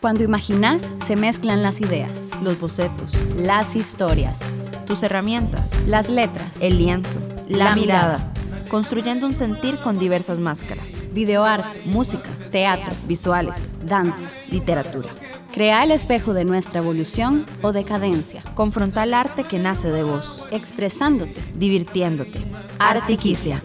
Cuando 0.00 0.22
imaginas, 0.22 0.82
se 1.06 1.16
mezclan 1.16 1.62
las 1.62 1.80
ideas, 1.80 2.30
los 2.42 2.60
bocetos, 2.60 3.14
las 3.38 3.74
historias, 3.74 4.38
tus 4.86 5.02
herramientas, 5.02 5.72
las 5.86 6.08
letras, 6.10 6.58
el 6.60 6.76
lienzo, 6.76 7.20
la, 7.48 7.70
la 7.70 7.74
mirada. 7.74 8.18
mirada, 8.18 8.32
construyendo 8.68 9.26
un 9.26 9.32
sentir 9.32 9.78
con 9.78 9.98
diversas 9.98 10.40
máscaras, 10.40 11.08
videoarte, 11.12 11.82
música, 11.86 12.28
teatro, 12.50 12.92
visuales, 13.08 13.86
danza, 13.86 14.30
literatura. 14.50 15.08
Crea 15.54 15.84
el 15.84 15.92
espejo 15.92 16.34
de 16.34 16.44
nuestra 16.44 16.80
evolución 16.80 17.46
o 17.62 17.72
decadencia, 17.72 18.42
Confronta 18.54 19.04
el 19.04 19.14
arte 19.14 19.44
que 19.44 19.58
nace 19.58 19.90
de 19.90 20.02
vos, 20.02 20.42
expresándote. 20.50 21.40
divirtiéndote. 21.54 22.40
Artiquicia. 22.78 23.62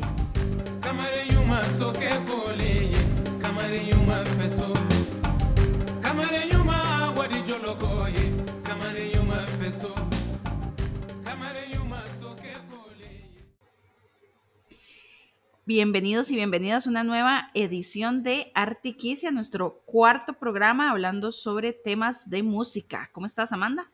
Kamarenyuma 0.80 1.64
Bienvenidos 15.70 16.32
y 16.32 16.36
bienvenidas 16.36 16.88
a 16.88 16.90
una 16.90 17.04
nueva 17.04 17.52
edición 17.54 18.24
de 18.24 18.52
Artiquicia, 18.56 19.30
nuestro 19.30 19.84
cuarto 19.86 20.34
programa 20.34 20.90
hablando 20.90 21.32
sobre 21.32 21.74
temas 21.74 22.28
de 22.28 22.42
música. 22.42 23.12
¿Cómo 23.14 23.28
estás, 23.28 23.52
Amanda? 23.54 23.92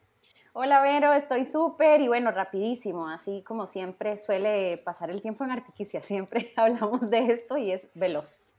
Hola 0.54 0.80
Vero, 0.80 1.12
estoy 1.12 1.44
súper 1.44 2.00
y 2.00 2.08
bueno, 2.08 2.32
rapidísimo, 2.32 3.10
así 3.10 3.44
como 3.46 3.68
siempre 3.68 4.18
suele 4.18 4.78
pasar 4.86 5.10
el 5.10 5.22
tiempo 5.22 5.44
en 5.44 5.52
Artiquicia, 5.52 6.02
siempre 6.02 6.54
hablamos 6.56 7.10
de 7.10 7.34
esto 7.34 7.58
y 7.58 7.74
es 7.74 7.90
veloz. 7.94 8.56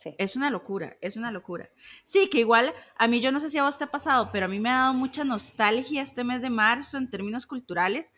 Sí. 0.00 0.14
Es 0.16 0.36
una 0.36 0.48
locura, 0.48 0.96
es 1.00 1.16
una 1.16 1.32
locura. 1.32 1.68
Sí, 2.04 2.30
que 2.30 2.38
igual 2.38 2.72
a 2.96 3.08
mí 3.08 3.20
yo 3.20 3.32
no 3.32 3.40
sé 3.40 3.50
si 3.50 3.58
a 3.58 3.64
vos 3.64 3.76
te 3.76 3.82
ha 3.82 3.90
pasado, 3.90 4.30
pero 4.30 4.44
a 4.44 4.48
mí 4.48 4.60
me 4.60 4.70
ha 4.70 4.82
dado 4.82 4.94
mucha 4.94 5.24
nostalgia 5.24 6.00
este 6.00 6.22
mes 6.22 6.40
de 6.42 6.50
marzo 6.50 6.96
en 6.96 7.10
términos 7.10 7.44
culturales, 7.44 8.12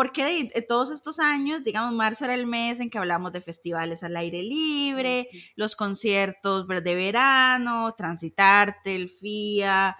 porque 0.00 0.24
de, 0.24 0.50
de 0.54 0.62
todos 0.62 0.90
estos 0.90 1.18
años, 1.18 1.62
digamos, 1.62 1.92
marzo 1.92 2.24
era 2.24 2.32
el 2.32 2.46
mes 2.46 2.80
en 2.80 2.88
que 2.88 2.96
hablamos 2.96 3.32
de 3.32 3.42
festivales 3.42 4.02
al 4.02 4.16
aire 4.16 4.42
libre, 4.42 5.28
los 5.56 5.76
conciertos 5.76 6.66
de 6.66 6.94
verano, 6.94 7.94
Transitarte, 7.98 8.94
el 8.94 9.10
FIA, 9.10 9.94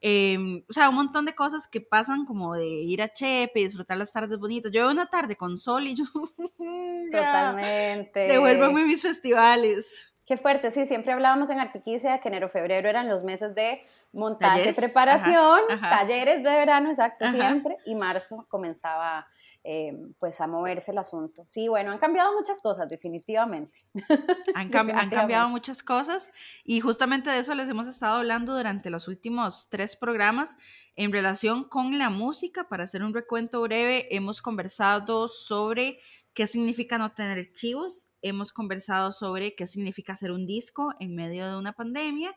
eh, 0.00 0.38
o 0.68 0.72
sea, 0.72 0.88
un 0.88 0.94
montón 0.94 1.24
de 1.24 1.34
cosas 1.34 1.66
que 1.66 1.80
pasan 1.80 2.26
como 2.26 2.54
de 2.54 2.64
ir 2.64 3.02
a 3.02 3.08
Chepe 3.08 3.58
y 3.58 3.64
disfrutar 3.64 3.96
las 3.96 4.12
tardes 4.12 4.38
bonitas. 4.38 4.70
Yo 4.70 4.82
veo 4.82 4.92
una 4.92 5.06
tarde 5.06 5.34
con 5.34 5.58
sol 5.58 5.88
y 5.88 5.96
yo... 5.96 6.04
Totalmente. 7.12 8.20
Devuélvanme 8.20 8.84
mis 8.84 9.02
festivales. 9.02 10.14
Qué 10.26 10.36
fuerte, 10.36 10.70
sí, 10.70 10.86
siempre 10.86 11.12
hablábamos 11.12 11.50
en 11.50 11.58
Artiquicia 11.58 12.20
que 12.20 12.28
enero, 12.28 12.48
febrero 12.48 12.88
eran 12.88 13.08
los 13.08 13.24
meses 13.24 13.52
de 13.56 13.80
montaje, 14.12 14.58
Talleres, 14.60 14.76
preparación, 14.76 15.60
ajá, 15.68 15.86
ajá. 15.88 15.90
talleres 15.90 16.44
de 16.44 16.50
verano, 16.50 16.90
exacto, 16.90 17.24
Ajá. 17.24 17.36
siempre, 17.36 17.78
y 17.84 17.96
marzo 17.96 18.46
comenzaba 18.48 19.26
eh, 19.64 19.94
pues 20.18 20.40
a 20.40 20.46
moverse 20.46 20.90
el 20.92 20.98
asunto. 20.98 21.44
Sí, 21.44 21.68
bueno, 21.68 21.90
han 21.92 21.98
cambiado 21.98 22.32
muchas 22.32 22.60
cosas, 22.62 22.88
definitivamente. 22.88 23.78
Han, 24.54 24.70
cam- 24.70 24.90
han 24.94 25.10
cambiado 25.10 25.48
Definitivamente. 25.48 25.50
muchas 25.50 25.82
cosas 25.82 26.30
y 26.64 26.80
justamente 26.80 27.30
de 27.30 27.38
eso 27.40 27.54
les 27.54 27.68
hemos 27.68 27.86
estado 27.86 28.16
hablando 28.16 28.56
durante 28.56 28.90
los 28.90 29.06
últimos 29.08 29.68
tres 29.68 29.96
programas 29.96 30.56
en 30.96 31.12
relación 31.12 31.64
con 31.68 31.98
la 31.98 32.10
música. 32.10 32.68
Para 32.68 32.84
hacer 32.84 33.02
un 33.02 33.14
recuento 33.14 33.60
breve, 33.62 34.08
hemos 34.14 34.40
conversado 34.42 35.28
sobre 35.28 35.98
qué 36.32 36.46
significa 36.46 36.96
no 36.98 37.12
tener 37.12 37.38
archivos, 37.38 38.08
hemos 38.22 38.52
conversado 38.52 39.12
sobre 39.12 39.54
qué 39.54 39.66
significa 39.66 40.12
hacer 40.14 40.30
un 40.32 40.46
disco 40.46 40.94
en 41.00 41.14
medio 41.14 41.48
de 41.50 41.56
una 41.58 41.72
pandemia 41.72 42.34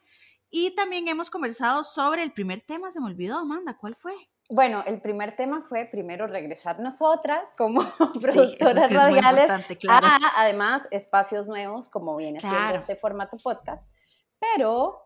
y 0.49 0.75
también 0.75 1.07
hemos 1.07 1.29
conversado 1.29 1.83
sobre 1.83 2.21
el 2.23 2.31
primer 2.33 2.61
tema, 2.61 2.91
se 2.91 2.99
me 2.99 3.07
olvidó, 3.07 3.37
Amanda, 3.39 3.77
¿cuál 3.77 3.95
fue? 3.95 4.13
Bueno, 4.53 4.83
el 4.85 5.01
primer 5.01 5.35
tema 5.35 5.63
fue 5.67 5.85
primero 5.85 6.27
regresar 6.27 6.79
nosotras 6.79 7.49
como 7.57 7.81
Sí, 7.87 7.89
eso 7.97 8.11
es 8.13 8.21
productoras 8.21 8.87
que 8.87 8.95
es 8.95 9.01
muy 9.01 9.19
radiales 9.19 9.77
claro. 9.79 10.07
a 10.07 10.19
además 10.35 10.87
espacios 10.91 11.47
nuevos 11.47 11.89
como 11.89 12.15
viene 12.15 12.39
Claro. 12.39 12.77
este 12.77 12.95
formato 12.95 13.35
podcast. 13.37 13.91
Pero, 14.39 15.05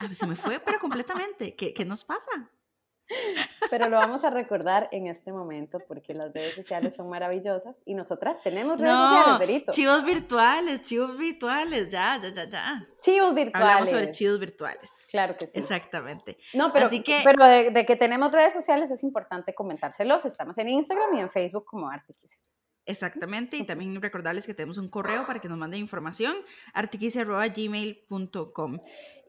Ah, 0.00 0.12
se 0.12 0.26
me 0.26 0.34
fue, 0.34 0.58
pero 0.58 0.80
completamente. 0.80 1.54
¿Qué, 1.54 1.72
qué 1.72 1.84
nos 1.84 2.02
pasa? 2.02 2.30
Pero 3.70 3.88
lo 3.88 3.96
vamos 3.96 4.24
a 4.24 4.30
recordar 4.30 4.88
en 4.92 5.06
este 5.06 5.32
momento 5.32 5.78
porque 5.86 6.14
las 6.14 6.32
redes 6.32 6.54
sociales 6.54 6.94
son 6.94 7.08
maravillosas 7.08 7.82
y 7.84 7.94
nosotras 7.94 8.40
tenemos 8.42 8.78
redes 8.78 8.92
No, 8.92 9.08
sociales, 9.08 9.38
Berito. 9.38 9.72
chivos 9.72 10.04
virtuales, 10.04 10.82
chivos 10.82 11.16
virtuales, 11.18 11.88
ya, 11.88 12.18
ya, 12.22 12.28
ya, 12.30 12.44
ya. 12.48 12.86
Chivos 13.00 13.34
virtuales. 13.34 13.68
Hablamos 13.68 13.90
sobre 13.90 14.10
chivos 14.10 14.38
virtuales. 14.40 14.90
Claro 15.10 15.36
que 15.36 15.46
sí. 15.46 15.58
Exactamente. 15.58 16.38
No, 16.54 16.72
pero, 16.72 16.86
Así 16.86 17.02
que- 17.02 17.20
pero 17.24 17.44
de, 17.44 17.70
de 17.70 17.86
que 17.86 17.96
tenemos 17.96 18.32
redes 18.32 18.54
sociales 18.54 18.90
es 18.90 19.02
importante 19.02 19.54
comentárselos. 19.54 20.24
Estamos 20.24 20.56
en 20.58 20.68
Instagram 20.70 21.14
y 21.16 21.20
en 21.20 21.30
Facebook 21.30 21.64
como 21.66 21.90
Artiquicia. 21.90 22.38
Exactamente. 22.86 23.56
Y 23.56 23.64
también 23.64 23.98
recordarles 24.02 24.44
que 24.46 24.52
tenemos 24.52 24.76
un 24.76 24.90
correo 24.90 25.26
para 25.26 25.40
que 25.40 25.48
nos 25.48 25.56
manden 25.56 25.80
información, 25.80 26.34
artiquicia.gmail.com. 26.74 28.78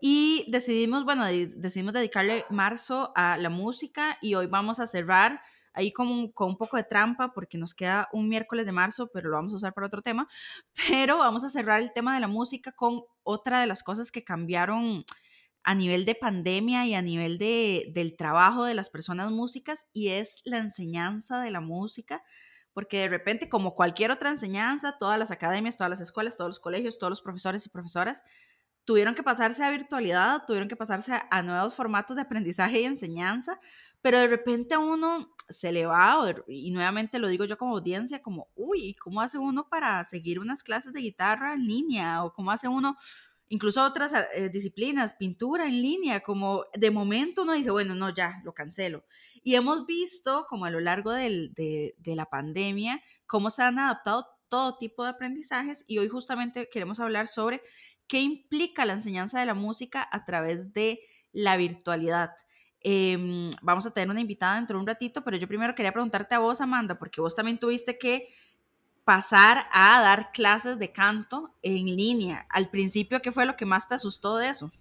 Y 0.07 0.45
decidimos, 0.51 1.03
bueno, 1.03 1.25
de- 1.25 1.47
decidimos 1.55 1.93
dedicarle 1.93 2.45
marzo 2.51 3.11
a 3.15 3.37
la 3.37 3.49
música 3.49 4.19
y 4.21 4.35
hoy 4.35 4.45
vamos 4.45 4.79
a 4.79 4.85
cerrar 4.85 5.41
ahí 5.73 5.91
con 5.91 6.07
un, 6.09 6.31
con 6.31 6.49
un 6.49 6.57
poco 6.57 6.77
de 6.77 6.83
trampa 6.83 7.33
porque 7.33 7.57
nos 7.57 7.73
queda 7.73 8.07
un 8.13 8.29
miércoles 8.29 8.67
de 8.67 8.71
marzo, 8.71 9.07
pero 9.11 9.29
lo 9.29 9.37
vamos 9.37 9.53
a 9.53 9.55
usar 9.55 9.73
para 9.73 9.87
otro 9.87 10.03
tema. 10.03 10.27
Pero 11.07 11.17
vamos 11.17 11.43
a 11.43 11.49
cerrar 11.49 11.81
el 11.81 11.91
tema 11.91 12.13
de 12.13 12.21
la 12.21 12.27
música 12.27 12.71
con 12.71 13.01
otra 13.23 13.59
de 13.61 13.65
las 13.65 13.81
cosas 13.81 14.11
que 14.11 14.23
cambiaron 14.23 15.05
a 15.63 15.73
nivel 15.73 16.05
de 16.05 16.13
pandemia 16.13 16.85
y 16.85 16.93
a 16.93 17.01
nivel 17.01 17.39
de, 17.39 17.91
del 17.95 18.15
trabajo 18.15 18.65
de 18.65 18.75
las 18.75 18.91
personas 18.91 19.31
músicas 19.31 19.87
y 19.91 20.09
es 20.09 20.41
la 20.45 20.59
enseñanza 20.59 21.41
de 21.41 21.49
la 21.49 21.61
música, 21.61 22.23
porque 22.73 22.99
de 22.99 23.09
repente, 23.09 23.49
como 23.49 23.73
cualquier 23.73 24.11
otra 24.11 24.29
enseñanza, 24.29 24.97
todas 24.99 25.17
las 25.17 25.31
academias, 25.31 25.77
todas 25.77 25.89
las 25.89 26.01
escuelas, 26.01 26.37
todos 26.37 26.49
los 26.49 26.59
colegios, 26.59 26.99
todos 26.99 27.09
los 27.09 27.21
profesores 27.23 27.65
y 27.65 27.69
profesoras 27.69 28.21
tuvieron 28.85 29.15
que 29.15 29.23
pasarse 29.23 29.63
a 29.63 29.71
virtualidad, 29.71 30.43
tuvieron 30.45 30.69
que 30.69 30.75
pasarse 30.75 31.13
a, 31.29 31.41
nuevos 31.41 31.75
formatos 31.75 32.15
de 32.15 32.21
aprendizaje 32.21 32.81
y 32.81 32.85
enseñanza, 32.85 33.59
pero 34.01 34.19
de 34.19 34.27
repente 34.27 34.77
uno 34.77 35.35
se 35.49 35.71
le 35.71 35.87
va, 35.87 36.17
y 36.47 36.71
nuevamente 36.71 37.19
lo 37.19 37.27
digo 37.27 37.45
yo 37.45 37.57
como 37.57 37.75
audiencia, 37.75 38.21
como, 38.21 38.47
uy, 38.55 38.95
¿cómo 38.95 39.21
hace 39.21 39.39
uno 39.39 39.67
para 39.67 40.03
seguir 40.05 40.39
unas 40.39 40.63
clases 40.63 40.93
de 40.93 41.01
guitarra 41.01 41.53
en 41.53 41.65
línea? 41.65 42.23
¿O 42.23 42.31
cómo 42.31 42.51
hace 42.51 42.67
uno 42.67 42.97
incluso 43.47 43.83
otras 43.83 44.11
eh, 44.35 44.49
disciplinas, 44.49 45.13
pintura 45.13 45.65
en 45.65 45.81
línea, 45.81 46.21
como 46.21 46.65
de 46.73 46.89
momento 46.89 47.43
uno 47.43 47.53
dice, 47.53 47.69
bueno, 47.69 47.93
no, 47.93 48.09
ya, 48.09 48.41
lo 48.43 48.53
cancelo. 48.53 49.05
Y 49.43 49.53
hemos 49.53 49.85
visto 49.85 50.47
como 50.49 50.65
a 50.65 50.71
lo 50.71 50.79
largo 50.79 51.11
de 51.11 51.93
la 52.03 52.25
pandemia 52.25 53.01
cómo 53.27 53.51
se 53.51 53.61
han 53.61 53.77
adaptado 53.77 54.27
todo 54.47 54.77
tipo 54.77 55.03
de 55.03 55.09
aprendizajes 55.09 55.83
y 55.87 55.97
hoy 55.97 56.07
justamente 56.07 56.69
queremos 56.69 56.99
hablar 56.99 57.27
sobre 57.27 57.61
qué 58.07 58.21
implica 58.21 58.85
la 58.85 58.93
enseñanza 58.93 59.39
de 59.39 59.45
la 59.45 59.53
música 59.53 60.07
a 60.11 60.25
través 60.25 60.73
de 60.73 60.99
la 61.31 61.57
virtualidad. 61.57 62.31
Em, 62.81 63.51
vamos 63.61 63.85
a 63.85 63.91
tener 63.91 64.09
una 64.09 64.21
invitada 64.21 64.55
dentro 64.55 64.77
de 64.77 64.81
un 64.81 64.87
ratito, 64.87 65.23
pero 65.23 65.37
yo 65.37 65.47
primero 65.47 65.73
quería 65.73 65.91
preguntarte 65.91 66.35
a 66.35 66.39
vos, 66.39 66.61
Amanda, 66.61 66.99
porque 66.99 67.19
vos 67.19 67.35
también 67.35 67.57
tuviste 67.57 67.97
que 67.97 68.27
pasar 69.03 69.65
a 69.71 70.01
dar 70.01 70.31
clases 70.31 70.77
de 70.79 70.91
canto 70.91 71.51
en 71.61 71.85
línea. 71.85 72.45
Al 72.49 72.69
principio, 72.69 73.21
¿qué 73.21 73.31
fue 73.31 73.45
lo 73.45 73.55
que 73.55 73.65
más 73.65 73.87
te 73.87 73.95
asustó 73.95 74.37
de 74.37 74.49
eso? 74.49 74.71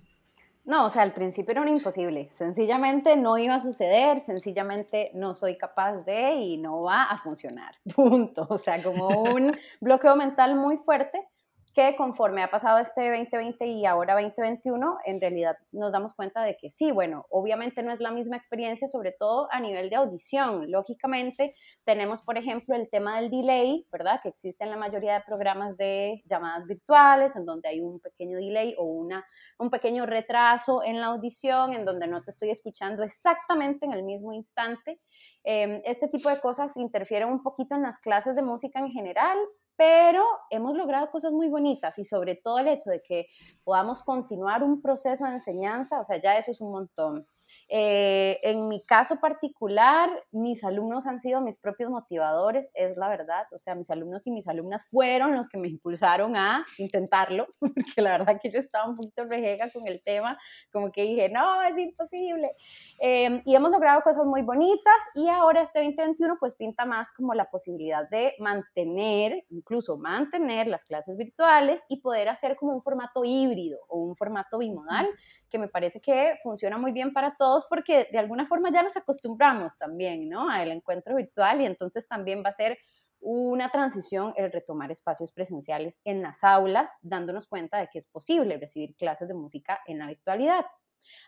No, 0.65 0.87
o 0.87 0.91
sea, 0.91 1.03
al 1.03 1.13
principio 1.13 1.53
era 1.53 1.61
un 1.61 1.69
imposible. 1.69 2.31
Sencillamente 2.33 3.17
no 3.17 3.37
iba 3.37 3.55
a 3.55 3.61
suceder, 3.61 4.21
sencillamente 4.21 5.11
no 5.13 5.35
soy 5.35 5.59
capaz 5.59 6.05
de 6.05 6.35
y 6.37 6.57
no 6.57 6.83
va 6.83 7.05
a 7.05 7.19
funcionar. 7.19 7.75
Punto. 7.95 8.47
O 8.49 8.57
sea, 8.57 8.83
como 8.83 9.09
un 9.09 9.57
bloqueo 9.81 10.17
mental 10.17 10.57
muy 10.57 10.79
fuerte 10.79 11.27
que 11.75 11.97
conforme 11.97 12.41
ha 12.43 12.51
pasado 12.51 12.79
este 12.79 13.11
2020 13.11 13.67
y 13.67 13.85
ahora 13.85 14.15
2021, 14.15 14.99
en 15.05 15.21
realidad 15.21 15.59
nos 15.73 15.91
damos 15.91 16.15
cuenta 16.15 16.43
de 16.43 16.57
que 16.57 16.71
sí, 16.71 16.93
bueno, 16.93 17.27
obviamente 17.31 17.83
no 17.83 17.93
es 17.93 17.99
la 17.99 18.13
misma 18.13 18.37
experiencia, 18.37 18.87
sobre 18.87 19.11
todo 19.11 19.49
a 19.51 19.59
nivel 19.59 19.91
de 19.91 19.97
audición. 19.97 20.71
Lógicamente, 20.71 21.57
tenemos, 21.85 22.23
por 22.23 22.39
ejemplo, 22.39 22.77
el 22.77 22.89
tema 22.89 23.21
del 23.21 23.29
delay, 23.29 23.89
¿verdad? 23.91 24.21
Que 24.23 24.29
existe 24.29 24.63
en 24.63 24.71
la 24.71 24.77
mayoría 24.77 25.15
de 25.15 25.23
programas 25.27 25.77
de 25.77 26.23
llamadas 26.27 26.65
virtuales, 26.67 27.35
en 27.35 27.45
donde 27.45 27.69
hay 27.69 27.81
un 27.81 27.99
pequeño 27.99 28.39
delay 28.39 28.77
o 28.79 28.85
una, 28.85 29.27
un 29.59 29.69
pequeño 29.69 30.07
retraso 30.07 30.85
en 30.85 31.01
la 31.01 31.07
audición, 31.07 31.75
en 31.75 31.85
donde 31.85 32.07
no 32.07 32.23
te 32.23 32.31
estoy 32.31 32.51
escuchando 32.51 33.03
exactamente 33.03 33.85
en 33.85 33.93
el 33.93 34.05
mismo 34.05 34.33
instante. 34.33 35.01
Eh, 35.43 35.83
este 35.87 36.07
tipo 36.07 36.29
de 36.29 36.41
cosas 36.41 36.77
interfieren 36.77 37.29
un 37.29 37.43
poquito 37.43 37.75
en 37.75 37.83
las 37.83 37.99
clases 37.99 38.37
de 38.37 38.43
música 38.43 38.79
en 38.79 38.91
general 38.91 39.39
pero 39.77 40.25
hemos 40.51 40.77
logrado 40.77 41.11
cosas 41.11 41.33
muy 41.33 41.49
bonitas 41.49 41.99
y 41.99 42.05
sobre 42.05 42.37
todo 42.37 42.59
el 42.59 42.69
hecho 42.69 42.91
de 42.91 43.03
que 43.03 43.27
podamos 43.65 44.03
continuar 44.03 44.63
un 44.63 44.81
proceso 44.81 45.25
de 45.25 45.33
enseñanza, 45.33 46.01
o 46.01 46.05
sea, 46.05 46.21
ya 46.21 46.37
eso 46.37 46.51
es 46.51 46.61
un 46.61 46.71
montón. 46.71 47.27
Eh, 47.69 48.41
en 48.43 48.69
mi 48.69 48.85
caso 48.85 49.17
particular, 49.21 50.11
mis 50.33 50.65
alumnos 50.65 51.07
han 51.07 51.21
sido 51.21 51.41
mis 51.41 51.59
propios 51.59 51.91
motivadores, 51.91 52.71
es 52.75 52.97
la 52.97 53.09
verdad. 53.09 53.47
O 53.53 53.59
sea, 53.59 53.75
mis 53.75 53.91
alumnos 53.91 54.27
y 54.27 54.31
mis 54.31 54.47
alumnas 54.49 54.85
fueron 54.91 55.35
los 55.35 55.49
que 55.49 55.59
me 55.59 55.69
impulsaron 55.69 56.37
a 56.37 56.65
intentarlo, 56.79 57.47
porque 57.61 58.03
la 58.03 58.19
verdad 58.19 58.39
que 58.41 58.51
yo 58.51 58.59
estaba 58.59 58.89
un 58.89 58.97
poquito 58.97 59.25
rejega 59.25 59.71
con 59.71 59.87
el 59.87 60.03
tema, 60.03 60.39
como 60.73 60.93
que 60.93 61.03
dije, 61.03 61.29
no, 61.31 61.63
es 61.63 61.79
imposible. 61.79 62.53
Em, 62.99 63.43
y 63.45 63.55
hemos 63.55 63.71
logrado 63.71 64.03
cosas 64.03 64.25
muy 64.25 64.43
bonitas 64.43 64.95
y 65.15 65.29
ahora 65.29 65.63
este 65.63 65.81
2021 65.81 66.37
pues 66.39 66.55
pinta 66.55 66.85
más 66.85 67.13
como 67.13 67.35
la 67.35 67.51
posibilidad 67.51 68.09
de 68.09 68.35
mantener, 68.39 69.45
incluso 69.65 69.97
mantener 69.97 70.67
las 70.67 70.85
clases 70.85 71.17
virtuales 71.17 71.83
y 71.89 72.01
poder 72.01 72.29
hacer 72.29 72.55
como 72.57 72.75
un 72.75 72.83
formato 72.83 73.25
híbrido 73.25 73.79
o 73.89 73.99
un 73.99 74.15
formato 74.15 74.59
bimodal, 74.59 75.09
que 75.49 75.59
me 75.59 75.69
parece 75.69 76.01
que 76.01 76.35
funciona 76.43 76.77
muy 76.77 76.93
bien 76.93 77.15
para 77.15 77.35
todos 77.37 77.65
porque 77.69 78.09
de 78.13 78.19
alguna 78.19 78.47
forma 78.47 78.71
ya 78.71 78.83
nos 78.83 78.97
acostumbramos 78.97 79.79
también, 79.79 80.29
¿no? 80.29 80.51
Al 80.51 80.71
encuentro 80.71 81.17
virtual 81.17 81.63
y 81.63 81.67
entonces 81.67 82.07
también 82.07 82.43
va 82.45 82.51
a 82.51 82.53
ser 82.53 82.79
una 83.21 83.71
transición 83.71 84.35
el 84.37 84.53
retomar 84.53 84.91
espacios 84.91 85.33
presenciales 85.33 86.03
en 86.05 86.21
las 86.21 86.45
aulas, 86.45 86.91
dándonos 87.01 87.47
cuenta 87.47 87.79
de 87.79 87.89
que 87.91 87.99
es 87.99 88.07
posible 88.07 88.59
recibir 88.59 88.95
clases 88.97 89.29
de 89.29 89.35
música 89.35 89.81
en 89.87 89.99
la 89.99 90.07
virtualidad. 90.09 90.67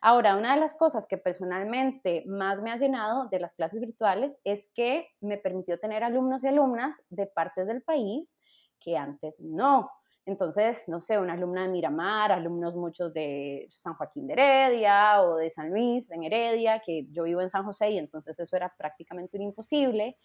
Ahora, 0.01 0.37
una 0.37 0.55
de 0.55 0.61
las 0.61 0.75
cosas 0.75 1.07
que 1.07 1.19
personalmente 1.19 2.25
más 2.27 2.63
me 2.63 2.71
ha 2.71 2.77
llenado 2.77 3.29
de 3.29 3.41
las 3.41 3.55
clases 3.55 3.81
virtuales 3.81 4.41
es 4.45 4.69
que 4.75 5.09
me 5.21 5.39
permitió 5.39 5.79
tener 5.79 6.05
alumnos 6.05 6.45
y 6.45 6.49
alumnas 6.49 6.97
de 7.09 7.27
partes 7.27 7.67
del 7.67 7.83
país 7.83 8.37
que 8.81 8.97
antes 8.97 9.41
no. 9.41 9.91
Entonces, 10.27 10.89
no 10.89 11.01
sé, 11.01 11.21
una 11.21 11.35
alumna 11.35 11.63
de 11.63 11.69
Miramar, 11.69 12.33
alumnos 12.33 12.75
muchos 12.75 13.15
de 13.15 13.69
San 13.71 13.95
Joaquín 13.95 14.27
de 14.27 14.33
Heredia 14.33 15.23
o 15.23 15.37
de 15.37 15.51
San 15.51 15.71
Luis 15.71 16.11
en 16.11 16.25
Heredia, 16.25 16.81
que 16.81 17.07
yo 17.13 17.23
vivo 17.23 17.41
en 17.41 17.49
San 17.49 17.65
José 17.65 17.91
y 17.91 17.99
entonces 17.99 18.39
eso 18.41 18.57
era 18.57 18.75
prácticamente 18.77 19.37
un 19.37 19.45
imposible. 19.45 20.17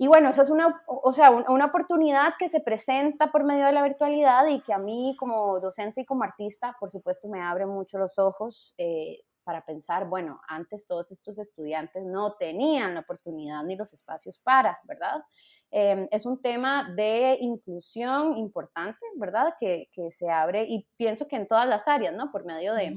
Y 0.00 0.06
bueno, 0.06 0.30
esa 0.30 0.42
es 0.42 0.50
una, 0.50 0.80
o 0.86 1.12
sea, 1.12 1.32
una 1.32 1.66
oportunidad 1.66 2.34
que 2.38 2.48
se 2.48 2.60
presenta 2.60 3.32
por 3.32 3.42
medio 3.42 3.66
de 3.66 3.72
la 3.72 3.82
virtualidad 3.82 4.46
y 4.46 4.60
que 4.60 4.72
a 4.72 4.78
mí 4.78 5.16
como 5.18 5.58
docente 5.58 6.02
y 6.02 6.04
como 6.06 6.22
artista, 6.22 6.76
por 6.78 6.88
supuesto, 6.88 7.26
me 7.26 7.42
abre 7.42 7.66
mucho 7.66 7.98
los 7.98 8.16
ojos 8.16 8.74
eh, 8.78 9.24
para 9.42 9.64
pensar, 9.64 10.06
bueno, 10.06 10.40
antes 10.46 10.86
todos 10.86 11.10
estos 11.10 11.38
estudiantes 11.40 12.04
no 12.04 12.34
tenían 12.34 12.94
la 12.94 13.00
oportunidad 13.00 13.64
ni 13.64 13.74
los 13.74 13.92
espacios 13.92 14.38
para, 14.38 14.78
¿verdad? 14.84 15.24
Em, 15.72 16.06
es 16.12 16.26
un 16.26 16.40
tema 16.40 16.92
de 16.94 17.36
inclusión 17.40 18.36
importante, 18.36 19.04
¿verdad? 19.16 19.54
Que, 19.58 19.88
que, 19.90 20.12
se 20.12 20.30
abre 20.30 20.64
y 20.68 20.86
pienso 20.96 21.26
que 21.26 21.34
en 21.34 21.48
todas 21.48 21.66
las 21.66 21.88
áreas, 21.88 22.14
¿no? 22.14 22.30
Por 22.30 22.44
medio 22.44 22.72
de, 22.74 22.94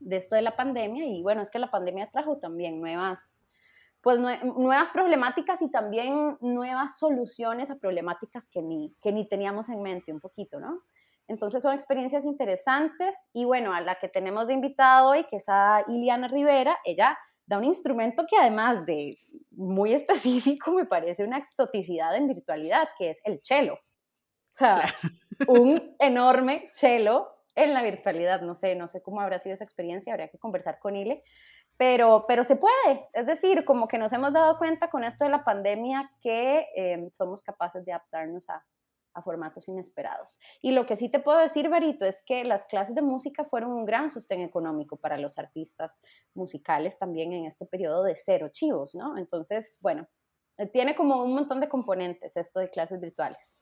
de 0.00 0.16
esto 0.16 0.34
de 0.34 0.42
la 0.42 0.56
pandemia 0.56 1.04
y 1.06 1.22
bueno, 1.22 1.42
es 1.42 1.50
que 1.50 1.60
la 1.60 1.70
pandemia 1.70 2.10
trajo 2.10 2.38
también 2.38 2.80
nuevas 2.80 3.35
pues 4.06 4.20
nuevas 4.20 4.90
problemáticas 4.90 5.60
y 5.62 5.68
también 5.68 6.38
nuevas 6.40 6.96
soluciones 6.96 7.72
a 7.72 7.74
problemáticas 7.74 8.46
que 8.46 8.62
ni, 8.62 8.94
que 9.02 9.10
ni 9.10 9.28
teníamos 9.28 9.68
en 9.68 9.82
mente 9.82 10.12
un 10.12 10.20
poquito, 10.20 10.60
¿no? 10.60 10.84
Entonces 11.26 11.60
son 11.60 11.74
experiencias 11.74 12.24
interesantes 12.24 13.16
y 13.32 13.44
bueno, 13.46 13.74
a 13.74 13.80
la 13.80 13.96
que 13.96 14.08
tenemos 14.08 14.46
de 14.46 14.54
invitada 14.54 15.04
hoy, 15.08 15.24
que 15.24 15.38
es 15.38 15.46
a 15.48 15.82
Iliana 15.88 16.28
Rivera, 16.28 16.78
ella 16.84 17.18
da 17.46 17.58
un 17.58 17.64
instrumento 17.64 18.26
que 18.30 18.36
además 18.36 18.86
de 18.86 19.18
muy 19.50 19.92
específico 20.54 20.70
me 20.70 20.84
parece 20.84 21.24
una 21.24 21.38
exoticidad 21.38 22.14
en 22.14 22.28
virtualidad, 22.28 22.88
que 22.96 23.10
es 23.10 23.18
el 23.24 23.40
cello. 23.42 23.74
O 23.74 24.56
sea, 24.56 24.84
un 25.48 25.96
enorme 25.98 26.70
cello 26.72 27.26
en 27.56 27.74
la 27.74 27.82
virtualidad. 27.82 28.42
No 28.42 28.54
sé, 28.54 28.76
no 28.76 28.86
sé 28.86 29.02
cómo 29.02 29.20
habrá 29.20 29.40
sido 29.40 29.56
esa 29.56 29.64
experiencia, 29.64 30.12
habría 30.12 30.28
que 30.28 30.38
conversar 30.38 30.78
con 30.78 30.94
Ile, 30.94 31.24
pero, 31.76 32.24
pero 32.26 32.44
se 32.44 32.56
puede, 32.56 33.08
es 33.12 33.26
decir, 33.26 33.64
como 33.64 33.86
que 33.88 33.98
nos 33.98 34.12
hemos 34.12 34.32
dado 34.32 34.58
cuenta 34.58 34.88
con 34.88 35.04
esto 35.04 35.24
de 35.24 35.30
la 35.30 35.44
pandemia 35.44 36.10
que 36.22 36.66
em, 36.74 37.10
somos 37.10 37.42
capaces 37.42 37.84
de 37.84 37.92
adaptarnos 37.92 38.48
a, 38.48 38.64
formatos 39.24 39.66
inesperados. 39.66 40.38
Y 40.60 40.72
lo 40.72 40.84
que 40.84 40.94
sí 40.94 41.08
te 41.08 41.20
puedo 41.20 41.38
decir, 41.38 41.70
Barito, 41.70 42.04
es 42.04 42.22
que 42.22 42.44
las 42.44 42.66
clases 42.66 42.94
de 42.94 43.00
música 43.00 43.46
fueron 43.46 43.72
un 43.72 43.86
gran 43.86 44.10
sostén 44.10 44.42
económico 44.42 44.98
para 44.98 45.16
los 45.16 45.38
artistas 45.38 46.02
musicales 46.34 46.98
también 46.98 47.32
en 47.32 47.46
este 47.46 47.64
periodo 47.64 48.02
de 48.02 48.14
cero 48.14 48.50
chivos, 48.52 48.94
¿no? 48.94 49.16
Entonces, 49.16 49.78
bueno, 49.80 50.06
tiene 50.70 50.94
como 50.94 51.22
un 51.22 51.32
montón 51.32 51.60
de 51.60 51.68
componentes 51.70 52.36
esto 52.36 52.60
de 52.60 52.68
clases 52.68 53.00
virtuales. 53.00 53.58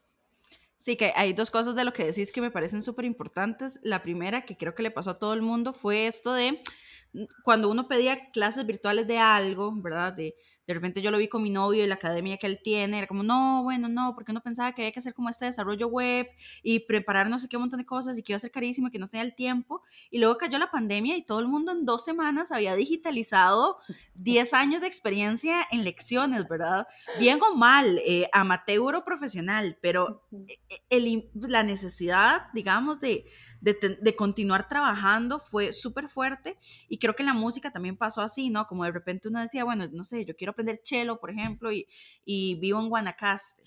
Sí, 0.76 0.96
que 0.96 1.12
hay 1.14 1.32
dos 1.32 1.50
cosas 1.50 1.75
de 1.75 1.84
lo 1.84 1.93
que 1.93 2.05
decís 2.05 2.32
que 2.32 2.40
me 2.40 2.50
parecen 2.50 2.82
súper 2.82 3.05
importantes. 3.05 3.78
La 3.82 4.02
primera, 4.02 4.44
que 4.44 4.56
creo 4.56 4.75
que 4.75 4.82
le 4.82 4.90
pasó 4.90 5.10
a 5.12 5.19
todo 5.19 5.34
el 5.34 5.40
mundo, 5.40 5.72
fue 5.72 6.08
esto 6.08 6.32
de 6.34 6.60
cuando 7.43 7.69
uno 7.70 7.88
pedía 7.88 8.31
clases 8.32 8.66
virtuales 8.66 9.06
de 9.06 9.19
algo, 9.19 9.72
¿verdad? 9.76 10.12
De, 10.12 10.34
de 10.66 10.75
repente 10.75 11.02
yo 11.02 11.11
lo 11.11 11.19
vi 11.19 11.28
con 11.28 11.43
mi 11.43 11.50
novio 11.50 11.84
y 11.84 11.87
la 11.87 11.96
academia 11.96 12.38
que 12.38 12.46
él 12.46 12.61
tiene, 12.62 12.99
era 12.99 13.06
como, 13.06 13.22
no, 13.22 13.62
bueno, 13.62 13.88
no, 13.88 14.14
porque 14.14 14.32
uno 14.32 14.40
pensaba 14.40 14.72
que 14.72 14.82
había 14.82 14.93
que 14.93 14.99
hacer 14.99 15.14
como 15.14 15.28
este 15.28 15.44
desarrollo 15.44 15.88
web 15.88 16.28
y 16.62 16.81
preparar 16.81 17.28
no 17.28 17.38
sé 17.38 17.49
qué 17.49 17.58
montón 17.58 17.78
de 17.78 17.87
cosas 17.87 18.19
y 18.19 18.22
que 18.22 18.32
iba 18.32 18.37
a 18.37 18.40
ser 18.40 18.50
carísimo 18.50 18.88
y 18.88 18.90
que 18.90 18.99
no 18.99 19.08
tenía 19.08 19.25
el 19.25 19.34
tiempo. 19.34 19.82
Y 20.11 20.19
luego 20.19 20.38
cayó 20.38 20.58
la 20.58 20.70
pandemia 20.70 21.16
y 21.16 21.22
todo 21.22 21.40
el 21.40 21.49
mundo 21.49 21.72
en 21.72 21.84
dos 21.84 22.05
semanas 22.05 22.50
había 22.52 22.75
digitalizado 22.75 23.78
10 24.14 24.55
años 24.55 24.81
de 24.81 24.87
experiencia 24.87 25.66
en 25.70 25.84
lecciones, 25.84 26.49
¿verdad? 26.49 26.87
Bien 27.19 27.38
o 27.43 27.55
mal, 27.55 27.99
eh, 28.06 28.28
amateur 28.32 28.94
o 28.94 29.05
profesional, 29.05 29.78
pero 29.81 30.22
e, 30.49 30.60
e, 30.69 30.82
el, 30.90 31.31
la 31.34 31.62
necesidad, 31.62 32.46
digamos, 32.52 33.00
de 33.00 33.25
de, 33.64 34.14
continuar 34.14 34.69
trabajando 34.69 35.38
fue 35.38 35.72
súper 35.72 36.08
fuerte 36.08 36.58
y 36.88 36.99
creo 36.99 37.17
que 37.17 37.25
la 37.25 37.32
música 37.32 37.70
también 37.70 37.96
pasó 37.96 38.20
así, 38.20 38.50
¿no? 38.50 38.67
Como 38.67 38.84
de 38.84 38.93
repente 38.93 39.28
uno 39.28 39.40
decía, 39.40 39.64
bueno, 39.64 39.87
no 39.90 40.05
sé, 40.05 40.25
yo 40.26 40.37
quiero 40.37 40.54
aprender 40.55 40.81
cello, 40.83 41.19
por 41.21 41.31
ejemplo, 41.31 41.71
y, 41.73 42.55
vivo 42.61 42.81
en 42.81 42.89
Guanacaste. 42.89 43.62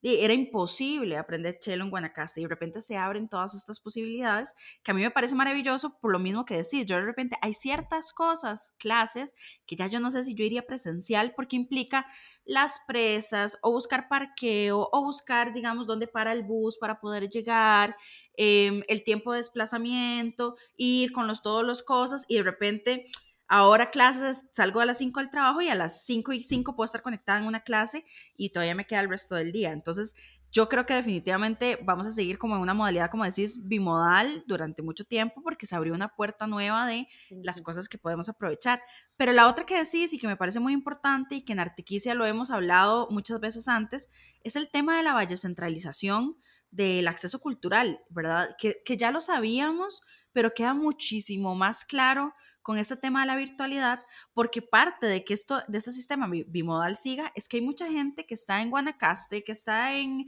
Era 0.00 0.32
imposible 0.32 1.16
aprender 1.16 1.58
cello 1.60 1.82
en 1.82 1.90
Guanacaste 1.90 2.40
y 2.40 2.44
de 2.44 2.48
repente 2.48 2.80
se 2.80 2.96
abren 2.96 3.28
todas 3.28 3.54
estas 3.54 3.80
posibilidades 3.80 4.54
que 4.84 4.92
a 4.92 4.94
mí 4.94 5.02
me 5.02 5.10
parece 5.10 5.34
maravilloso 5.34 5.98
por 5.98 6.12
lo 6.12 6.20
mismo 6.20 6.44
que 6.44 6.54
decís. 6.54 6.86
Yo 6.86 6.96
de 6.96 7.02
repente 7.02 7.36
hay 7.42 7.52
ciertas 7.52 8.12
cosas, 8.12 8.74
clases, 8.78 9.34
que 9.66 9.74
ya 9.74 9.88
yo 9.88 9.98
no 9.98 10.12
sé 10.12 10.24
si 10.24 10.36
yo 10.36 10.44
iría 10.44 10.66
presencial 10.66 11.34
porque 11.34 11.56
implica 11.56 12.06
las 12.44 12.80
presas 12.86 13.58
o 13.60 13.72
buscar 13.72 14.08
parqueo 14.08 14.88
o 14.92 15.04
buscar, 15.04 15.52
digamos, 15.52 15.88
dónde 15.88 16.06
para 16.06 16.32
el 16.32 16.44
bus 16.44 16.78
para 16.78 17.00
poder 17.00 17.28
llegar, 17.28 17.96
Em, 18.40 18.84
el 18.86 19.02
tiempo 19.02 19.32
de 19.32 19.38
desplazamiento, 19.38 20.54
ir 20.76 21.10
con 21.10 21.26
los, 21.26 21.42
todos 21.42 21.64
los 21.64 21.82
cosas 21.82 22.24
y 22.28 22.36
de 22.36 22.44
repente 22.44 23.06
ahora 23.48 23.90
clases, 23.90 24.48
salgo 24.52 24.80
a 24.80 24.86
las 24.86 24.98
5 24.98 25.20
del 25.20 25.30
trabajo 25.30 25.60
y 25.60 25.68
a 25.68 25.74
las 25.74 26.04
5 26.04 26.32
y 26.32 26.42
5 26.42 26.76
puedo 26.76 26.86
estar 26.86 27.02
conectada 27.02 27.38
en 27.38 27.46
una 27.46 27.60
clase 27.60 28.04
y 28.36 28.50
todavía 28.50 28.74
me 28.74 28.86
queda 28.86 29.00
el 29.00 29.08
resto 29.08 29.34
del 29.34 29.52
día. 29.52 29.72
Entonces, 29.72 30.14
yo 30.50 30.68
creo 30.68 30.86
que 30.86 30.94
definitivamente 30.94 31.78
vamos 31.82 32.06
a 32.06 32.12
seguir 32.12 32.38
como 32.38 32.56
en 32.56 32.62
una 32.62 32.72
modalidad, 32.72 33.10
como 33.10 33.24
decís, 33.24 33.68
bimodal 33.68 34.44
durante 34.46 34.82
mucho 34.82 35.04
tiempo 35.04 35.42
porque 35.42 35.66
se 35.66 35.76
abrió 35.76 35.92
una 35.92 36.14
puerta 36.14 36.46
nueva 36.46 36.86
de 36.86 37.06
las 37.42 37.60
cosas 37.60 37.88
que 37.88 37.98
podemos 37.98 38.28
aprovechar. 38.28 38.80
Pero 39.16 39.32
la 39.32 39.46
otra 39.46 39.66
que 39.66 39.76
decís 39.76 40.12
y 40.12 40.18
que 40.18 40.26
me 40.26 40.36
parece 40.36 40.58
muy 40.58 40.72
importante 40.72 41.34
y 41.34 41.44
que 41.44 41.52
en 41.52 41.60
Artiquicia 41.60 42.14
lo 42.14 42.24
hemos 42.24 42.50
hablado 42.50 43.08
muchas 43.10 43.40
veces 43.40 43.68
antes, 43.68 44.08
es 44.42 44.56
el 44.56 44.70
tema 44.70 44.96
de 44.96 45.02
la 45.02 45.12
valle 45.12 45.36
centralización 45.36 46.36
del 46.70 47.08
acceso 47.08 47.40
cultural, 47.40 47.98
¿verdad? 48.10 48.56
Que, 48.58 48.82
ya 48.96 49.10
lo 49.10 49.20
sabíamos, 49.20 50.00
pero 50.32 50.52
queda 50.52 50.72
muchísimo 50.72 51.54
más 51.54 51.84
claro 51.84 52.34
con 52.68 52.76
este 52.76 52.98
tema 52.98 53.22
de 53.22 53.28
la 53.28 53.36
virtualidad, 53.36 53.98
porque 54.34 54.60
parte 54.60 55.06
de 55.06 55.24
que 55.24 55.32
esto, 55.32 55.62
de 55.68 55.78
este 55.78 55.90
sistema 55.90 56.28
bimodal 56.28 56.96
siga, 56.96 57.32
es 57.34 57.48
que 57.48 57.56
hay 57.56 57.62
mucha 57.62 57.86
gente 57.86 58.26
que 58.26 58.34
está 58.34 58.60
en 58.60 58.68
Guanacaste, 58.68 59.42
que 59.42 59.52
está 59.52 59.94
en, 59.94 60.26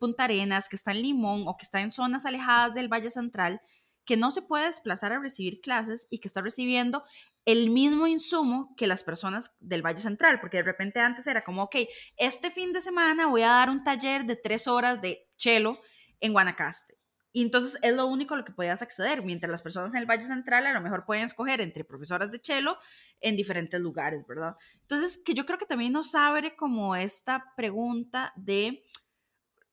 Punta 0.00 0.24
Arenas, 0.24 0.68
que 0.68 0.74
está 0.74 0.90
en 0.90 1.02
Limón 1.02 1.44
o 1.46 1.56
que 1.56 1.64
está 1.64 1.80
en 1.80 1.92
zonas 1.92 2.26
alejadas 2.26 2.74
del 2.74 2.92
Valle 2.92 3.08
Central, 3.08 3.60
que 4.04 4.16
no 4.16 4.32
se 4.32 4.42
puede 4.42 4.66
desplazar 4.66 5.12
a 5.12 5.20
recibir 5.20 5.60
clases 5.60 6.08
y 6.10 6.18
que 6.18 6.26
está 6.26 6.40
recibiendo 6.40 7.04
el 7.44 7.70
mismo 7.70 8.08
insumo 8.08 8.74
que 8.76 8.88
las 8.88 9.04
personas 9.04 9.54
del 9.60 9.86
Valle 9.86 10.02
Central, 10.02 10.40
porque 10.40 10.56
de 10.56 10.64
repente 10.64 10.98
antes 10.98 11.24
era 11.28 11.44
como, 11.44 11.62
ok, 11.62 11.76
este 12.16 12.50
fin 12.50 12.72
de 12.72 12.80
semana 12.80 13.28
voy 13.28 13.42
a 13.42 13.50
dar 13.50 13.70
un 13.70 13.84
taller 13.84 14.24
de 14.24 14.34
tres 14.34 14.66
horas 14.66 15.00
de 15.00 15.28
chelo 15.36 15.78
en 16.18 16.32
Guanacaste. 16.32 17.03
Y 17.36 17.42
entonces 17.42 17.76
es 17.82 17.96
lo 17.96 18.06
único 18.06 18.34
a 18.34 18.36
lo 18.36 18.44
que 18.44 18.52
podías 18.52 18.80
acceder, 18.80 19.24
mientras 19.24 19.50
las 19.50 19.60
personas 19.60 19.92
en 19.92 19.98
el 19.98 20.06
Valle 20.06 20.22
Central 20.22 20.66
a 20.66 20.72
lo 20.72 20.80
mejor 20.80 21.04
pueden 21.04 21.24
escoger 21.24 21.60
entre 21.60 21.82
profesoras 21.82 22.30
de 22.30 22.40
chelo 22.40 22.78
en 23.20 23.34
diferentes 23.34 23.80
lugares, 23.80 24.24
¿verdad? 24.24 24.54
Entonces, 24.82 25.20
que 25.22 25.34
yo 25.34 25.44
creo 25.44 25.58
que 25.58 25.66
también 25.66 25.92
nos 25.92 26.14
abre 26.14 26.54
como 26.54 26.94
esta 26.94 27.52
pregunta 27.56 28.32
de 28.36 28.84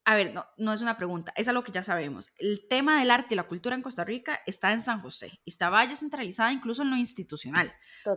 a 0.06 0.16
ver, 0.16 0.34
no, 0.34 0.44
no 0.58 0.74
es 0.74 0.82
una 0.82 0.98
pregunta, 0.98 1.32
es 1.36 1.48
algo 1.48 1.64
que 1.64 1.72
ya 1.72 1.84
sabemos. 1.84 2.32
El 2.40 2.68
tema 2.68 3.00
del 3.00 3.12
arte 3.12 3.36
y 3.36 3.38
la 3.38 3.48
cultura 3.48 3.76
en 3.76 3.84
Costa 3.84 4.04
Rica 4.04 4.42
está 4.48 4.74
en 4.74 4.82
San 4.82 5.00
José 5.00 5.40
y 5.46 5.52
está 5.52 5.70
vaya 5.70 5.96
centralizada 5.96 6.52
incluso 6.52 6.82
en 6.82 6.90
lo 6.90 6.98
institucional, 6.98 7.72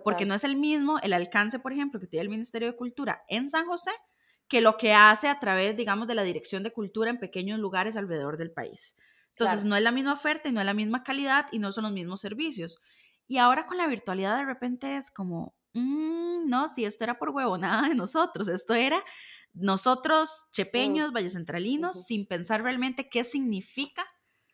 porque 0.04 0.24
no 0.24 0.34
es 0.34 0.44
el 0.44 0.56
mismo 0.56 0.98
el 1.00 1.12
alcance, 1.12 1.58
por 1.58 1.74
ejemplo, 1.74 2.00
que 2.00 2.06
tiene 2.06 2.22
el 2.22 2.30
Ministerio 2.30 2.68
de 2.68 2.76
Cultura 2.76 3.22
en 3.28 3.50
San 3.50 3.66
José 3.66 3.90
que 4.48 4.62
lo 4.62 4.78
que 4.78 4.94
hace 4.94 5.28
a 5.28 5.38
través, 5.38 5.76
digamos, 5.76 6.08
de 6.08 6.14
la 6.14 6.22
Dirección 6.22 6.62
de 6.62 6.72
Cultura 6.72 7.10
en 7.10 7.18
pequeños 7.18 7.58
lugares 7.58 7.96
alrededor 7.96 8.38
del 8.38 8.52
país. 8.52 8.96
Entonces, 9.34 9.64
Claro. 9.64 9.64
no 9.64 9.76
es 9.76 9.82
la 9.82 9.90
misma 9.92 10.12
oferta 10.14 10.48
y 10.48 10.52
no 10.52 10.60
es 10.60 10.66
la 10.66 10.74
misma 10.74 11.02
calidad 11.04 11.46
y 11.52 11.58
no 11.58 11.72
son 11.72 11.84
los 11.84 11.92
mismos 11.92 12.20
servicios. 12.20 12.78
Y 13.26 13.38
ahora 13.38 13.66
con 13.66 13.76
la 13.78 13.86
virtualidad 13.86 14.36
de 14.38 14.44
repente 14.44 14.96
es 14.96 15.10
como, 15.10 15.56
"Mm, 15.74 16.48
no, 16.48 16.68
si 16.68 16.84
esto 16.84 17.04
era 17.04 17.18
por 17.18 17.30
huevonada 17.30 17.82
de 17.88 17.94
nosotros, 17.94 18.48
esto 18.48 18.74
era 18.74 19.02
nosotros, 19.52 20.30
chepeños, 20.52 21.12
vallecentralinos, 21.12 21.96
Ujú. 21.96 22.04
sin 22.04 22.26
pensar 22.26 22.62
realmente 22.62 23.08
qué 23.08 23.24
significa 23.24 24.04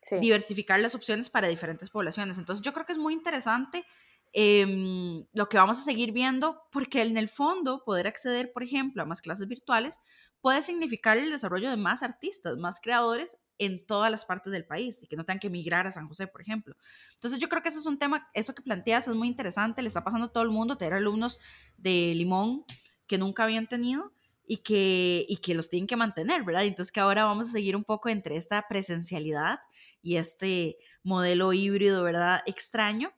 Sí, 0.02 0.16
diversificar 0.16 0.80
las 0.80 0.94
opciones 0.94 1.30
para 1.30 1.48
diferentes 1.48 1.90
poblaciones. 1.90 2.38
Entonces 2.38 2.64
yo 2.64 2.72
creo 2.72 2.86
que 2.86 2.92
es 2.92 2.98
muy 2.98 3.14
interesante 3.14 3.84
em, 4.32 5.26
lo 5.32 5.48
que 5.48 5.56
vamos 5.58 5.78
a 5.78 5.82
seguir 5.82 6.12
viendo, 6.12 6.62
porque 6.70 7.02
en 7.02 7.16
el 7.16 7.28
fondo 7.28 7.82
poder 7.84 8.06
acceder, 8.06 8.52
por 8.52 8.62
ejemplo, 8.62 9.02
a 9.02 9.06
más 9.06 9.20
clases 9.22 9.48
virtuales 9.48 9.98
puede 10.40 10.62
significar 10.62 11.18
el 11.18 11.30
desarrollo 11.30 11.70
de 11.70 11.76
más 11.76 12.02
artistas, 12.02 12.56
más 12.56 12.80
creadores 12.80 13.36
en 13.60 13.84
todas 13.86 14.10
las 14.10 14.24
partes 14.24 14.52
del 14.52 14.64
país 14.64 15.02
y 15.02 15.06
que 15.06 15.16
no 15.16 15.24
tengan 15.24 15.38
que 15.38 15.48
emigrar 15.48 15.86
a 15.86 15.92
San 15.92 16.08
José, 16.08 16.26
por 16.26 16.40
ejemplo. 16.40 16.74
Entonces 17.14 17.38
yo 17.38 17.48
creo 17.50 17.62
que 17.62 17.68
ese 17.68 17.78
es 17.78 17.86
un 17.86 17.98
tema, 17.98 18.28
eso 18.32 18.54
que 18.54 18.62
planteas 18.62 19.06
es 19.06 19.14
muy 19.14 19.28
interesante, 19.28 19.82
le 19.82 19.88
está 19.88 20.02
pasando 20.02 20.26
a 20.26 20.32
todo 20.32 20.42
el 20.42 20.48
mundo, 20.48 20.78
tener 20.78 20.94
alumnos 20.94 21.38
de 21.76 22.14
Limón 22.14 22.64
que 23.06 23.18
nunca 23.18 23.44
habían 23.44 23.66
tenido 23.66 24.12
y 24.46 24.58
que, 24.58 25.26
y 25.28 25.36
que 25.36 25.54
los 25.54 25.68
tienen 25.68 25.86
que 25.86 25.94
mantener, 25.94 26.42
¿verdad? 26.42 26.64
Entonces 26.64 26.90
que 26.90 27.00
ahora 27.00 27.24
vamos 27.24 27.48
a 27.48 27.52
seguir 27.52 27.76
un 27.76 27.84
poco 27.84 28.08
entre 28.08 28.36
esta 28.36 28.66
presencialidad 28.66 29.60
y 30.02 30.16
este 30.16 30.78
modelo 31.02 31.52
híbrido, 31.52 32.02
¿verdad? 32.02 32.40
Extraño, 32.46 33.12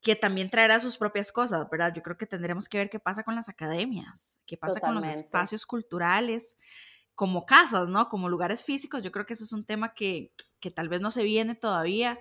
que 0.00 0.14
también 0.14 0.48
traerá 0.48 0.78
sus 0.78 0.96
propias 0.96 1.32
cosas, 1.32 1.68
¿verdad? 1.68 1.92
Yo 1.92 2.02
creo 2.04 2.16
que 2.16 2.26
tendremos 2.26 2.68
que 2.68 2.78
ver 2.78 2.88
qué 2.88 3.00
pasa 3.00 3.24
con 3.24 3.34
las 3.34 3.48
academias, 3.48 4.38
qué 4.46 4.56
pasa 4.56 4.78
con 4.78 4.94
los 4.94 5.02
Totalmente. 5.02 5.26
espacios 5.26 5.66
culturales, 5.66 6.56
como 7.18 7.46
casas, 7.46 7.88
¿no? 7.88 8.08
Como 8.08 8.28
lugares 8.28 8.62
físicos. 8.62 9.02
Yo 9.02 9.10
creo 9.10 9.26
que 9.26 9.32
eso 9.32 9.42
es 9.42 9.52
un 9.52 9.64
tema 9.64 9.92
que, 9.92 10.30
que 10.60 10.70
tal 10.70 10.88
vez 10.88 11.00
no 11.00 11.10
se 11.10 11.24
viene 11.24 11.56
todavía, 11.56 12.16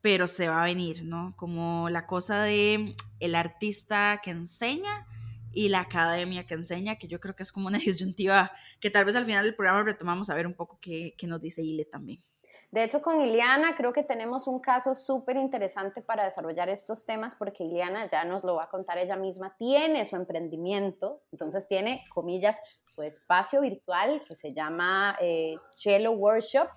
pero 0.00 0.26
se 0.26 0.48
va 0.48 0.62
a 0.62 0.64
venir, 0.64 1.04
¿no? 1.04 1.34
Como 1.36 1.90
la 1.90 2.06
cosa 2.06 2.42
de 2.42 2.96
el 3.20 3.34
artista 3.34 4.22
que 4.24 4.30
enseña 4.30 5.06
y 5.52 5.68
la 5.68 5.80
academia 5.80 6.46
que 6.46 6.54
enseña, 6.54 6.96
que 6.96 7.08
yo 7.08 7.20
creo 7.20 7.36
que 7.36 7.42
es 7.42 7.52
como 7.52 7.66
una 7.66 7.76
disyuntiva 7.86 8.50
que 8.80 8.88
tal 8.88 9.04
vez 9.04 9.16
al 9.16 9.26
final 9.26 9.44
del 9.44 9.54
programa 9.54 9.82
retomamos 9.82 10.30
a 10.30 10.34
ver 10.34 10.46
un 10.46 10.54
poco 10.54 10.78
qué, 10.80 11.14
qué 11.18 11.26
nos 11.26 11.42
dice 11.42 11.62
Ile 11.62 11.84
también. 11.84 12.20
De 12.70 12.84
hecho, 12.84 13.00
con 13.00 13.20
Ileana 13.20 13.76
creo 13.76 13.94
que 13.94 14.02
tenemos 14.02 14.46
un 14.46 14.60
caso 14.60 14.94
súper 14.94 15.36
interesante 15.36 16.02
para 16.02 16.24
desarrollar 16.24 16.68
estos 16.68 17.06
temas 17.06 17.34
porque 17.34 17.64
Ileana 17.64 18.06
ya 18.08 18.24
nos 18.24 18.44
lo 18.44 18.56
va 18.56 18.64
a 18.64 18.68
contar 18.68 18.98
ella 18.98 19.16
misma, 19.16 19.56
tiene 19.56 20.04
su 20.04 20.16
emprendimiento, 20.16 21.22
entonces 21.32 21.66
tiene, 21.66 22.04
comillas, 22.12 22.60
su 22.86 23.02
espacio 23.02 23.62
virtual 23.62 24.22
que 24.28 24.34
se 24.34 24.52
llama 24.52 25.16
eh, 25.20 25.56
Cello 25.76 26.12
Workshop. 26.12 26.68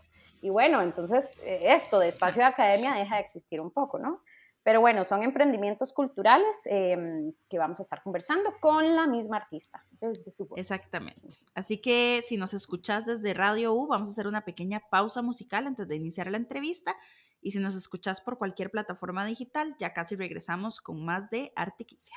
Y 0.42 0.50
bueno, 0.50 0.82
entonces 0.82 1.30
eh, 1.44 1.60
esto 1.64 2.00
de 2.00 2.08
espacio 2.08 2.42
de 2.42 2.48
academia 2.48 2.94
deja 2.94 3.16
de 3.16 3.22
existir 3.22 3.60
un 3.60 3.70
poco, 3.70 4.00
¿no? 4.00 4.22
Pero 4.64 4.80
bueno, 4.80 5.04
son 5.04 5.24
emprendimientos 5.24 5.92
culturales 5.92 6.56
eh, 6.66 7.34
que 7.50 7.58
vamos 7.58 7.80
a 7.80 7.84
estar 7.84 8.04
conversando 8.04 8.54
con 8.60 8.96
la 8.96 9.08
misma 9.08 9.38
artista 9.38 9.84
desde 10.00 10.30
su 10.30 10.46
voz. 10.46 10.60
Exactamente. 10.60 11.28
Así 11.56 11.80
que 11.82 12.22
si 12.24 12.38
nos 12.38 12.54
escuchas 12.54 13.06
desde 13.06 13.34
Radio 13.34 13.74
U, 13.74 13.88
vamos 13.88 14.08
a 14.10 14.12
hacer 14.12 14.28
una 14.28 14.46
pequeña 14.46 14.82
pausa 14.92 15.24
musical 15.24 15.66
antes 15.66 15.88
de 15.88 15.96
iniciar 15.96 16.30
la 16.30 16.38
entrevista. 16.38 16.96
Y 17.42 17.52
si 17.52 17.60
nos 17.60 17.76
escuchas 17.76 18.22
por 18.22 18.38
cualquier 18.38 18.70
plataforma 18.70 19.26
digital, 19.26 19.76
ya 19.80 19.94
casi 19.94 20.16
regresamos 20.16 20.80
con 20.80 21.04
más 21.04 21.32
de 21.32 21.52
Artiquicia. 21.56 22.16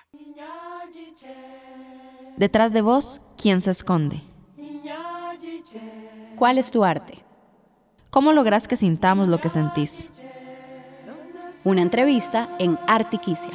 Detrás 2.37 2.75
de 2.75 2.83
vos, 2.83 3.23
¿quién 3.41 3.63
se 3.63 3.71
esconde? 3.71 4.21
¿Cuál 6.37 6.59
es 6.59 6.71
tu 6.71 6.85
arte? 6.85 7.25
¿Cómo 8.11 8.33
lográs 8.33 8.69
que 8.69 8.77
sintamos 8.77 9.29
lo 9.29 9.41
que 9.41 9.49
sentís? 9.49 10.11
Una 11.65 11.81
entrevista 11.81 12.51
en 12.59 12.79
Artiquicia. 12.87 13.51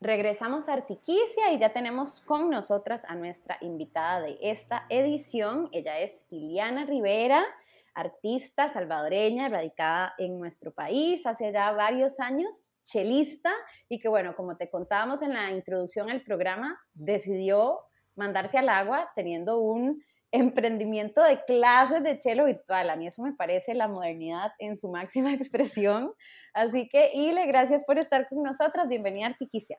Regresamos 0.00 0.66
a 0.68 0.72
Artiquicia 0.72 1.52
y 1.52 1.58
ya 1.58 1.74
tenemos 1.74 2.22
con 2.22 2.48
nosotras 2.48 3.04
a 3.06 3.16
nuestra 3.16 3.58
invitada 3.60 4.22
de 4.22 4.38
esta 4.40 4.86
edición. 4.88 5.68
Ella 5.72 5.98
es 5.98 6.24
Iliana 6.30 6.86
Rivera, 6.86 7.44
artista 7.98 8.68
salvadoreña 8.68 9.48
radicada 9.48 10.14
en 10.18 10.38
nuestro 10.38 10.72
país 10.72 11.26
hace 11.26 11.52
ya 11.52 11.72
varios 11.72 12.20
años, 12.20 12.70
chelista 12.80 13.52
y 13.88 13.98
que 13.98 14.08
bueno, 14.08 14.36
como 14.36 14.56
te 14.56 14.70
contábamos 14.70 15.22
en 15.22 15.34
la 15.34 15.50
introducción 15.50 16.08
al 16.08 16.22
programa, 16.22 16.78
decidió 16.94 17.80
mandarse 18.14 18.56
al 18.56 18.68
agua 18.68 19.10
teniendo 19.16 19.60
un 19.60 20.00
emprendimiento 20.30 21.22
de 21.22 21.42
clases 21.44 22.02
de 22.04 22.18
chelo 22.18 22.44
virtual. 22.44 22.90
A 22.90 22.96
mí 22.96 23.06
eso 23.06 23.22
me 23.22 23.32
parece 23.32 23.74
la 23.74 23.88
modernidad 23.88 24.52
en 24.58 24.76
su 24.76 24.88
máxima 24.88 25.32
expresión. 25.34 26.12
Así 26.54 26.88
que, 26.88 27.10
Ile, 27.14 27.46
gracias 27.46 27.82
por 27.84 27.98
estar 27.98 28.28
con 28.28 28.42
nosotras. 28.42 28.88
Bienvenida 28.88 29.26
a 29.26 29.30
Artiquicia. 29.30 29.78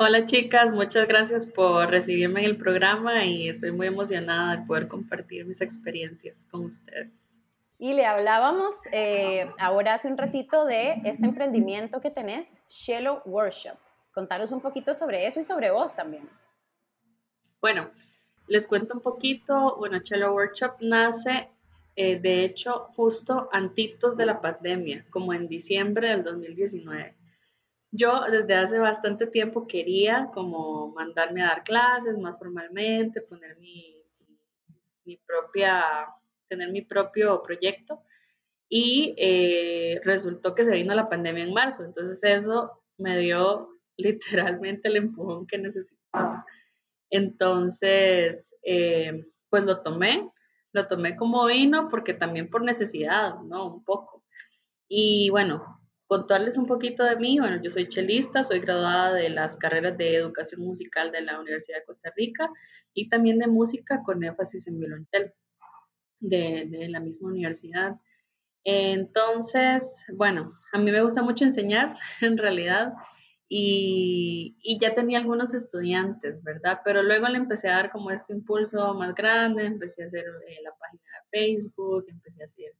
Hola 0.00 0.24
chicas, 0.24 0.70
muchas 0.70 1.08
gracias 1.08 1.44
por 1.44 1.90
recibirme 1.90 2.38
en 2.44 2.50
el 2.50 2.56
programa 2.56 3.24
y 3.24 3.48
estoy 3.48 3.72
muy 3.72 3.88
emocionada 3.88 4.54
de 4.54 4.64
poder 4.64 4.86
compartir 4.86 5.44
mis 5.44 5.60
experiencias 5.60 6.46
con 6.52 6.66
ustedes. 6.66 7.28
Y 7.80 7.94
le 7.94 8.06
hablábamos 8.06 8.76
eh, 8.92 9.50
ahora 9.58 9.94
hace 9.94 10.06
un 10.06 10.16
ratito 10.16 10.66
de 10.66 10.92
este 11.04 11.24
emprendimiento 11.24 12.00
que 12.00 12.12
tenés, 12.12 12.46
Shello 12.68 13.22
Workshop. 13.24 13.76
Contaros 14.14 14.52
un 14.52 14.60
poquito 14.60 14.94
sobre 14.94 15.26
eso 15.26 15.40
y 15.40 15.44
sobre 15.44 15.72
vos 15.72 15.96
también. 15.96 16.28
Bueno, 17.60 17.90
les 18.46 18.68
cuento 18.68 18.94
un 18.94 19.00
poquito. 19.00 19.74
Bueno, 19.78 19.98
Cello 20.04 20.32
Workshop 20.32 20.76
nace, 20.80 21.48
eh, 21.96 22.20
de 22.20 22.44
hecho, 22.44 22.92
justo 22.94 23.48
antitos 23.50 24.16
de 24.16 24.26
la 24.26 24.40
pandemia, 24.40 25.04
como 25.10 25.34
en 25.34 25.48
diciembre 25.48 26.10
del 26.10 26.22
2019. 26.22 27.17
Yo 27.90 28.20
desde 28.30 28.54
hace 28.54 28.78
bastante 28.78 29.26
tiempo 29.26 29.66
quería 29.66 30.30
como 30.34 30.92
mandarme 30.92 31.42
a 31.42 31.48
dar 31.48 31.64
clases 31.64 32.18
más 32.18 32.38
formalmente, 32.38 33.22
poner 33.22 33.56
mi, 33.58 34.02
mi 35.04 35.16
propia, 35.16 35.84
tener 36.48 36.70
mi 36.70 36.82
propio 36.82 37.42
proyecto 37.42 38.02
y 38.68 39.14
eh, 39.16 40.00
resultó 40.04 40.54
que 40.54 40.64
se 40.64 40.72
vino 40.72 40.94
la 40.94 41.08
pandemia 41.08 41.44
en 41.44 41.54
marzo, 41.54 41.84
entonces 41.84 42.22
eso 42.22 42.82
me 42.98 43.18
dio 43.18 43.70
literalmente 43.96 44.88
el 44.88 44.96
empujón 44.96 45.46
que 45.46 45.58
necesitaba. 45.58 46.44
Entonces, 47.10 48.54
eh, 48.62 49.24
pues 49.48 49.64
lo 49.64 49.80
tomé, 49.80 50.30
lo 50.72 50.86
tomé 50.86 51.16
como 51.16 51.46
vino 51.46 51.88
porque 51.88 52.12
también 52.12 52.50
por 52.50 52.62
necesidad, 52.62 53.40
¿no? 53.40 53.74
Un 53.74 53.82
poco. 53.82 54.24
Y 54.88 55.30
bueno, 55.30 55.77
contarles 56.08 56.56
un 56.56 56.66
poquito 56.66 57.04
de 57.04 57.16
mí, 57.16 57.38
bueno, 57.38 57.60
yo 57.62 57.70
soy 57.70 57.86
chelista, 57.86 58.42
soy 58.42 58.60
graduada 58.60 59.12
de 59.12 59.28
las 59.28 59.58
carreras 59.58 59.96
de 59.98 60.16
educación 60.16 60.62
musical 60.62 61.12
de 61.12 61.20
la 61.20 61.38
Universidad 61.38 61.78
de 61.78 61.84
Costa 61.84 62.10
Rica 62.16 62.50
y 62.94 63.10
también 63.10 63.38
de 63.38 63.46
música 63.46 64.02
con 64.02 64.24
énfasis 64.24 64.66
en 64.66 64.80
violonchelo 64.80 65.30
de, 66.20 66.88
la 66.88 67.00
misma 67.00 67.28
universidad. 67.28 67.96
Entonces, 68.64 70.02
bueno, 70.14 70.50
a 70.72 70.78
mí 70.78 70.90
me 70.90 71.02
gusta 71.02 71.22
mucho 71.22 71.44
enseñar 71.44 71.94
en 72.22 72.38
realidad 72.38 72.94
y, 73.46 74.56
y, 74.62 74.78
ya 74.78 74.94
tenía 74.94 75.18
algunos 75.18 75.52
estudiantes, 75.52 76.42
¿verdad? 76.42 76.80
Pero 76.84 77.02
luego 77.02 77.28
le 77.28 77.36
empecé 77.38 77.68
a 77.68 77.76
dar 77.76 77.90
como 77.90 78.10
este 78.10 78.32
impulso 78.32 78.94
más 78.94 79.14
grande, 79.14 79.66
empecé 79.66 80.02
a 80.02 80.06
hacer 80.06 80.24
eh, 80.24 80.58
la 80.62 80.70
página 80.78 81.02
de 81.02 81.38
Facebook, 81.38 82.06
empecé 82.08 82.42
a 82.42 82.46
hacer 82.46 82.72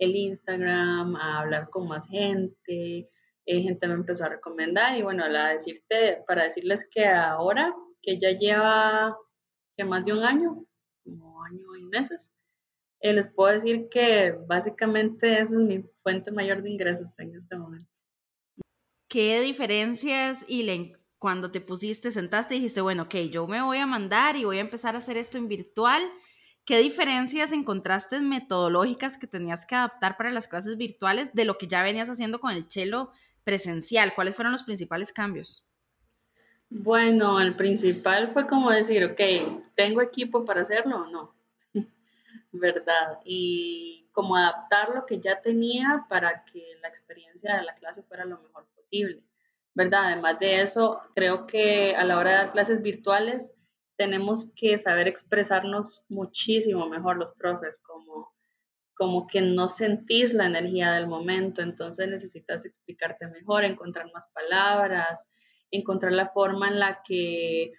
el 0.00 0.16
Instagram, 0.16 1.14
a 1.14 1.40
hablar 1.40 1.68
con 1.70 1.86
más 1.86 2.08
gente, 2.08 3.08
eh, 3.46 3.62
gente 3.62 3.86
me 3.86 3.94
empezó 3.94 4.24
a 4.24 4.30
recomendar 4.30 4.96
y 4.96 5.02
bueno, 5.02 5.28
la 5.28 5.50
decirte, 5.50 6.24
para 6.26 6.44
decirles 6.44 6.88
que 6.90 7.06
ahora, 7.06 7.74
que 8.02 8.18
ya 8.18 8.30
lleva 8.30 9.16
que 9.76 9.84
más 9.84 10.04
de 10.04 10.14
un 10.14 10.24
año, 10.24 10.64
como 11.04 11.44
año 11.44 11.76
y 11.76 11.84
meses, 11.84 12.34
eh, 13.00 13.12
les 13.12 13.28
puedo 13.28 13.52
decir 13.52 13.88
que 13.90 14.32
básicamente 14.46 15.40
esa 15.40 15.54
es 15.54 15.60
mi 15.60 15.84
fuente 16.02 16.30
mayor 16.30 16.62
de 16.62 16.70
ingresos 16.70 17.18
en 17.18 17.34
este 17.34 17.56
momento. 17.56 17.90
¿Qué 19.08 19.40
diferencias, 19.40 20.44
Ilen, 20.48 20.92
cuando 21.18 21.50
te 21.50 21.60
pusiste, 21.60 22.10
sentaste 22.12 22.54
y 22.54 22.58
dijiste, 22.58 22.80
bueno, 22.80 23.04
ok, 23.04 23.16
yo 23.30 23.46
me 23.46 23.62
voy 23.62 23.78
a 23.78 23.86
mandar 23.86 24.36
y 24.36 24.44
voy 24.44 24.58
a 24.58 24.62
empezar 24.62 24.94
a 24.94 24.98
hacer 24.98 25.18
esto 25.18 25.36
en 25.36 25.48
virtual? 25.48 26.02
¿Qué 26.64 26.78
diferencias 26.78 27.52
encontraste 27.52 28.20
metodológicas 28.20 29.18
que 29.18 29.26
tenías 29.26 29.66
que 29.66 29.74
adaptar 29.74 30.16
para 30.16 30.30
las 30.30 30.46
clases 30.46 30.76
virtuales 30.76 31.32
de 31.34 31.44
lo 31.44 31.58
que 31.58 31.66
ya 31.66 31.82
venías 31.82 32.08
haciendo 32.08 32.38
con 32.38 32.52
el 32.52 32.68
chelo 32.68 33.10
presencial? 33.44 34.14
¿Cuáles 34.14 34.36
fueron 34.36 34.52
los 34.52 34.62
principales 34.62 35.12
cambios? 35.12 35.64
Bueno, 36.68 37.40
el 37.40 37.56
principal 37.56 38.32
fue 38.32 38.46
como 38.46 38.70
decir, 38.70 39.04
ok, 39.04 39.20
¿tengo 39.74 40.00
equipo 40.00 40.44
para 40.44 40.62
hacerlo 40.62 40.98
o 40.98 41.06
no? 41.06 41.34
¿verdad? 42.52 43.18
Y 43.24 44.08
como 44.12 44.36
adaptar 44.36 44.90
lo 44.94 45.04
que 45.06 45.20
ya 45.20 45.40
tenía 45.40 46.06
para 46.08 46.44
que 46.44 46.62
la 46.80 46.88
experiencia 46.88 47.56
de 47.56 47.64
la 47.64 47.74
clase 47.74 48.02
fuera 48.04 48.24
lo 48.24 48.38
mejor 48.40 48.66
posible, 48.76 49.22
¿verdad? 49.74 50.04
Además 50.06 50.38
de 50.38 50.62
eso, 50.62 51.00
creo 51.14 51.46
que 51.46 51.96
a 51.96 52.04
la 52.04 52.18
hora 52.18 52.30
de 52.30 52.36
dar 52.36 52.52
clases 52.52 52.82
virtuales 52.82 53.54
tenemos 54.00 54.50
que 54.56 54.78
saber 54.78 55.06
expresarnos 55.08 56.06
muchísimo 56.08 56.88
mejor 56.88 57.18
los 57.18 57.32
profes, 57.32 57.78
como, 57.86 58.32
como 58.94 59.26
que 59.26 59.42
no 59.42 59.68
sentís 59.68 60.32
la 60.32 60.46
energía 60.46 60.92
del 60.92 61.06
momento, 61.06 61.60
entonces 61.60 62.08
necesitas 62.08 62.64
explicarte 62.64 63.26
mejor, 63.26 63.62
encontrar 63.62 64.10
más 64.14 64.26
palabras, 64.32 65.28
encontrar 65.70 66.12
la 66.12 66.30
forma 66.30 66.68
en 66.68 66.78
la 66.78 67.02
que 67.06 67.74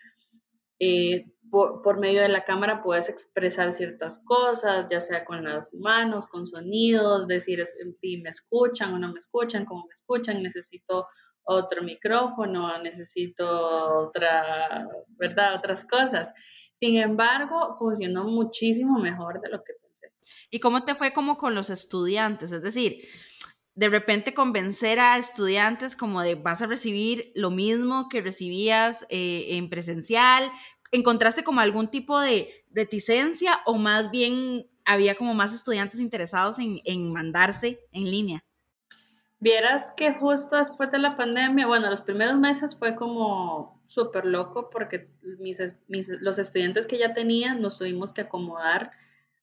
eh, 0.77 1.25
por, 1.49 1.99
medio 1.99 2.21
de 2.21 2.29
la 2.29 2.43
cámara 2.43 2.83
puedes 2.83 3.09
expresar 3.09 3.73
ciertas 3.73 4.19
cosas, 4.19 4.85
ya 4.91 4.99
sea 4.99 5.25
con 5.25 5.43
las 5.43 5.73
manos, 5.73 6.27
con 6.27 6.45
sonidos, 6.45 7.27
decir 7.27 7.65
si 7.65 8.17
me 8.17 8.29
escuchan 8.29 8.93
o 8.93 8.99
no 8.99 9.11
me 9.11 9.17
escuchan, 9.17 9.65
cómo 9.65 9.87
me 9.87 9.93
escuchan, 9.93 10.43
necesito 10.43 11.07
otro 11.51 11.83
micrófono, 11.83 12.77
necesito 12.81 14.07
otra, 14.07 14.87
¿verdad? 15.17 15.55
Otras 15.57 15.85
cosas. 15.85 16.31
Sin 16.75 16.97
embargo, 16.97 17.75
funcionó 17.77 18.23
muchísimo 18.25 18.99
mejor 18.99 19.39
de 19.41 19.49
lo 19.49 19.63
que 19.63 19.73
pensé. 19.81 20.11
¿Y 20.49 20.59
cómo 20.59 20.83
te 20.83 20.95
fue 20.95 21.13
como 21.13 21.37
con 21.37 21.53
los 21.53 21.69
estudiantes? 21.69 22.51
Es 22.51 22.61
decir, 22.61 23.07
de 23.75 23.89
repente 23.89 24.33
convencer 24.33 24.99
a 24.99 25.17
estudiantes 25.17 25.95
como 25.95 26.21
de 26.21 26.35
vas 26.35 26.61
a 26.61 26.67
recibir 26.67 27.31
lo 27.35 27.51
mismo 27.51 28.09
que 28.09 28.21
recibías 28.21 29.05
eh, 29.09 29.57
en 29.57 29.69
presencial. 29.69 30.51
¿Encontraste 30.91 31.43
como 31.43 31.61
algún 31.61 31.89
tipo 31.89 32.19
de 32.19 32.65
reticencia 32.71 33.61
o 33.65 33.77
más 33.77 34.11
bien 34.11 34.67
había 34.83 35.15
como 35.15 35.33
más 35.33 35.53
estudiantes 35.53 35.99
interesados 35.99 36.59
en, 36.59 36.81
en 36.83 37.13
mandarse 37.13 37.79
en 37.91 38.11
línea? 38.11 38.43
Vieras 39.41 39.91
que 39.91 40.13
justo 40.13 40.55
después 40.55 40.91
de 40.91 40.99
la 40.99 41.17
pandemia, 41.17 41.65
bueno, 41.65 41.89
los 41.89 42.01
primeros 42.01 42.37
meses 42.37 42.77
fue 42.77 42.95
como 42.95 43.81
súper 43.87 44.23
loco 44.23 44.69
porque 44.69 45.09
mis, 45.39 45.59
mis, 45.87 46.09
los 46.21 46.37
estudiantes 46.37 46.85
que 46.85 46.99
ya 46.99 47.13
tenían 47.13 47.59
nos 47.59 47.79
tuvimos 47.79 48.13
que 48.13 48.21
acomodar 48.21 48.91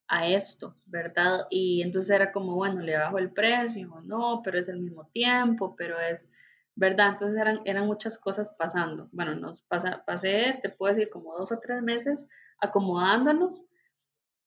a 0.07 0.25
esto, 0.25 0.73
¿verdad? 0.85 1.47
Y 1.49 1.81
entonces 1.81 2.11
era 2.11 2.31
como, 2.31 2.55
bueno, 2.55 2.79
le 2.79 2.97
bajo 2.97 3.17
el 3.19 3.31
precio, 3.31 4.01
no, 4.05 4.41
pero 4.41 4.57
es 4.57 4.69
el 4.69 4.79
mismo 4.79 5.05
tiempo, 5.13 5.75
pero 5.75 5.99
es, 5.99 6.31
¿verdad? 6.75 7.09
Entonces 7.09 7.37
eran, 7.37 7.59
eran 7.65 7.85
muchas 7.85 8.17
cosas 8.17 8.49
pasando. 8.51 9.09
Bueno, 9.11 9.35
nos 9.35 9.63
pasa, 9.63 10.03
pasé, 10.05 10.59
te 10.61 10.69
puedo 10.69 10.93
decir, 10.93 11.09
como 11.09 11.37
dos 11.37 11.51
o 11.51 11.59
tres 11.59 11.83
meses 11.83 12.29
acomodándonos, 12.59 13.65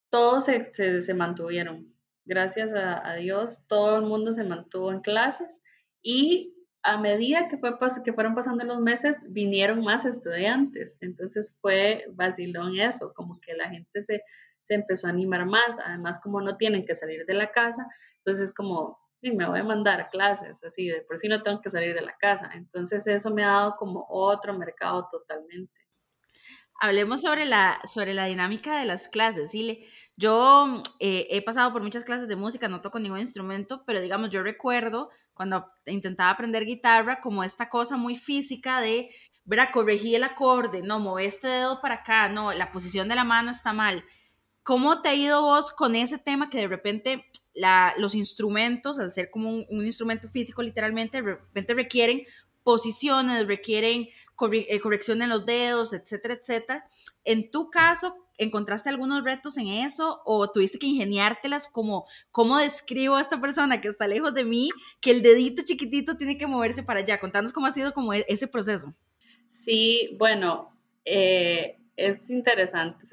todos 0.08 0.46
se, 0.46 0.64
se, 1.02 1.14
mantuvieron. 1.14 1.91
Gracias 2.24 2.72
a, 2.72 3.14
Dios, 3.14 3.64
todo 3.66 3.96
el 3.96 4.02
mundo 4.02 4.32
se 4.32 4.44
mantuvo 4.44 4.92
en 4.92 5.00
clases 5.00 5.62
y 6.02 6.66
a 6.84 6.96
medida 6.96 7.48
que, 7.48 7.58
fue, 7.58 7.76
que 8.04 8.12
fueron 8.12 8.34
pasando 8.34 8.64
los 8.64 8.80
meses, 8.80 9.32
vinieron 9.32 9.82
más 9.82 10.04
estudiantes. 10.04 10.98
Entonces 11.00 11.56
fue 11.60 12.04
vacilón 12.12 12.78
eso, 12.78 13.12
como 13.14 13.40
que 13.40 13.54
la 13.54 13.68
gente 13.68 14.02
se, 14.02 14.22
se 14.62 14.74
empezó 14.74 15.06
a 15.06 15.10
animar 15.10 15.46
más, 15.46 15.78
además 15.84 16.20
como 16.20 16.40
no 16.40 16.56
tienen 16.56 16.86
que 16.86 16.94
salir 16.94 17.26
de 17.26 17.34
la 17.34 17.50
casa, 17.50 17.86
entonces 18.18 18.52
como, 18.52 18.98
sí, 19.20 19.32
me 19.32 19.46
voy 19.46 19.60
a 19.60 19.64
mandar 19.64 20.00
a 20.00 20.08
clases, 20.08 20.62
así, 20.64 20.88
de 20.88 21.02
por 21.02 21.18
sí 21.18 21.28
no 21.28 21.42
tengo 21.42 21.60
que 21.60 21.70
salir 21.70 21.94
de 21.94 22.02
la 22.02 22.16
casa, 22.18 22.50
entonces 22.54 23.06
eso 23.06 23.30
me 23.30 23.44
ha 23.44 23.48
dado 23.48 23.76
como 23.76 24.06
otro 24.08 24.56
mercado 24.56 25.08
totalmente. 25.10 25.72
Hablemos 26.80 27.20
sobre 27.20 27.44
la, 27.44 27.80
sobre 27.86 28.12
la 28.12 28.24
dinámica 28.24 28.78
de 28.80 28.86
las 28.86 29.08
clases, 29.08 29.52
Sile. 29.52 29.86
Yo 30.16 30.82
eh, 31.00 31.26
he 31.30 31.42
pasado 31.42 31.72
por 31.72 31.82
muchas 31.82 32.04
clases 32.04 32.28
de 32.28 32.36
música, 32.36 32.68
no 32.68 32.80
toco 32.80 32.98
ningún 32.98 33.20
instrumento, 33.20 33.82
pero 33.86 34.00
digamos, 34.00 34.30
yo 34.30 34.42
recuerdo 34.42 35.10
cuando 35.34 35.66
intentaba 35.86 36.30
aprender 36.30 36.64
guitarra 36.64 37.20
como 37.20 37.42
esta 37.42 37.68
cosa 37.68 37.96
muy 37.96 38.16
física 38.16 38.80
de, 38.80 39.10
verá, 39.44 39.72
corregí 39.72 40.14
el 40.14 40.24
acorde, 40.24 40.82
no, 40.82 41.00
mueve 41.00 41.26
este 41.26 41.48
dedo 41.48 41.80
para 41.80 41.96
acá, 41.96 42.28
no, 42.28 42.52
la 42.52 42.72
posición 42.72 43.08
de 43.08 43.14
la 43.14 43.24
mano 43.24 43.50
está 43.50 43.72
mal. 43.72 44.04
¿Cómo 44.62 45.02
te 45.02 45.08
ha 45.08 45.14
ido 45.14 45.42
vos 45.42 45.72
con 45.72 45.96
ese 45.96 46.18
tema 46.18 46.48
que 46.48 46.58
de 46.58 46.68
repente 46.68 47.24
la, 47.54 47.94
los 47.98 48.14
instrumentos, 48.14 48.98
al 48.98 49.10
ser 49.10 49.30
como 49.30 49.50
un, 49.50 49.86
instrumento 49.86 50.28
físico 50.28 50.62
literalmente, 50.62 51.20
de 51.20 51.34
repente 51.34 51.74
requieren 51.74 52.22
posiciones, 52.62 53.46
requieren 53.46 54.08
eh, 54.52 54.80
corrección 54.80 55.22
en 55.22 55.28
los 55.28 55.46
dedos, 55.46 55.92
etcétera, 55.92 56.34
etcétera? 56.34 56.88
En 57.24 57.50
tu 57.50 57.70
caso, 57.70 58.16
¿encontraste 58.38 58.88
algunos 58.88 59.24
retos 59.24 59.56
en 59.56 59.68
eso 59.68 60.22
o 60.24 60.50
tuviste 60.50 60.78
que 60.78 60.86
ingeniártelas 60.86 61.66
como 61.66 62.06
cómo 62.30 62.58
describo 62.58 63.16
a 63.16 63.20
esta 63.20 63.40
persona 63.40 63.80
que 63.80 63.88
está 63.88 64.06
lejos 64.06 64.34
de 64.34 64.44
mí, 64.44 64.70
que 65.00 65.10
el 65.10 65.22
dedito 65.22 65.62
chiquitito 65.64 66.16
tiene 66.16 66.38
que 66.38 66.46
moverse 66.46 66.82
para 66.82 67.00
allá? 67.00 67.20
Contanos 67.20 67.52
cómo 67.52 67.66
ha 67.66 67.72
sido 67.72 67.92
como 67.92 68.14
e, 68.14 68.24
ese 68.28 68.46
proceso. 68.46 68.92
Sí, 69.48 70.16
bueno, 70.18 70.72
eh, 71.04 71.78
es 71.96 72.30
interesante, 72.30 73.04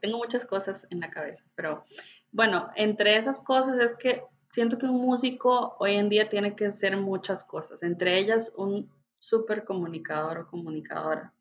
tengo 0.00 0.18
muchas 0.18 0.46
cosas 0.46 0.86
en 0.90 1.00
la 1.00 1.10
cabeza, 1.10 1.44
pero 1.54 1.84
bueno, 2.32 2.70
entre 2.76 3.16
esas 3.16 3.38
cosas 3.38 3.78
es 3.78 3.94
que 3.94 4.22
siento 4.50 4.78
que 4.78 4.86
un 4.86 5.00
músico 5.00 5.76
hoy 5.78 5.96
en 5.96 6.08
día 6.08 6.28
tiene 6.28 6.56
que 6.56 6.70
ser 6.70 6.96
muchas 6.96 7.44
cosas, 7.44 7.82
entre 7.82 8.18
ellas 8.18 8.52
un 8.56 8.90
súper 9.22 9.64
comunicador 9.64 10.38
o 10.38 10.46
comunicadora, 10.48 11.32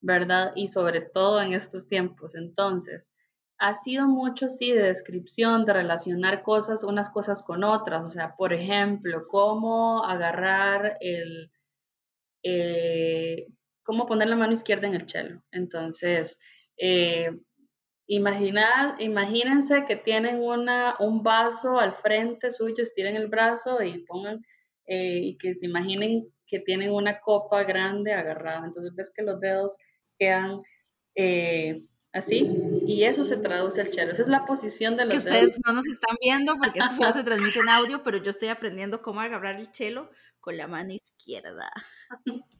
¿verdad? 0.00 0.52
Y 0.54 0.68
sobre 0.68 1.00
todo 1.00 1.40
en 1.40 1.54
estos 1.54 1.88
tiempos. 1.88 2.34
Entonces, 2.34 3.06
ha 3.58 3.74
sido 3.74 4.06
mucho, 4.06 4.48
sí, 4.48 4.72
de 4.72 4.82
descripción, 4.82 5.64
de 5.64 5.72
relacionar 5.72 6.42
cosas, 6.42 6.84
unas 6.84 7.08
cosas 7.08 7.42
con 7.42 7.64
otras. 7.64 8.04
O 8.04 8.10
sea, 8.10 8.34
por 8.36 8.52
ejemplo, 8.52 9.26
cómo 9.28 10.04
agarrar 10.04 10.98
el, 11.00 11.50
eh, 12.42 13.46
cómo 13.82 14.06
poner 14.06 14.28
la 14.28 14.36
mano 14.36 14.52
izquierda 14.52 14.86
en 14.86 14.94
el 14.94 15.06
chelo. 15.06 15.42
Entonces, 15.50 16.38
eh, 16.76 17.30
imagínense 18.06 19.86
que 19.86 19.96
tienen 19.96 20.42
una, 20.42 20.96
un 20.98 21.22
vaso 21.22 21.78
al 21.78 21.94
frente 21.94 22.50
suyo, 22.50 22.82
estiren 22.82 23.16
el 23.16 23.28
brazo 23.28 23.82
y 23.82 24.04
pongan, 24.04 24.44
eh, 24.86 25.20
y 25.22 25.38
que 25.38 25.54
se 25.54 25.66
imaginen 25.66 26.33
que 26.54 26.60
tienen 26.60 26.92
una 26.92 27.18
copa 27.18 27.64
grande 27.64 28.12
agarrada. 28.12 28.64
Entonces 28.64 28.94
ves 28.94 29.10
que 29.12 29.24
los 29.24 29.40
dedos 29.40 29.72
quedan 30.16 30.60
eh, 31.16 31.82
así 32.12 32.48
y 32.86 33.02
eso 33.02 33.24
se 33.24 33.36
traduce 33.38 33.80
al 33.80 33.90
chelo. 33.90 34.12
Esa 34.12 34.22
es 34.22 34.28
la 34.28 34.46
posición 34.46 34.96
de 34.96 35.06
los 35.06 35.14
que 35.14 35.18
ustedes 35.18 35.56
no 35.66 35.72
nos 35.72 35.84
están 35.88 36.16
viendo 36.20 36.56
porque 36.56 36.78
esto 36.78 36.94
solo 36.94 37.10
se 37.12 37.24
transmite 37.24 37.58
en 37.58 37.68
audio, 37.68 38.04
pero 38.04 38.18
yo 38.18 38.30
estoy 38.30 38.50
aprendiendo 38.50 39.02
cómo 39.02 39.20
agarrar 39.20 39.56
el 39.56 39.72
chelo 39.72 40.12
con 40.38 40.56
la 40.56 40.68
mano 40.68 40.92
izquierda. 40.92 41.72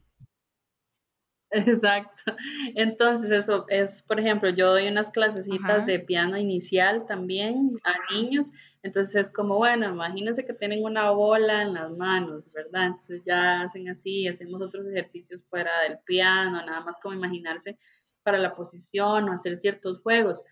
Exacto. 1.67 2.33
Entonces, 2.75 3.31
eso 3.31 3.65
es, 3.69 4.01
por 4.01 4.19
ejemplo, 4.19 4.49
yo 4.49 4.71
doy 4.71 4.87
unas 4.87 5.09
clasecitas 5.09 5.85
de 5.85 5.99
piano 5.99 6.37
inicial 6.37 7.05
también 7.07 7.79
a 7.85 8.13
niños. 8.13 8.51
Entonces 8.83 9.15
es 9.15 9.31
como, 9.31 9.55
bueno, 9.55 9.89
imagínense 9.89 10.45
que 10.45 10.53
tienen 10.53 10.83
una 10.83 11.11
bola 11.11 11.61
en 11.61 11.73
las 11.73 11.95
manos, 11.95 12.51
¿verdad? 12.53 12.87
Entonces 12.87 13.23
ya 13.25 13.61
hacen 13.61 13.87
así, 13.87 14.27
hacemos 14.27 14.61
otros 14.61 14.85
ejercicios 14.87 15.41
fuera 15.49 15.71
del 15.87 15.97
piano, 16.05 16.63
nada 16.63 16.81
más 16.81 16.97
como 17.01 17.15
imaginarse 17.15 17.79
para 18.23 18.37
la 18.37 18.53
posición 18.53 19.29
o 19.29 19.31
hacer 19.31 19.55
ciertos 19.55 20.01
juegos. 20.01 20.43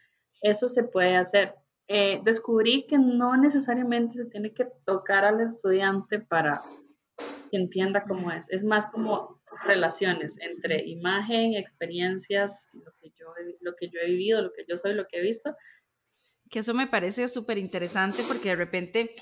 Eso 0.42 0.70
se 0.70 0.84
puede 0.84 1.18
hacer. 1.18 1.54
Eh, 1.90 2.22
descubrí 2.24 2.88
que 2.88 2.98
no 2.98 3.36
necesariamente 3.36 4.16
se 4.16 4.26
tiene 4.26 4.54
que 4.54 4.68
tocar 4.86 5.26
al 5.26 5.42
estudiante 5.42 6.20
para 6.20 6.62
que 7.52 7.58
entienda 7.58 8.06
cómo 8.08 8.32
es. 8.32 8.50
Es 8.50 8.64
más 8.64 8.86
como 8.88 9.43
relaciones 9.66 10.38
entre 10.40 10.86
imagen, 10.86 11.54
experiencias, 11.54 12.68
lo 12.74 12.92
que 13.02 13.10
yo, 13.18 13.34
lo 13.62 13.76
que 13.76 13.90
yo 13.90 14.00
he 14.02 14.10
vivido, 14.10 14.42
lo 14.42 14.52
que 14.54 14.66
yo 14.68 14.78
soy, 14.78 14.94
lo 14.94 15.08
que 15.08 15.20
he 15.20 15.22
visto. 15.22 15.56
Que 16.50 16.60
eso 16.60 16.74
me 16.74 16.88
parece 16.88 17.28
súper 17.28 17.58
interesante 17.58 18.24
porque 18.28 18.50
de 18.50 18.56
repente 18.56 19.16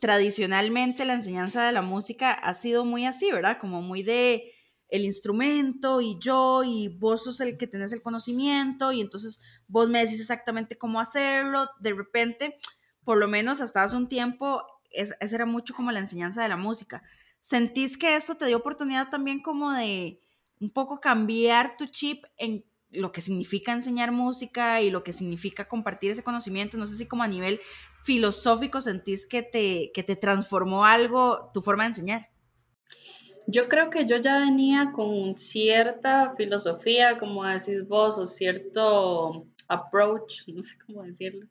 tradicionalmente 0.00 1.04
la 1.04 1.14
enseñanza 1.14 1.66
de 1.66 1.72
la 1.72 1.82
música 1.82 2.32
ha 2.32 2.54
sido 2.54 2.84
muy 2.84 3.06
así, 3.06 3.32
¿verdad? 3.32 3.58
Como 3.60 3.82
muy 3.82 4.02
de 4.02 4.52
el 4.88 5.04
instrumento 5.04 6.00
y 6.00 6.16
yo 6.20 6.62
y 6.64 6.88
vos 6.88 7.24
sos 7.24 7.40
el 7.40 7.58
que 7.58 7.66
tenés 7.66 7.92
el 7.92 8.02
conocimiento 8.02 8.92
y 8.92 9.00
entonces 9.00 9.40
vos 9.66 9.88
me 9.88 10.00
decís 10.00 10.20
exactamente 10.20 10.78
cómo 10.78 11.00
hacerlo. 11.00 11.68
De 11.80 11.92
repente, 11.92 12.56
por 13.04 13.18
lo 13.18 13.28
menos 13.28 13.60
hasta 13.60 13.82
hace 13.82 13.96
un 13.96 14.08
tiempo, 14.08 14.64
esa 14.90 15.16
era 15.20 15.46
mucho 15.46 15.74
como 15.74 15.90
la 15.92 16.00
enseñanza 16.00 16.42
de 16.42 16.48
la 16.48 16.56
música. 16.56 17.02
¿Sentís 17.46 17.96
que 17.96 18.16
esto 18.16 18.34
te 18.34 18.46
dio 18.46 18.56
oportunidad 18.56 19.08
también 19.08 19.40
como 19.40 19.72
de 19.72 20.20
un 20.58 20.68
poco 20.68 21.00
cambiar 21.00 21.76
tu 21.76 21.86
chip 21.86 22.24
en 22.38 22.64
lo 22.90 23.12
que 23.12 23.20
significa 23.20 23.72
enseñar 23.72 24.10
música 24.10 24.82
y 24.82 24.90
lo 24.90 25.04
que 25.04 25.12
significa 25.12 25.68
compartir 25.68 26.10
ese 26.10 26.24
conocimiento? 26.24 26.76
No 26.76 26.88
sé 26.88 26.96
si 26.96 27.06
como 27.06 27.22
a 27.22 27.28
nivel 27.28 27.60
filosófico 28.02 28.80
sentís 28.80 29.28
que 29.28 29.44
te, 29.44 29.92
que 29.94 30.02
te 30.02 30.16
transformó 30.16 30.84
algo 30.84 31.52
tu 31.54 31.62
forma 31.62 31.84
de 31.84 31.90
enseñar. 31.90 32.30
Yo 33.46 33.68
creo 33.68 33.90
que 33.90 34.06
yo 34.06 34.16
ya 34.16 34.40
venía 34.40 34.90
con 34.92 35.36
cierta 35.36 36.34
filosofía, 36.36 37.16
como 37.16 37.44
decís 37.44 37.86
vos, 37.86 38.18
o 38.18 38.26
cierto 38.26 39.46
approach, 39.68 40.48
no 40.48 40.64
sé 40.64 40.76
cómo 40.84 41.04
decirlo, 41.04 41.46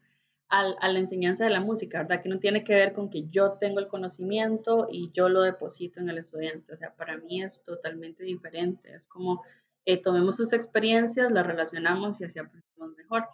al- 0.60 0.78
a 0.80 0.88
la 0.89 1.00
enseñanza 1.00 1.44
de 1.44 1.50
la 1.52 1.60
música, 1.60 2.00
¿verdad? 2.04 2.22
Que 2.22 2.30
no 2.30 2.39
tiene 2.39 2.63
que 2.63 2.74
ver 2.74 2.94
con 2.94 3.10
que 3.10 3.28
yo 3.30 3.54
tengo 3.60 3.80
el 3.80 3.88
conocimiento 3.88 4.88
y 4.89 5.12
yo 5.12 5.28
lo 5.30 5.41
deposito 5.41 6.00
en 6.00 6.10
el 6.10 6.20
estudiante. 6.20 6.74
O 6.74 6.78
sea, 6.78 6.94
para 6.96 7.18
mí 7.18 7.44
es 7.44 7.62
totalmente 7.65 8.24
diferente. 8.24 8.94
Es 8.94 9.06
como 9.08 9.44
eh, 9.86 10.02
tomemos 10.02 10.38
sus 10.38 10.54
experiencias, 10.54 11.32
las 11.32 11.46
relacionamos 11.46 12.20
y 12.22 12.26
así 12.26 12.39
aprendemos 12.39 12.96
mejor. 12.98 13.28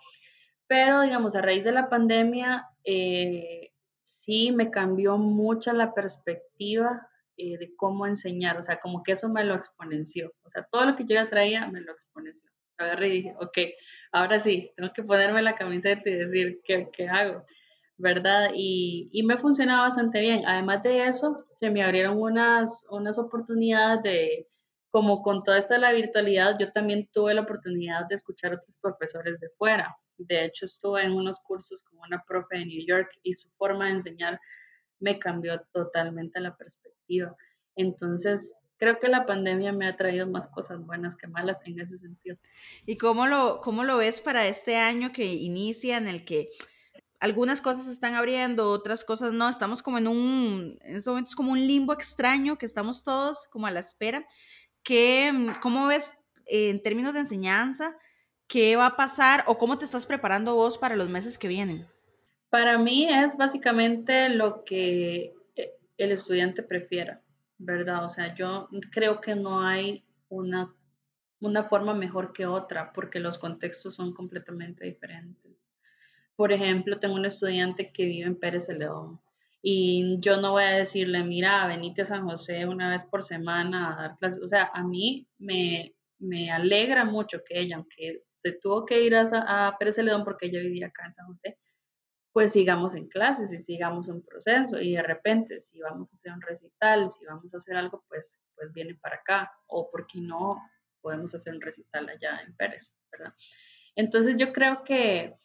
Pero, 0.68 1.02
digamos, 1.02 1.36
a 1.36 1.42
raíz 1.42 1.64
de 1.64 1.72
la 1.74 1.90
pandemia, 1.90 2.68
eh, 2.84 3.72
sí 4.04 4.52
me 4.52 4.72
cambió 4.72 5.18
mucho 5.18 5.74
la 5.74 5.94
perspectiva 5.94 7.08
eh, 7.38 7.58
de 7.58 7.76
cómo 7.76 8.08
enseñar. 8.08 8.58
O 8.58 8.64
sea, 8.64 8.80
como 8.80 9.04
que 9.04 9.12
eso 9.14 9.30
me 9.30 9.44
lo 9.44 9.54
exponenció. 9.56 10.32
O 10.44 10.50
sea, 10.50 10.68
todo 10.72 10.86
lo 10.86 10.96
que 10.96 11.04
yo 11.06 11.16
ya 11.16 11.30
traía 11.30 11.68
me 11.68 11.82
lo 11.82 11.92
exponenció. 11.92 12.50
Agarré 12.78 13.08
y 13.10 13.12
dije, 13.12 13.36
ok, 13.40 13.58
ahora 14.12 14.40
sí, 14.40 14.72
tengo 14.76 14.92
que 14.94 15.04
ponerme 15.04 15.42
la 15.42 15.56
camiseta 15.56 16.10
y 16.10 16.14
decir, 16.14 16.62
¿qué, 16.64 16.90
qué 16.94 17.08
hago? 17.08 17.46
¿Verdad? 17.98 18.52
Y, 18.56 19.10
y 19.12 19.24
me 19.24 19.38
funcionaba 19.38 19.84
bastante 19.84 20.22
bien. 20.22 20.44
Además 20.46 20.84
de 20.84 21.08
eso, 21.08 21.46
se 21.56 21.70
me 21.70 21.84
abrieron 21.84 22.20
unas, 22.20 22.86
unas 22.90 23.18
oportunidades 23.20 24.04
de, 24.04 24.48
como 24.92 25.24
con 25.24 25.42
toda 25.44 25.58
esta 25.58 25.78
la 25.78 25.94
virtualidad, 25.94 26.58
yo 26.60 26.72
también 26.74 27.10
tuve 27.14 27.34
la 27.34 27.42
oportunidad 27.42 28.08
de 28.08 28.16
escuchar 28.16 28.52
a 28.52 28.56
otros 28.56 28.76
profesores 28.82 29.40
de 29.40 29.50
fuera. 29.58 29.96
De 30.18 30.46
hecho, 30.46 30.66
estuve 30.66 31.04
en 31.04 31.14
unos 31.14 31.40
cursos 31.40 31.80
con 31.86 32.00
una 32.00 32.24
profe 32.28 32.58
de 32.58 32.66
New 32.66 32.86
York 32.86 33.10
y 33.24 33.34
su 33.34 33.50
forma 33.52 33.86
de 33.86 33.94
enseñar 33.94 34.40
me 35.00 35.18
cambió 35.18 35.62
totalmente 35.72 36.40
la 36.42 36.56
perspectiva. 36.58 37.36
Entonces, 37.76 38.52
creo 38.82 38.98
que 38.98 39.10
la 39.10 39.28
pandemia 39.28 39.72
me 39.72 39.86
ha 39.86 39.96
traído 39.96 40.26
más 40.26 40.48
cosas 40.48 40.84
buenas 40.84 41.16
que 41.16 41.28
malas 41.28 41.62
en 41.66 41.80
ese 41.80 42.00
sentido. 42.00 42.36
¿Y 42.88 42.98
cómo 42.98 43.28
lo, 43.28 43.62
cómo 43.62 43.84
lo 43.84 43.98
ves 43.98 44.22
para 44.22 44.48
este 44.48 44.76
año 44.76 45.12
que 45.12 45.24
inicia, 45.24 45.98
en 45.98 46.08
el 46.08 46.26
que 46.26 46.50
algunas 47.20 47.62
cosas 47.62 47.86
se 47.86 47.92
están 47.92 48.16
abriendo, 48.16 48.72
otras 48.72 49.04
cosas 49.04 49.34
no? 49.34 49.48
Estamos 49.50 49.84
como 49.84 50.00
en 50.00 50.08
un, 50.08 50.80
en 50.82 50.96
estos 50.96 51.12
momentos 51.12 51.36
como 51.36 51.52
un 51.52 51.60
limbo 51.60 51.94
extraño 51.94 52.58
que 52.58 52.66
estamos 52.66 53.04
todos 53.04 53.48
como 53.52 53.68
a 53.68 53.72
la 53.72 53.82
espera. 53.82 54.26
¿Qué, 54.82 55.32
mm, 55.32 55.60
¿Cómo 55.62 55.86
ves 55.86 56.18
eh, 56.48 56.72
en 56.72 56.82
términos 56.82 57.14
de 57.14 57.20
enseñanza? 57.20 57.96
¿Qué 58.48 58.76
va 58.78 58.88
a 58.88 58.96
pasar 58.96 59.44
o 59.46 59.60
cómo 59.60 59.78
te 59.78 59.86
estás 59.86 60.08
preparando 60.08 60.56
vos 60.56 60.80
para 60.80 60.96
los 60.96 61.08
meses 61.08 61.38
que 61.38 61.48
vienen? 61.48 61.86
Para 62.50 62.80
mí 62.80 63.08
es 63.08 63.38
básicamente 63.38 64.30
lo 64.30 64.64
que 64.64 65.36
eh, 65.56 65.76
el 65.98 66.12
estudiante 66.12 66.64
prefiera, 66.64 67.21
¿verdad? 67.62 68.06
O 68.06 68.10
sea, 68.10 68.34
yo 68.36 68.70
creo 68.92 69.22
que 69.22 69.36
no 69.36 69.62
hay 69.62 70.04
una, 70.30 70.76
una 71.40 71.64
forma 71.66 71.94
mejor 71.94 72.34
que 72.34 72.46
otra 72.46 72.92
porque 72.92 73.20
los 73.20 73.38
contextos 73.38 73.96
son 73.96 74.14
completamente 74.14 74.86
diferentes. 74.86 75.52
Por 76.36 76.52
ejemplo, 76.52 77.00
tengo 77.00 77.16
un 77.16 77.26
estudiante 77.26 77.92
que 77.92 78.06
vive 78.06 78.26
en 78.26 78.36
Pérez 78.36 78.66
Celedón 78.66 79.20
y 79.62 80.20
yo 80.22 80.42
no 80.42 80.52
voy 80.52 80.64
a 80.64 80.72
decirle, 80.72 81.24
mira, 81.24 81.68
venite 81.68 82.02
a 82.02 82.06
San 82.06 82.26
José 82.26 82.66
una 82.66 82.90
vez 82.90 83.04
por 83.06 83.24
semana 83.24 83.94
a 83.94 84.02
dar 84.02 84.18
clases. 84.18 84.42
O 84.42 84.48
sea, 84.48 84.72
a 84.74 84.84
mí 84.84 85.28
me, 85.38 85.94
me 86.18 86.50
alegra 86.52 87.06
mucho 87.06 87.44
que 87.46 87.60
ella, 87.60 87.76
aunque 87.76 88.24
se 88.42 88.54
tuvo 88.54 88.86
que 88.86 89.04
ir 89.04 89.16
a, 89.16 89.68
a 89.68 89.78
Pérez 89.78 89.96
Celedón 89.96 90.24
porque 90.24 90.48
ella 90.48 90.60
vivía 90.62 90.88
acá 90.88 91.06
en 91.06 91.14
San 91.14 91.28
José, 91.28 91.60
pues 92.34 92.54
sigamos 92.54 92.96
en 92.96 93.08
clases 93.08 93.52
y 93.52 93.60
sigamos 93.60 94.08
en 94.08 94.22
proceso 94.22 94.80
y 94.80 94.96
de 94.96 95.04
repente 95.04 95.62
si 95.62 95.82
vamos 95.82 96.10
a 96.12 96.16
hacer 96.16 96.32
un 96.32 96.42
recital, 96.42 97.12
si 97.12 97.26
vamos 97.26 97.54
a 97.54 97.58
hacer 97.58 97.76
algo, 97.76 98.04
pues, 98.08 98.40
pues 98.56 98.72
viene 98.74 98.96
para 98.96 99.18
acá 99.18 99.52
o 99.68 99.90
porque 99.92 100.20
no 100.20 100.62
podemos 101.02 101.34
hacer 101.36 101.54
un 101.54 101.62
recital 101.62 102.08
allá 102.08 102.42
en 102.46 102.56
Pérez, 102.56 102.94
¿verdad? 103.12 103.34
Entonces 103.96 104.36
yo 104.38 104.54
creo 104.54 104.84
que 104.84 105.36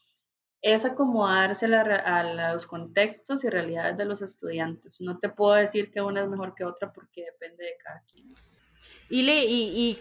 es 0.63 0.85
acomodarse 0.85 1.67
a, 1.67 2.53
los 2.53 2.67
contextos 2.67 3.45
y 3.45 3.49
realidades 3.49 3.97
de 3.97 4.05
los 4.05 4.23
estudiantes. 4.23 5.01
No 5.01 5.19
te 5.19 5.29
puedo 5.29 5.55
decir 5.55 5.91
que 5.91 6.01
una 6.01 6.23
es 6.23 6.29
mejor 6.29 6.55
que 6.55 6.65
otra 6.65 6.93
porque 6.93 7.25
depende 7.25 7.65
de 7.65 7.77
cada 7.83 8.03
quien. 8.11 8.33
Y, 9.09 9.23
le, 9.23 9.45
y, 9.45 9.99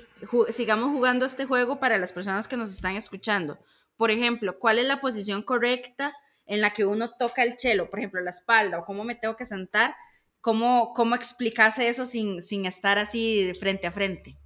sigamos 0.50 0.92
jugando 0.92 1.26
este 1.26 1.46
juego 1.46 1.80
para 1.80 1.98
las 1.98 2.12
personas 2.12 2.48
que 2.48 2.58
nos 2.58 2.72
están 2.72 2.96
escuchando. 2.96 3.58
Por 3.98 4.12
ejemplo, 4.12 4.58
¿cuál 4.60 4.80
es 4.80 4.86
la 4.86 5.02
posición 5.02 5.44
correcta 5.44 6.14
en 6.46 6.62
la 6.62 6.72
que 6.72 6.86
uno 6.86 7.12
toca 7.12 7.44
el 7.44 7.58
chelo? 7.58 7.90
Por 7.90 8.00
ejemplo, 8.00 8.22
la 8.22 8.30
espalda 8.30 8.80
o 8.80 8.86
cómo 8.86 9.04
me 9.04 9.16
tengo 9.16 9.36
que 9.36 9.46
sentar. 9.46 9.96
¿Cómo, 10.42 10.94
cómo 10.94 11.16
explicase 11.16 11.88
eso 11.88 12.06
sin, 12.06 12.42
sin 12.42 12.66
estar 12.66 13.00
así 13.00 13.52
frente 13.60 13.88
a 13.88 13.92
frente? 13.92 14.38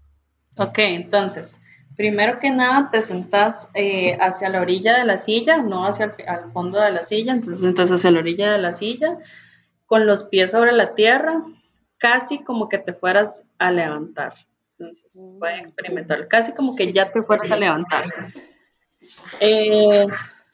Ok, 0.56 0.80
entonces, 0.80 1.62
primero 1.98 2.40
que 2.40 2.52
nada 2.52 2.90
te 2.90 3.02
sentás 3.02 3.72
eh, 3.74 4.18
hacia 4.22 4.48
la 4.50 4.62
orilla 4.62 4.98
de 4.98 5.04
la 5.04 5.18
silla, 5.18 5.58
no 5.58 5.86
hacia 5.86 6.06
el 6.06 6.30
al 6.30 6.52
fondo 6.54 6.80
de 6.80 6.92
la 6.92 7.04
silla, 7.04 7.34
entonces 7.34 7.60
sentás 7.60 7.92
hacia 7.92 8.12
la 8.12 8.20
orilla 8.20 8.52
de 8.54 8.60
la 8.60 8.72
silla, 8.72 9.18
con 9.86 10.06
los 10.06 10.24
pies 10.24 10.52
sobre 10.52 10.72
la 10.72 10.96
tierra, 10.96 11.44
casi 11.98 12.40
como 12.40 12.70
que 12.70 12.78
te 12.78 12.94
fueras 12.94 13.48
a 13.58 13.72
levantar. 13.72 14.34
Entonces, 14.78 15.22
pueden 15.38 15.60
experimentar, 15.60 16.28
casi 16.30 16.54
como 16.54 16.76
que 16.76 16.94
ya 16.94 17.12
te 17.12 17.22
fueras 17.22 17.52
a 17.52 17.58
levantar. 17.58 18.06
Eh, 19.40 20.08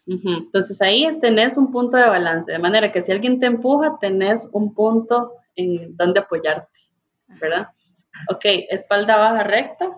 Entonces 0.07 0.81
ahí 0.81 1.19
tenés 1.19 1.57
un 1.57 1.71
punto 1.71 1.97
de 1.97 2.05
balance, 2.07 2.51
de 2.51 2.59
manera 2.59 2.91
que 2.91 3.01
si 3.01 3.11
alguien 3.11 3.39
te 3.39 3.47
empuja, 3.47 3.97
tenés 3.99 4.47
un 4.53 4.73
punto 4.75 5.33
en 5.55 5.95
donde 5.97 6.19
apoyarte, 6.19 6.79
¿verdad? 7.41 7.69
Ok, 8.29 8.41
espalda 8.69 9.15
baja 9.17 9.43
recta, 9.43 9.89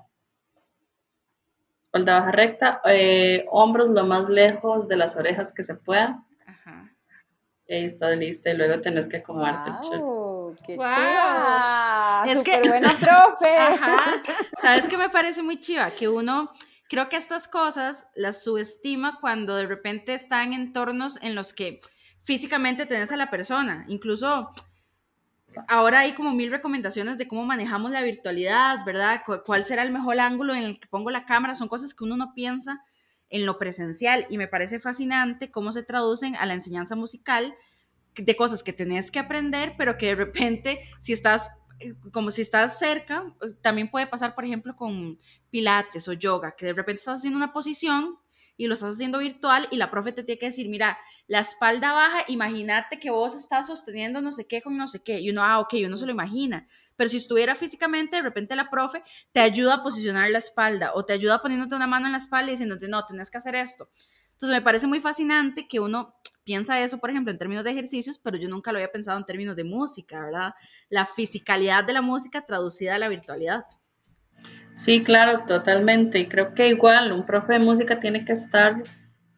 espalda 1.84 2.20
baja 2.20 2.32
recta, 2.32 2.82
eh, 2.86 3.46
hombros 3.52 3.90
lo 3.90 4.06
más 4.06 4.30
lejos 4.30 4.88
de 4.88 4.96
las 4.96 5.16
orejas 5.16 5.52
que 5.54 5.64
se 5.64 5.76
pueda. 5.76 6.24
Ajá. 6.46 6.90
Y 7.68 7.74
ahí 7.74 7.86
está 7.86 8.10
lista 8.12 8.50
y 8.52 8.58
luego 8.58 8.80
tenés 8.82 9.08
que 9.08 9.18
acomodarte 9.18 9.72
el. 9.92 10.00
¡Wow! 10.00 10.56
¡Qué 10.66 10.76
Guau. 10.76 10.90
chiva! 10.96 12.24
Es 12.28 12.44
que- 12.44 12.56
¡Súper 12.56 12.70
buena 12.70 12.94
profe! 12.98 13.58
Ajá. 13.58 13.98
¿Sabes 14.62 14.88
qué 14.88 14.98
me 14.98 15.10
parece 15.10 15.44
muy 15.44 15.60
chiva? 15.60 15.92
Que 15.92 16.08
uno, 16.08 16.50
creo 16.90 17.10
que 17.10 17.18
estas 17.18 17.48
cosas 17.48 18.08
las 18.16 18.44
subestima 18.44 19.20
cuando 19.20 19.56
de 19.56 19.66
repente 19.68 20.14
están 20.14 20.54
en 20.54 20.62
entornos 20.62 21.18
en 21.22 21.36
los 21.36 21.54
que 21.54 21.82
físicamente 22.24 22.86
tenés 22.86 23.12
a 23.12 23.18
la 23.18 23.30
persona. 23.30 23.86
Incluso 23.88 24.52
ahora 25.68 26.00
hay 26.00 26.14
como 26.14 26.34
mil 26.34 26.52
recomendaciones 26.52 27.18
de 27.18 27.28
cómo 27.28 27.46
manejamos 27.46 27.92
la 27.92 28.02
virtualidad, 28.02 28.86
¿verdad? 28.86 29.22
Cu- 29.26 29.42
¿Cuál 29.46 29.64
será 29.64 29.84
el 29.84 29.92
mejor 29.92 30.20
ángulo 30.20 30.54
en 30.54 30.64
el 30.64 30.80
que 30.80 30.88
pongo 30.88 31.10
la 31.10 31.26
cámara? 31.26 31.56
Son 31.56 31.68
cosas 31.68 31.94
que 31.94 32.04
uno 32.04 32.18
no 32.18 32.34
piensa 32.34 32.84
en 33.30 33.46
lo 33.46 33.58
presencial 33.58 34.26
y 34.30 34.38
me 34.38 34.48
parece 34.48 34.80
fascinante 34.80 35.52
cómo 35.52 35.72
se 35.72 35.84
traducen 35.84 36.36
a 36.36 36.46
la 36.46 36.54
enseñanza 36.54 36.96
musical 36.96 37.56
de 38.16 38.36
cosas 38.36 38.64
que 38.64 38.74
tenés 38.74 39.12
que 39.12 39.20
aprender, 39.20 39.76
pero 39.78 39.98
que 39.98 40.08
de 40.08 40.16
repente, 40.16 40.80
si 41.00 41.14
estás, 41.14 41.50
como 42.12 42.32
si 42.32 42.42
estás 42.42 42.80
cerca, 42.80 43.34
eh, 43.42 43.54
también 43.62 43.90
puede 43.90 44.08
pasar, 44.08 44.36
por 44.36 44.46
ejemplo, 44.46 44.76
con 44.76 45.20
pilates 45.50 46.08
o 46.08 46.14
yoga, 46.14 46.56
que 46.56 46.68
de 46.68 46.74
repente 46.74 47.00
estás 47.00 47.20
haciendo 47.20 47.38
una 47.38 47.54
posición 47.54 48.18
y 48.58 48.68
lo 48.68 48.74
estás 48.74 48.96
haciendo 48.96 49.20
virtual 49.20 49.68
y 49.72 49.78
la 49.78 49.92
profe 49.92 50.12
te 50.12 50.24
tiene 50.24 50.40
que 50.40 50.48
decir, 50.48 50.68
mira, 50.68 50.98
la 51.28 51.40
espalda 51.40 51.94
baja, 51.94 52.26
imagínate 52.28 53.00
que 53.00 53.12
vos 53.12 53.36
estás 53.36 53.68
sosteniendo 53.68 54.22
no 54.22 54.32
sé 54.32 54.48
qué 54.48 54.62
con 54.62 54.76
no 54.78 54.88
sé 54.88 55.04
qué, 55.04 55.20
y 55.20 55.30
uno, 55.30 55.44
ah, 55.44 55.60
ok, 55.60 55.76
uno 55.86 55.98
se 55.98 56.06
lo 56.06 56.12
imagina, 56.12 56.68
pero 56.96 57.10
si 57.10 57.18
estuviera 57.18 57.56
físicamente, 57.56 58.18
de 58.18 58.24
repente 58.24 58.56
la 58.56 58.70
profe 58.70 59.04
te 59.32 59.40
ayuda 59.40 59.76
a 59.76 59.84
posicionar 59.84 60.30
la 60.32 60.40
espalda 60.40 60.94
o 60.96 61.06
te 61.06 61.14
ayuda 61.14 61.42
poniéndote 61.42 61.76
una 61.76 61.88
mano 61.88 62.08
en 62.08 62.14
la 62.14 62.18
espalda 62.18 62.50
y 62.50 62.56
diciéndote, 62.56 62.88
no, 62.88 63.06
tenés 63.06 63.30
que 63.30 63.38
hacer 63.38 63.56
esto. 63.56 63.90
Entonces 64.38 64.56
me 64.56 64.62
parece 64.62 64.86
muy 64.86 65.00
fascinante 65.00 65.68
que 65.68 65.80
uno 65.80 66.14
piensa 66.44 66.80
eso, 66.80 67.00
por 67.00 67.10
ejemplo, 67.10 67.32
en 67.32 67.40
términos 67.40 67.64
de 67.64 67.72
ejercicios, 67.72 68.20
pero 68.20 68.38
yo 68.38 68.48
nunca 68.48 68.72
lo 68.72 68.78
había 68.78 68.92
pensado 68.92 69.18
en 69.18 69.26
términos 69.26 69.56
de 69.56 69.64
música, 69.64 70.24
¿verdad? 70.24 70.54
La 70.90 71.08
fisicalidad 71.08 71.84
de 71.84 71.94
la 71.94 72.04
música 72.04 72.46
traducida 72.46 72.94
a 72.94 73.00
la 73.00 73.10
virtualidad. 73.10 73.66
Sí, 74.76 75.04
claro, 75.04 75.44
totalmente. 75.48 76.20
Y 76.20 76.28
creo 76.28 76.54
que 76.54 76.70
igual 76.70 77.12
un 77.12 77.26
profe 77.26 77.54
de 77.54 77.60
música 77.60 78.00
tiene 78.00 78.24
que 78.24 78.34
estar 78.34 78.84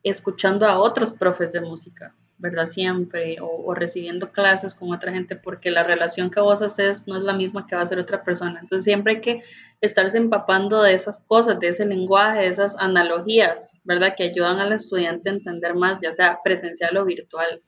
escuchando 0.03 0.67
a 0.67 0.77
otros 0.77 1.13
profes 1.13 1.53
de 1.53 1.62
música, 1.62 2.13
¿verdad? 2.39 2.65
Siempre, 2.65 3.39
o, 3.41 3.47
o 3.47 3.73
recibiendo 3.73 4.32
clases 4.32 4.73
con 4.73 4.91
otra 4.91 5.12
gente, 5.12 5.36
porque 5.36 5.69
la 5.71 5.84
relación 5.84 6.32
que 6.32 6.39
vos 6.39 6.62
haces 6.62 7.08
no 7.08 7.17
es 7.17 7.23
la 7.23 7.34
misma 7.34 7.67
que 7.67 7.75
va 7.75 7.82
a 7.82 7.84
hacer 7.84 7.99
otra 7.99 8.23
persona. 8.23 8.60
Entonces 8.62 8.84
siempre 8.86 9.15
hay 9.15 9.21
que 9.21 9.41
estarse 9.82 10.17
empapando 10.17 10.82
de 10.82 10.93
esas 10.93 11.23
cosas, 11.25 11.60
de 11.60 11.67
ese 11.67 11.86
lenguaje, 11.86 12.41
de 12.41 12.47
esas 12.47 12.78
analogías, 12.80 13.80
¿verdad? 13.84 14.15
Que 14.17 14.23
ayudan 14.23 14.60
al 14.60 14.73
estudiante 14.73 15.30
a 15.30 15.34
entender 15.34 15.75
más, 15.75 16.02
ya 16.02 16.12
sea 16.12 16.39
presencial 16.43 16.97
o 16.97 17.06
virtual. 17.06 17.62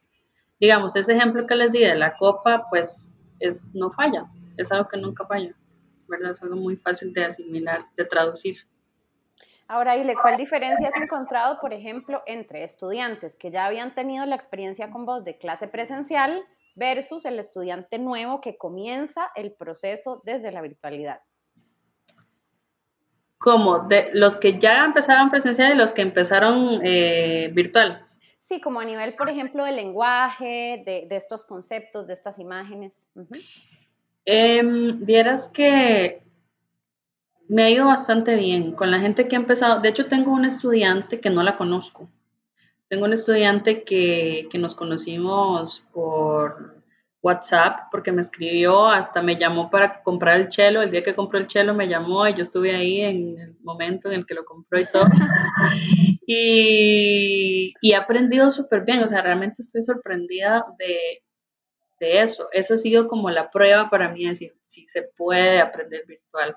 Digamos, 0.60 0.95
ese 0.95 1.13
ejemplo 1.13 1.45
que 1.45 1.55
les 1.55 1.71
di 1.71 1.79
de 1.79 1.95
la 1.95 2.15
copa, 2.17 2.65
pues 2.69 3.15
es, 3.39 3.71
no 3.73 3.91
falla, 3.91 4.25
es 4.57 4.71
algo 4.71 4.88
que 4.88 4.97
nunca 4.97 5.25
falla. 5.25 5.55
¿verdad? 6.12 6.31
Es 6.31 6.43
algo 6.43 6.57
muy 6.57 6.75
fácil 6.75 7.13
de 7.13 7.23
asimilar, 7.23 7.86
de 7.95 8.05
traducir. 8.05 8.57
Ahora, 9.71 9.95
Ile, 9.95 10.15
¿cuál 10.21 10.36
diferencia 10.36 10.89
has 10.89 11.01
encontrado, 11.01 11.57
por 11.62 11.71
ejemplo, 11.71 12.23
entre 12.25 12.65
estudiantes 12.65 13.38
que 13.38 13.51
ya 13.51 13.65
habían 13.65 13.95
tenido 13.95 14.25
la 14.25 14.36
experiencia 14.36 14.91
con 14.91 15.05
vos 15.05 15.23
de 15.23 15.38
clase 15.38 15.69
presencial 15.69 16.43
versus 16.75 17.23
el 17.23 17.39
estudiante 17.39 17.97
nuevo 17.97 18.41
que 18.41 18.57
comienza 18.57 19.31
el 19.34 19.53
proceso 19.53 20.21
desde 20.25 20.51
la 20.51 20.62
virtualidad? 20.62 21.21
Como 23.38 23.79
de 23.88 24.10
los 24.12 24.36
que 24.36 24.60
ya 24.60 24.84
empezaron 24.84 25.29
presencial 25.29 25.71
y 25.71 25.77
los 25.77 25.93
que 25.93 26.01
empezaron 26.01 26.81
eh, 26.84 27.49
virtual. 27.53 28.05
Sí, 28.39 28.60
como 28.60 28.81
a 28.81 28.84
nivel, 28.84 29.15
por 29.15 29.29
ejemplo, 29.29 29.63
del 29.63 29.77
lenguaje, 29.77 30.84
de, 30.86 31.05
de 31.07 31.15
estos 31.15 31.45
conceptos, 31.45 32.07
de 32.07 32.13
estas 32.13 32.39
imágenes. 32.39 33.07
Em, 34.25 34.99
vieras 35.05 35.47
que 35.47 36.23
me 37.51 37.63
ha 37.63 37.69
ido 37.69 37.85
bastante 37.85 38.35
bien 38.35 38.71
con 38.71 38.91
la 38.91 38.99
gente 38.99 39.27
que 39.27 39.35
ha 39.35 39.39
empezado. 39.39 39.81
De 39.81 39.89
hecho, 39.89 40.05
tengo 40.05 40.31
un 40.31 40.45
estudiante 40.45 41.19
que 41.19 41.29
no 41.29 41.43
la 41.43 41.57
conozco. 41.57 42.09
Tengo 42.87 43.03
un 43.03 43.11
estudiante 43.11 43.83
que, 43.83 44.47
que 44.49 44.57
nos 44.57 44.73
conocimos 44.73 45.85
por 45.91 46.81
WhatsApp 47.21 47.89
porque 47.91 48.13
me 48.13 48.21
escribió, 48.21 48.87
hasta 48.87 49.21
me 49.21 49.35
llamó 49.35 49.69
para 49.69 50.01
comprar 50.01 50.39
el 50.39 50.47
chelo. 50.47 50.81
El 50.81 50.91
día 50.91 51.03
que 51.03 51.13
compró 51.13 51.39
el 51.39 51.47
chelo 51.47 51.73
me 51.73 51.89
llamó 51.89 52.25
y 52.25 52.35
yo 52.35 52.43
estuve 52.43 52.73
ahí 52.73 53.01
en 53.01 53.37
el 53.37 53.55
momento 53.63 54.07
en 54.07 54.19
el 54.19 54.25
que 54.25 54.33
lo 54.33 54.45
compró 54.45 54.79
y 54.79 54.85
todo. 54.85 55.03
y, 56.25 57.73
y 57.81 57.91
he 57.91 57.95
aprendido 57.95 58.49
súper 58.49 58.85
bien, 58.85 59.03
o 59.03 59.07
sea, 59.07 59.21
realmente 59.21 59.61
estoy 59.61 59.83
sorprendida 59.83 60.65
de, 60.79 61.21
de 61.99 62.21
eso. 62.21 62.47
Esa 62.53 62.75
ha 62.75 62.77
sido 62.77 63.09
como 63.09 63.29
la 63.29 63.49
prueba 63.49 63.89
para 63.89 64.07
mí 64.07 64.23
de 64.23 64.29
decir 64.29 64.55
si 64.67 64.85
se 64.87 65.03
puede 65.03 65.59
aprender 65.59 66.05
virtual, 66.07 66.55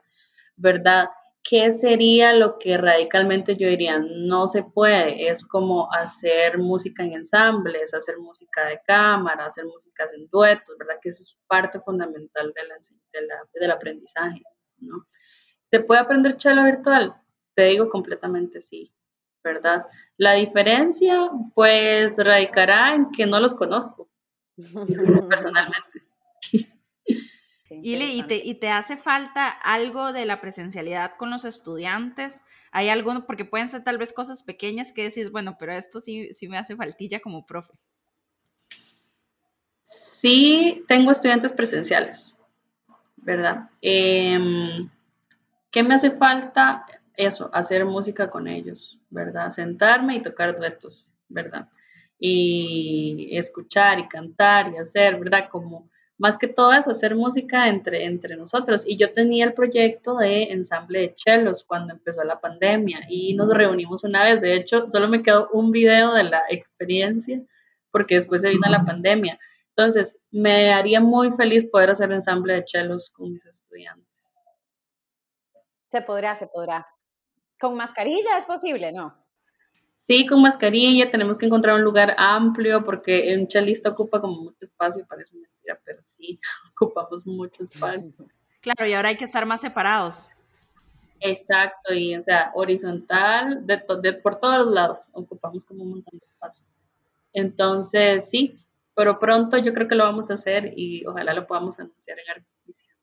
¿verdad? 0.57 1.09
¿Qué 1.43 1.71
sería 1.71 2.33
lo 2.33 2.59
que 2.59 2.79
radicalmente 2.79 3.55
yo 3.57 3.69
diría 3.69 3.99
no 3.99 4.49
se 4.49 4.63
puede? 4.63 5.29
Es 5.29 5.45
como 5.47 5.93
hacer 5.93 6.57
música 6.59 7.03
en 7.05 7.13
ensambles, 7.13 7.93
hacer 7.93 8.17
música 8.19 8.65
de 8.67 8.81
cámara, 8.87 9.47
hacer 9.47 9.67
músicas 9.67 10.11
en 10.15 10.27
duetos, 10.29 10.77
¿verdad? 10.79 10.97
Que 11.03 11.11
eso 11.11 11.23
es 11.23 11.37
parte 11.47 11.81
fundamental 11.81 12.53
de 12.55 12.67
la, 12.67 12.75
de 13.13 13.27
la- 13.27 13.43
del 13.61 13.71
aprendizaje, 13.71 14.43
¿no? 14.79 15.07
¿Se 15.71 15.81
puede 15.81 16.01
aprender 16.01 16.41
cello 16.41 16.65
virtual? 16.65 17.15
Te 17.55 17.65
digo 17.67 17.91
completamente 17.91 18.63
sí, 18.63 18.95
¿verdad? 19.43 19.85
La 20.17 20.33
diferencia, 20.33 21.31
pues, 21.55 22.17
radicará 22.17 22.95
en 22.95 23.11
que 23.11 23.27
no 23.27 23.39
los 23.39 23.55
conozco 23.55 24.09
personalmente. 25.29 26.03
Ile, 27.83 28.07
¿y 28.07 28.23
te. 28.23 28.37
¿y 28.37 28.55
te 28.55 28.71
hace 28.71 28.97
falta 28.97 29.49
algo 29.49 30.13
de 30.13 30.27
la 30.27 30.41
presencialidad 30.41 31.13
con 31.17 31.31
los 31.31 31.45
estudiantes? 31.45 32.43
¿Hay 32.73 32.89
algo, 32.89 33.25
porque 33.27 33.45
pueden 33.45 33.69
ser 33.69 33.85
tal 33.85 33.99
vez 33.99 34.13
cosas 34.13 34.43
pequeñas 34.43 34.93
que 34.93 35.05
decís, 35.05 35.31
bueno, 35.31 35.57
pero 35.59 35.73
esto 35.73 36.01
sí, 36.01 36.33
sí 36.35 36.49
me 36.49 36.59
hace 36.59 36.77
faltilla 36.77 37.21
como 37.21 37.47
profe? 37.47 37.73
Sí, 39.83 40.83
tengo 40.89 41.11
estudiantes 41.11 41.53
presenciales, 41.53 42.37
¿verdad? 43.17 43.69
Em, 43.83 44.89
¿qué 45.71 45.83
me 45.83 45.95
hace 45.95 46.11
falta? 46.13 46.87
Eso, 47.17 47.49
hacer 47.53 47.85
música 47.85 48.29
con 48.29 48.49
ellos, 48.49 48.99
¿verdad? 49.11 49.51
Sentarme 49.51 50.17
y 50.17 50.23
tocar 50.23 50.57
duetos, 50.59 51.15
¿verdad? 51.29 51.69
Y 52.19 53.37
escuchar 53.37 53.99
y 53.99 54.09
cantar 54.09 54.73
y 54.73 54.79
hacer, 54.79 55.19
¿verdad? 55.21 55.49
Como 55.49 55.91
más 56.17 56.39
que 56.39 56.47
todo 56.47 56.73
eso, 56.73 56.91
hacer 56.93 57.15
música 57.17 57.69
entre, 57.69 58.05
entre 58.05 58.37
nosotros. 58.37 58.87
Y 58.87 58.97
yo 58.97 59.13
tenía 59.13 59.45
el 59.45 59.55
proyecto 59.55 60.17
de 60.17 60.45
ensamble 60.45 61.01
de 61.01 61.15
chelos 61.15 61.65
cuando 61.65 61.93
empezó 61.93 62.23
la 62.23 62.41
pandemia 62.41 63.01
y 63.09 63.35
nos 63.35 63.49
reunimos 63.49 64.05
una 64.05 64.25
vez. 64.25 64.41
De 64.41 64.55
hecho, 64.55 64.89
solo 64.89 65.09
me 65.09 65.23
quedó 65.23 65.49
un 65.53 65.73
video 65.73 66.13
de 66.13 66.25
la 66.25 66.43
experiencia 66.49 67.43
porque 67.91 68.17
después 68.17 68.43
se 68.43 68.51
vino 68.51 68.69
la 68.69 68.85
pandemia. 68.85 69.39
Entonces, 69.77 70.19
me 70.31 70.73
haría 70.73 71.01
muy 71.01 71.33
feliz 71.33 71.65
poder 71.65 71.91
hacer 71.91 72.13
ensamble 72.13 72.55
de 72.55 72.65
chelos 72.65 73.11
con 73.11 73.33
mis 73.33 73.45
estudiantes. 73.45 74.09
Se 75.89 76.03
podrá, 76.03 76.35
se 76.35 76.47
podrá. 76.47 76.87
¿Con 77.59 77.77
mascarilla 77.77 78.39
es 78.39 78.45
posible? 78.45 78.93
No. 78.93 79.24
Sí, 80.07 80.27
con 80.27 80.43
mascarilla, 80.43 81.11
tenemos 81.11 81.39
que 81.39 81.47
encontrar 81.47 81.77
un 81.77 81.83
lugar 81.83 82.15
amplio 82.19 82.85
porque 82.85 83.35
un 83.39 83.49
chelista 83.49 83.89
ocupa 83.89 84.21
como 84.21 84.43
mucho 84.43 84.59
espacio, 84.61 85.07
parece 85.09 85.35
mentira, 85.35 85.81
pero 85.83 86.03
sí, 86.03 86.39
ocupamos 86.77 87.27
mucho 87.27 87.65
espacio. 87.65 88.13
Claro, 88.61 88.87
y 88.87 88.93
ahora 88.93 89.09
hay 89.09 89.17
que 89.17 89.25
estar 89.25 89.47
más 89.47 89.63
separados. 89.63 90.29
Exacto, 91.21 91.95
y 91.95 92.15
o 92.17 92.23
sea, 92.23 92.51
horizontal, 92.55 93.67
de, 93.67 93.79
to- 93.79 93.97
de 93.97 94.13
por 94.13 94.39
todos 94.41 94.71
lados, 94.71 95.09
ocupamos 95.13 95.65
como 95.65 95.85
un 95.85 95.91
montón 95.93 96.19
de 96.19 96.27
espacio. 96.27 96.63
Entonces, 97.33 98.29
sí, 98.29 98.59
pero 98.95 99.19
pronto 99.19 99.57
yo 99.57 99.73
creo 99.73 99.89
que 99.89 99.95
lo 99.95 100.05
vamos 100.05 100.31
a 100.31 100.35
hacer 100.35 100.75
y 100.77 101.03
ojalá 101.07 101.33
lo 101.33 101.47
podamos 101.47 101.81
anunciar 101.81 102.19
en 102.19 102.31
Artificial. 102.31 102.95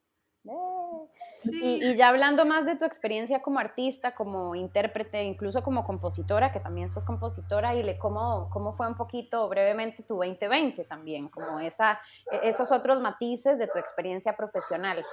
Sí. 1.42 1.80
Y, 1.82 1.84
y 1.84 1.96
ya 1.96 2.08
hablando 2.08 2.46
más 2.46 2.66
de 2.66 2.76
tu 2.76 2.84
experiencia 2.84 3.42
como 3.42 3.58
artista, 3.58 4.14
como 4.14 4.54
intérprete, 4.54 5.24
incluso 5.24 5.62
como 5.62 5.84
compositora, 5.84 6.52
que 6.52 6.60
también 6.60 6.90
sos 6.90 7.04
compositora, 7.04 7.74
y 7.74 7.82
le, 7.82 7.98
¿cómo, 7.98 8.48
¿cómo 8.50 8.72
fue 8.72 8.86
un 8.86 8.94
poquito 8.94 9.48
brevemente 9.48 10.02
tu 10.02 10.14
2020 10.14 10.84
también? 10.84 11.28
Como 11.28 11.60
esa, 11.60 12.00
e- 12.30 12.48
esos 12.48 12.70
otros 12.72 13.00
matices 13.00 13.58
de 13.58 13.66
tu 13.66 13.78
experiencia 13.78 14.36
profesional. 14.36 15.04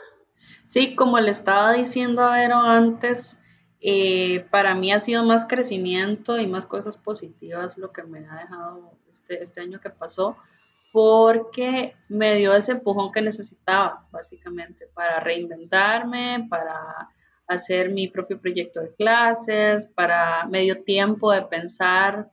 Sí, 0.65 0.95
como 0.95 1.19
le 1.19 1.31
estaba 1.31 1.73
diciendo 1.73 2.23
a 2.23 2.31
Vero 2.37 2.57
antes, 2.57 3.39
eh, 3.81 4.45
para 4.51 4.75
mí 4.75 4.91
ha 4.91 4.99
sido 4.99 5.23
más 5.23 5.45
crecimiento 5.45 6.37
y 6.37 6.47
más 6.47 6.65
cosas 6.65 6.97
positivas 6.97 7.77
lo 7.77 7.91
que 7.91 8.03
me 8.03 8.27
ha 8.27 8.35
dejado 8.35 8.91
este, 9.09 9.41
este 9.41 9.61
año 9.61 9.79
que 9.79 9.89
pasó, 9.89 10.37
porque 10.91 11.95
me 12.08 12.36
dio 12.36 12.54
ese 12.54 12.73
empujón 12.73 13.12
que 13.12 13.21
necesitaba, 13.21 14.08
básicamente, 14.12 14.88
para 14.93 15.19
reinventarme, 15.19 16.47
para 16.49 17.10
hacer 17.47 17.89
mi 17.89 18.08
propio 18.08 18.39
proyecto 18.39 18.82
de 18.82 18.93
clases, 18.95 19.88
para 19.88 20.45
medio 20.45 20.84
tiempo 20.84 21.32
de 21.32 21.41
pensar 21.43 22.30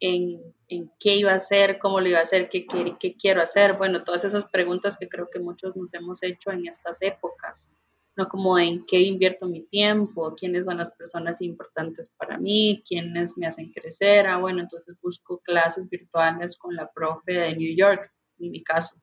en, 0.00 0.40
en 0.68 0.90
qué 1.00 1.16
iba 1.16 1.32
a 1.32 1.36
hacer, 1.36 1.78
cómo 1.78 2.00
lo 2.00 2.08
iba 2.08 2.18
a 2.18 2.22
hacer, 2.22 2.48
qué, 2.48 2.66
qué, 2.66 2.96
qué 2.98 3.16
quiero 3.16 3.42
hacer. 3.42 3.74
Bueno, 3.74 4.04
todas 4.04 4.24
esas 4.24 4.44
preguntas 4.46 4.96
que 4.96 5.08
creo 5.08 5.28
que 5.30 5.38
muchos 5.38 5.76
nos 5.76 5.92
hemos 5.94 6.22
hecho 6.22 6.50
en 6.50 6.66
estas 6.66 7.02
épocas, 7.02 7.70
¿no? 8.18 8.28
Como 8.28 8.58
en 8.58 8.84
qué 8.84 9.00
invierto 9.00 9.46
mi 9.46 9.62
tiempo, 9.62 10.34
quiénes 10.34 10.64
son 10.64 10.78
las 10.78 10.90
personas 10.90 11.40
importantes 11.40 12.10
para 12.18 12.36
mí, 12.36 12.82
quiénes 12.86 13.38
me 13.38 13.46
hacen 13.46 13.72
crecer. 13.72 14.26
Ah, 14.26 14.38
bueno, 14.38 14.60
entonces 14.60 14.96
busco 15.00 15.38
clases 15.38 15.88
virtuales 15.88 16.58
con 16.58 16.74
la 16.74 16.90
profe 16.90 17.32
de 17.32 17.56
New 17.56 17.76
York, 17.76 18.12
en 18.40 18.50
mi 18.50 18.64
caso, 18.64 18.96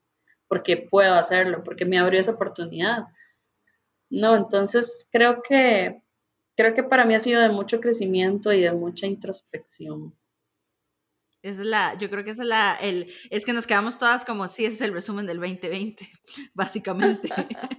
porque 0.50 0.76
puedo 0.78 1.16
hacerlo, 1.16 1.64
porque 1.64 1.86
me 1.86 1.98
abrió 1.98 2.20
esa 2.20 2.34
oportunidad. 2.34 3.06
No, 4.10 4.36
entonces 4.36 5.08
creo 5.12 5.42
que 5.42 6.02
creo 6.58 6.74
que 6.74 6.84
para 6.84 7.06
mí 7.06 7.16
ha 7.16 7.20
sido 7.20 7.42
de 7.42 7.50
mucho 7.50 7.80
crecimiento 7.80 8.52
y 8.52 8.62
de 8.62 8.72
mucha 8.74 9.08
introspección. 9.08 10.14
Es 11.42 11.60
la, 11.60 11.96
yo 11.98 12.10
creo 12.10 12.24
que 12.24 12.32
es 12.32 12.40
la, 12.40 12.76
el, 12.76 13.14
es 13.30 13.46
que 13.46 13.54
nos 13.54 13.68
quedamos 13.68 14.00
todas 14.00 14.26
como, 14.26 14.48
sí, 14.48 14.66
ese 14.66 14.76
es 14.76 14.82
el 14.82 14.94
resumen 14.94 15.26
del 15.26 15.40
2020, 15.40 16.10
básicamente. 16.54 17.30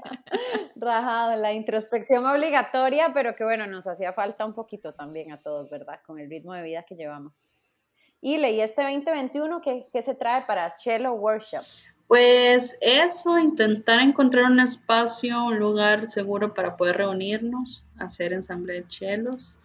Rajado, 0.79 1.41
la 1.41 1.53
introspección 1.55 2.27
obligatoria, 2.27 3.13
pero 3.15 3.35
que 3.35 3.45
bueno, 3.45 3.67
nos 3.67 3.87
hacía 3.87 4.13
falta 4.13 4.45
un 4.45 4.53
poquito 4.53 4.93
también 4.93 5.33
a 5.33 5.41
todos, 5.41 5.71
¿verdad? 5.71 6.01
Con 6.07 6.19
el 6.19 6.29
ritmo 6.29 6.53
de 6.53 6.63
vida 6.63 6.83
que 6.83 6.95
llevamos. 6.95 7.55
Y 8.21 8.37
leí 8.37 8.61
este 8.61 8.83
2021, 8.83 9.61
¿qué, 9.63 9.89
qué 9.93 10.03
se 10.03 10.15
trae 10.15 10.45
para 10.47 10.71
Cello 10.71 11.15
Workshop? 11.15 11.65
Pues 12.07 12.77
eso, 12.81 13.39
intentar 13.39 14.01
encontrar 14.01 14.45
un 14.45 14.61
espacio, 14.61 15.45
un 15.45 15.59
lugar 15.59 16.09
seguro 16.09 16.55
para 16.55 16.77
poder 16.77 16.99
reunirnos, 16.99 17.85
hacer 17.99 18.33
ensamble 18.33 18.75
de 18.75 18.89
chelos. 18.89 19.57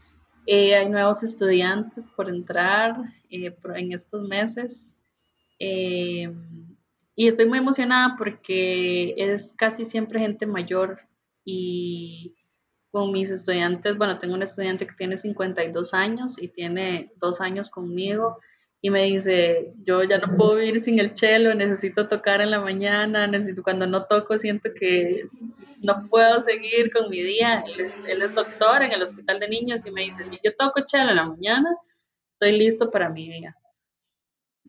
Eh, 0.48 0.76
hay 0.76 0.90
nuevos 0.90 1.22
estudiantes 1.22 2.06
por 2.16 2.30
entrar 2.30 2.96
eh, 3.30 3.56
en 3.76 3.92
estos 3.92 4.28
meses. 4.28 4.88
Eh, 5.60 6.34
y 7.22 7.28
estoy 7.28 7.46
muy 7.46 7.60
emocionada 7.60 8.16
porque 8.18 9.14
es 9.16 9.54
casi 9.56 9.86
siempre 9.86 10.20
gente 10.20 10.48
mayor 10.48 11.02
y 11.46 12.36
con 12.90 13.12
mis 13.12 13.30
estudiantes, 13.30 13.96
bueno, 13.96 14.18
tengo 14.18 14.34
un 14.34 14.42
estudiante 14.42 14.88
que 14.88 14.96
tiene 14.96 15.18
52 15.18 15.94
años 15.94 16.42
y 16.42 16.48
tiene 16.48 17.12
dos 17.18 17.40
años 17.40 17.70
conmigo 17.70 18.40
y 18.82 18.90
me 18.90 19.04
dice, 19.04 19.72
yo 19.84 20.04
ya 20.04 20.18
no 20.18 20.36
puedo 20.36 20.56
vivir 20.56 20.80
sin 20.80 20.98
el 20.98 21.16
cello, 21.16 21.54
necesito 21.54 22.08
tocar 22.08 22.42
en 22.42 22.50
la 22.50 22.60
mañana, 22.60 23.28
necesito 23.28 23.62
cuando 23.62 23.86
no 23.86 24.08
toco 24.08 24.36
siento 24.40 24.72
que 24.74 25.28
no 25.78 26.08
puedo 26.10 26.42
seguir 26.42 26.92
con 26.92 27.08
mi 27.12 27.22
día. 27.22 27.64
Él 27.68 27.82
es, 27.82 28.02
él 28.08 28.24
es 28.24 28.34
doctor 28.34 28.82
en 28.82 28.94
el 28.94 29.02
hospital 29.04 29.40
de 29.40 29.48
niños 29.48 29.86
y 29.86 29.92
me 29.92 30.02
dice, 30.02 30.26
si 30.26 30.40
yo 30.44 30.56
toco 30.56 30.82
cello 30.88 31.12
en 31.12 31.18
la 31.18 31.26
mañana, 31.26 31.70
estoy 32.32 32.58
listo 32.58 32.90
para 32.90 33.10
mi 33.10 33.30
día. 33.30 33.56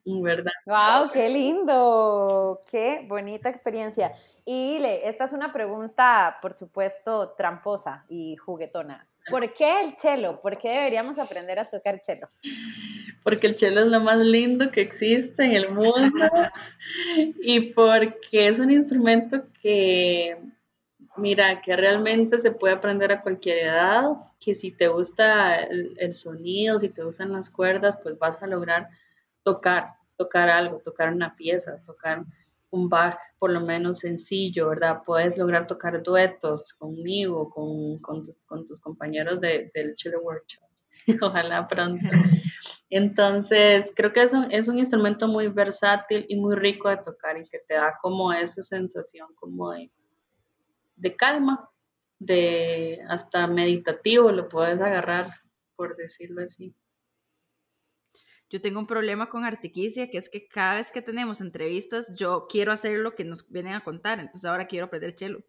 ¿Verdad? 0.05 0.53
¡Wow! 0.67 1.11
¡Qué 1.13 1.29
lindo! 1.29 2.61
¡Qué 2.71 3.05
bonita 3.09 3.49
experiencia! 3.49 4.13
Y 4.45 4.79
Le, 4.79 5.09
esta 5.09 5.25
es 5.25 5.33
una 5.33 5.53
pregunta, 5.53 6.39
por 6.43 6.55
supuesto, 6.55 7.35
tramposa 7.37 8.05
y 8.09 8.37
juguetona. 8.37 9.07
¿Por 9.31 9.53
qué 9.55 9.83
el 9.83 9.97
cello? 9.97 10.41
¿Por 10.41 10.59
qué 10.59 10.71
deberíamos 10.71 11.19
aprender 11.19 11.59
a 11.61 11.65
tocar 11.65 12.01
cello? 12.03 12.29
porque 13.23 13.47
el 13.47 13.57
cello 13.57 13.81
es 13.81 13.87
lo 13.87 14.01
más 14.01 14.19
lindo 14.19 14.71
que 14.71 14.81
existe 14.81 15.45
en 15.45 15.53
el 15.53 15.69
mundo 15.71 16.29
y 17.41 17.73
porque 17.73 18.49
es 18.49 18.59
un 18.59 18.71
instrumento 18.71 19.45
que, 19.61 20.39
mira, 21.17 21.61
que 21.61 21.77
realmente 21.77 22.39
se 22.39 22.53
puede 22.53 22.75
aprender 22.75 23.13
a 23.13 23.23
cualquier 23.23 23.59
edad, 23.59 24.05
que 24.41 24.55
si 24.55 24.73
te 24.73 24.89
gusta 24.89 25.57
el, 25.57 25.95
el 25.99 26.15
sonido, 26.15 26.79
si 26.79 26.89
te 26.89 27.05
gustan 27.05 27.33
las 27.33 27.49
cuerdas, 27.49 27.97
pues 28.03 28.19
vas 28.19 28.43
a 28.43 28.47
lograr 28.47 28.89
tocar, 29.43 29.95
tocar 30.17 30.49
algo, 30.49 30.81
tocar 30.81 31.13
una 31.13 31.35
pieza, 31.37 31.83
tocar 31.85 32.25
un 32.73 32.89
Bach 32.89 33.19
por 33.39 33.51
lo 33.51 33.61
menos 33.61 33.99
sencillo, 33.99 34.71
¿verdad? 34.71 35.03
Puedes 35.05 35.37
lograr 35.37 35.67
tocar 35.67 36.03
duetos 36.03 36.73
conmigo, 36.75 37.51
con, 37.51 37.99
con, 37.99 38.25
tus, 38.25 38.43
con 38.45 38.67
tus, 38.67 38.81
compañeros 38.81 39.41
de, 39.41 39.71
del 39.75 39.95
Chile 39.95 40.17
Workshop. 40.17 40.65
Ojalá 41.23 41.65
pronto. 41.67 42.05
Entonces, 42.91 43.93
creo 43.95 44.13
que 44.13 44.23
es 44.23 44.33
un, 44.33 44.51
es 44.51 44.69
un 44.69 44.79
instrumento 44.79 45.29
muy 45.29 45.49
versátil 45.49 46.25
y 46.29 46.37
muy 46.37 46.57
rico 46.57 46.89
de 46.89 46.99
tocar 46.99 47.39
y 47.39 47.49
que 47.49 47.59
te 47.59 47.75
da 47.75 47.99
como 48.01 48.33
esa 48.33 48.63
sensación 48.63 49.29
como 49.35 49.71
de, 49.73 49.91
de 50.97 51.17
calma, 51.17 51.71
de 52.19 53.03
hasta 53.09 53.47
meditativo, 53.47 54.31
lo 54.31 54.49
puedes 54.49 54.81
agarrar, 54.81 55.35
por 55.77 55.97
decirlo 55.97 56.43
así. 56.43 56.75
Yo 58.53 58.61
tengo 58.61 58.79
un 58.79 58.87
problema 58.87 59.31
con 59.31 59.47
Artiquicia, 59.47 60.11
que 60.11 60.19
es 60.19 60.29
que 60.29 60.47
cada 60.47 60.75
vez 60.75 60.93
que 60.93 61.01
tenemos 61.01 61.41
entrevistas, 61.41 62.13
yo 62.15 62.47
quiero 62.51 62.71
hacer 62.71 62.99
lo 62.99 63.15
que 63.15 63.25
nos 63.25 63.51
vienen 63.51 63.73
a 63.73 63.83
contar, 63.83 64.21
entonces 64.21 64.45
ahora 64.45 64.67
quiero 64.67 64.87
aprender 64.87 65.15
chelo. 65.15 65.43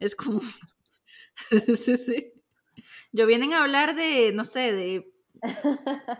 Es 0.00 0.16
como... 0.16 0.40
sí, 1.76 1.96
sí. 1.96 2.32
Yo 3.12 3.28
vienen 3.28 3.52
a 3.52 3.62
hablar 3.62 3.94
de, 3.94 4.32
no 4.34 4.44
sé, 4.44 4.72
de 4.72 5.12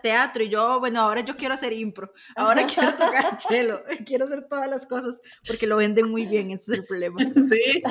teatro 0.03 0.43
y 0.43 0.49
yo, 0.49 0.81
bueno, 0.81 1.01
ahora 1.01 1.21
yo 1.21 1.37
quiero 1.37 1.55
hacer 1.55 1.73
impro, 1.73 2.13
ahora 2.37 2.67
quiero 2.67 2.93
tocar 2.93 3.41
cello, 3.41 3.83
quiero 4.07 4.25
hacer 4.25 4.49
todas 4.49 4.69
las 4.69 4.87
cosas 4.87 5.21
porque 5.47 5.67
lo 5.67 5.77
venden 5.77 6.11
muy 6.11 6.27
bien, 6.27 6.51
ese 6.51 6.73
es 6.73 6.79
el 6.79 6.85
problema. 6.85 7.19
Sí, 7.49 7.83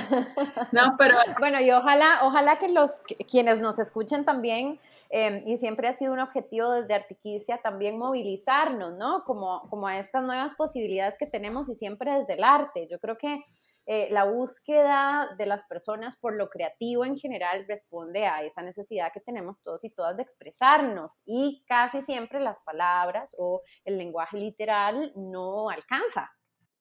no, 0.71 0.95
pero... 0.97 1.17
Bueno, 1.39 1.59
y 1.59 1.71
ojalá, 1.71 2.19
ojalá 2.23 2.59
que 2.59 2.67
los 2.67 2.99
quienes 3.29 3.59
nos 3.59 3.79
escuchen 3.79 4.23
también, 4.23 4.79
eh, 5.09 5.43
y 5.47 5.57
siempre 5.57 5.87
ha 5.87 5.93
sido 5.93 6.13
un 6.13 6.19
objetivo 6.19 6.71
desde 6.71 6.93
Artiquicia 6.93 7.59
también 7.61 7.97
movilizarnos, 7.97 8.95
¿no? 8.97 9.23
Como, 9.23 9.67
como 9.69 9.87
a 9.87 9.97
estas 9.97 10.23
nuevas 10.23 10.53
posibilidades 10.55 11.17
que 11.17 11.25
tenemos 11.25 11.69
y 11.69 11.75
siempre 11.75 12.13
desde 12.13 12.33
el 12.33 12.43
arte. 12.43 12.87
Yo 12.89 12.99
creo 12.99 13.17
que 13.17 13.43
eh, 13.89 14.09
la 14.11 14.25
búsqueda 14.25 15.29
de 15.37 15.45
las 15.45 15.63
personas 15.63 16.17
por 16.17 16.35
lo 16.35 16.49
creativo 16.49 17.05
en 17.05 17.15
general 17.15 17.65
responde 17.69 18.25
a 18.25 18.43
esa 18.43 18.61
necesidad 18.61 19.13
que 19.13 19.21
tenemos 19.21 19.63
todos 19.63 19.85
y 19.85 19.89
todas 19.89 20.17
de 20.17 20.23
expresarnos 20.23 21.23
y 21.25 21.63
casi 21.65 22.01
siempre 22.01 22.41
las 22.41 22.59
palabras 22.59 23.33
o 23.37 23.61
el 23.85 23.97
lenguaje 23.97 24.35
literal 24.37 25.13
no 25.15 25.69
alcanza 25.69 26.29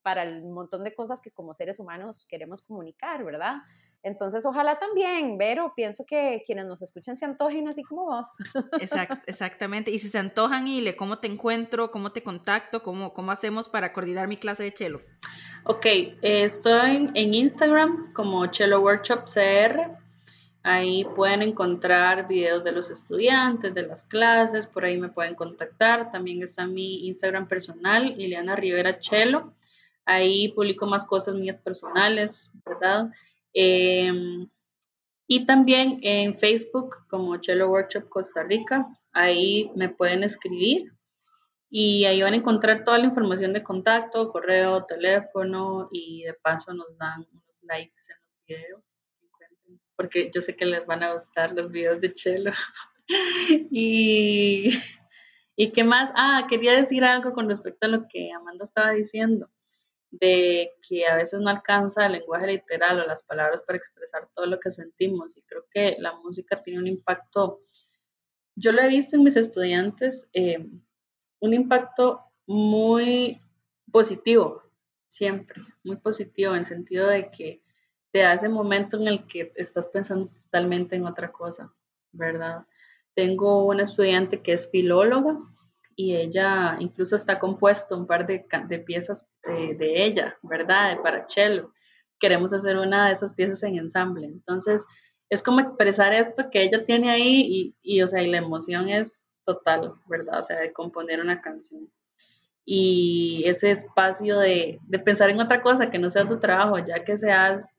para 0.02 0.24
el 0.24 0.44
montón 0.44 0.82
de 0.82 0.96
cosas 0.96 1.20
que 1.20 1.30
como 1.30 1.54
seres 1.54 1.78
humanos 1.78 2.26
queremos 2.28 2.60
comunicar, 2.62 3.24
¿verdad? 3.24 3.58
Entonces, 4.02 4.44
ojalá 4.44 4.78
también, 4.78 5.36
Vero, 5.36 5.72
pienso 5.74 6.04
que 6.06 6.42
quienes 6.46 6.66
nos 6.66 6.80
escuchen 6.80 7.16
se 7.16 7.24
antojen 7.24 7.68
así 7.68 7.82
como 7.82 8.04
vos. 8.04 8.28
exactamente. 9.26 9.90
Y 9.90 9.98
si 9.98 10.08
se 10.08 10.18
antojan, 10.18 10.68
Ile, 10.68 10.96
¿cómo 10.96 11.18
te 11.18 11.26
encuentro? 11.26 11.90
¿Cómo 11.90 12.12
te 12.12 12.22
contacto? 12.22 12.84
¿Cómo, 12.84 13.12
cómo 13.12 13.32
hacemos 13.32 13.68
para 13.68 13.92
coordinar 13.92 14.28
mi 14.28 14.36
clase 14.36 14.62
de 14.62 14.72
chelo? 14.72 15.00
Ok, 15.68 15.84
estoy 16.22 17.10
en 17.12 17.34
Instagram 17.34 18.12
como 18.12 18.46
Chelo 18.46 18.82
Workshop 18.82 19.24
CR. 19.24 19.98
Ahí 20.62 21.04
pueden 21.16 21.42
encontrar 21.42 22.28
videos 22.28 22.62
de 22.62 22.70
los 22.70 22.88
estudiantes, 22.88 23.74
de 23.74 23.82
las 23.82 24.04
clases, 24.04 24.64
por 24.64 24.84
ahí 24.84 24.96
me 24.96 25.08
pueden 25.08 25.34
contactar. 25.34 26.12
También 26.12 26.40
está 26.44 26.68
mi 26.68 27.08
Instagram 27.08 27.48
personal, 27.48 28.14
Ileana 28.16 28.54
Rivera 28.54 29.00
Chelo. 29.00 29.54
Ahí 30.04 30.52
publico 30.52 30.86
más 30.86 31.04
cosas 31.04 31.34
mías 31.34 31.60
personales, 31.60 32.52
¿verdad? 32.64 33.10
Em, 33.52 34.48
y 35.26 35.46
también 35.46 35.98
en 36.02 36.38
Facebook 36.38 36.94
como 37.08 37.38
Chelo 37.38 37.70
Workshop 37.70 38.08
Costa 38.08 38.44
Rica, 38.44 38.86
ahí 39.10 39.72
me 39.74 39.88
pueden 39.88 40.22
escribir 40.22 40.95
y 41.78 42.06
ahí 42.06 42.22
van 42.22 42.32
a 42.32 42.36
encontrar 42.36 42.84
toda 42.84 42.96
la 42.96 43.04
información 43.04 43.52
de 43.52 43.62
contacto, 43.62 44.32
correo, 44.32 44.86
teléfono 44.86 45.90
y 45.92 46.22
de 46.22 46.32
paso 46.32 46.72
nos 46.72 46.96
dan 46.96 47.26
unos 47.30 47.62
likes 47.64 48.02
en 48.08 48.16
los 48.16 48.46
videos, 48.46 48.82
porque 49.94 50.30
yo 50.34 50.40
sé 50.40 50.56
que 50.56 50.64
les 50.64 50.86
van 50.86 51.02
a 51.02 51.12
gustar 51.12 51.52
los 51.52 51.70
videos 51.70 52.00
de 52.00 52.14
Chelo. 52.14 52.52
y, 53.70 54.70
y 55.54 55.70
qué 55.72 55.84
más, 55.84 56.10
ah, 56.16 56.46
quería 56.48 56.72
decir 56.72 57.04
algo 57.04 57.34
con 57.34 57.46
respecto 57.46 57.86
a 57.86 57.90
lo 57.90 58.08
que 58.08 58.32
Amanda 58.32 58.64
estaba 58.64 58.92
diciendo 58.92 59.50
de 60.10 60.70
que 60.88 61.06
a 61.06 61.16
veces 61.16 61.40
no 61.40 61.50
alcanza 61.50 62.06
el 62.06 62.12
lenguaje 62.12 62.46
literal 62.46 63.00
o 63.00 63.06
las 63.06 63.22
palabras 63.24 63.60
para 63.66 63.76
expresar 63.76 64.30
todo 64.34 64.46
lo 64.46 64.58
que 64.60 64.70
sentimos. 64.70 65.36
Y 65.36 65.42
creo 65.42 65.66
que 65.70 65.96
la 65.98 66.14
música 66.14 66.62
tiene 66.62 66.78
un 66.78 66.86
impacto, 66.86 67.60
yo 68.54 68.72
lo 68.72 68.80
he 68.80 68.88
visto 68.88 69.14
en 69.16 69.24
mis 69.24 69.36
estudiantes, 69.36 70.26
eh, 70.32 70.66
un 71.40 71.54
impacto 71.54 72.20
muy 72.46 73.40
positivo, 73.90 74.62
siempre, 75.06 75.62
muy 75.84 75.96
positivo, 75.96 76.54
en 76.54 76.64
sentido 76.64 77.08
de 77.08 77.30
que 77.30 77.62
te 78.12 78.20
da 78.20 78.34
ese 78.34 78.48
momento 78.48 78.96
en 78.96 79.08
el 79.08 79.26
que 79.26 79.52
estás 79.56 79.86
pensando 79.88 80.28
totalmente 80.28 80.96
en 80.96 81.06
otra 81.06 81.30
cosa, 81.32 81.72
¿verdad? 82.12 82.66
Tengo 83.14 83.66
una 83.66 83.82
estudiante 83.82 84.42
que 84.42 84.52
es 84.52 84.70
filóloga 84.70 85.38
y 85.94 86.16
ella 86.16 86.76
incluso 86.78 87.16
está 87.16 87.38
compuesto 87.38 87.96
un 87.96 88.06
par 88.06 88.26
de, 88.26 88.46
de 88.68 88.78
piezas 88.78 89.26
de, 89.44 90.04
ella, 90.04 90.36
¿verdad? 90.42 91.00
Para 91.02 91.26
cello. 91.28 91.72
Queremos 92.20 92.52
hacer 92.52 92.76
una 92.76 93.06
de 93.06 93.12
esas 93.12 93.32
piezas 93.34 93.62
en 93.62 93.76
ensamble. 93.76 94.26
Entonces, 94.26 94.86
es 95.30 95.42
como 95.42 95.60
expresar 95.60 96.12
esto 96.12 96.50
que 96.50 96.62
ella 96.62 96.84
tiene 96.84 97.10
ahí 97.10 97.40
y, 97.40 97.76
y, 97.82 98.02
o 98.02 98.08
sea, 98.08 98.22
y 98.22 98.30
la 98.30 98.38
emoción 98.38 98.88
es 98.88 99.30
total, 99.46 99.94
¿verdad? 100.06 100.40
O 100.40 100.42
sea, 100.42 100.58
de 100.58 100.72
componer 100.72 101.20
una 101.20 101.40
canción. 101.40 101.90
Y 102.64 103.44
ese 103.46 103.70
espacio 103.70 104.38
de, 104.40 104.80
de 104.82 104.98
pensar 104.98 105.30
en 105.30 105.40
otra 105.40 105.62
cosa 105.62 105.90
que 105.90 105.98
no 105.98 106.10
sea 106.10 106.26
tu 106.26 106.38
trabajo, 106.38 106.78
ya 106.78 107.04
que 107.04 107.16
seas 107.16 107.76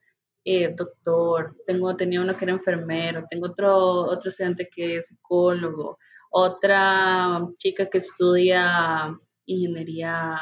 eh, 0.50 0.74
doctor, 0.74 1.58
tengo, 1.66 1.94
tenía 1.98 2.22
uno 2.22 2.38
que 2.38 2.46
era 2.46 2.54
enfermero, 2.54 3.26
tengo 3.30 3.48
otro, 3.48 3.76
otro 4.06 4.30
estudiante 4.30 4.70
que 4.74 4.96
es 4.96 5.08
psicólogo, 5.08 6.00
otra 6.32 7.46
chica 7.58 7.90
que 7.90 7.98
estudia 7.98 9.14
ingeniería 9.46 10.40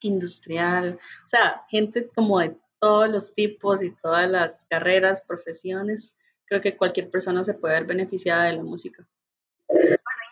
industrial, 0.00 0.98
o 1.26 1.28
sea, 1.28 1.66
gente 1.68 2.08
como 2.14 2.38
de 2.38 2.56
todos 2.78 3.10
los 3.10 3.34
tipos 3.34 3.82
y 3.82 3.94
todas 4.02 4.30
las 4.30 4.64
carreras, 4.70 5.20
profesiones, 5.28 6.16
creo 6.46 6.62
que 6.62 6.78
cualquier 6.78 7.10
persona 7.10 7.44
se 7.44 7.52
puede 7.52 7.74
ver 7.74 7.84
beneficiada 7.84 8.44
de 8.44 8.54
la 8.54 8.62
música. 8.62 9.06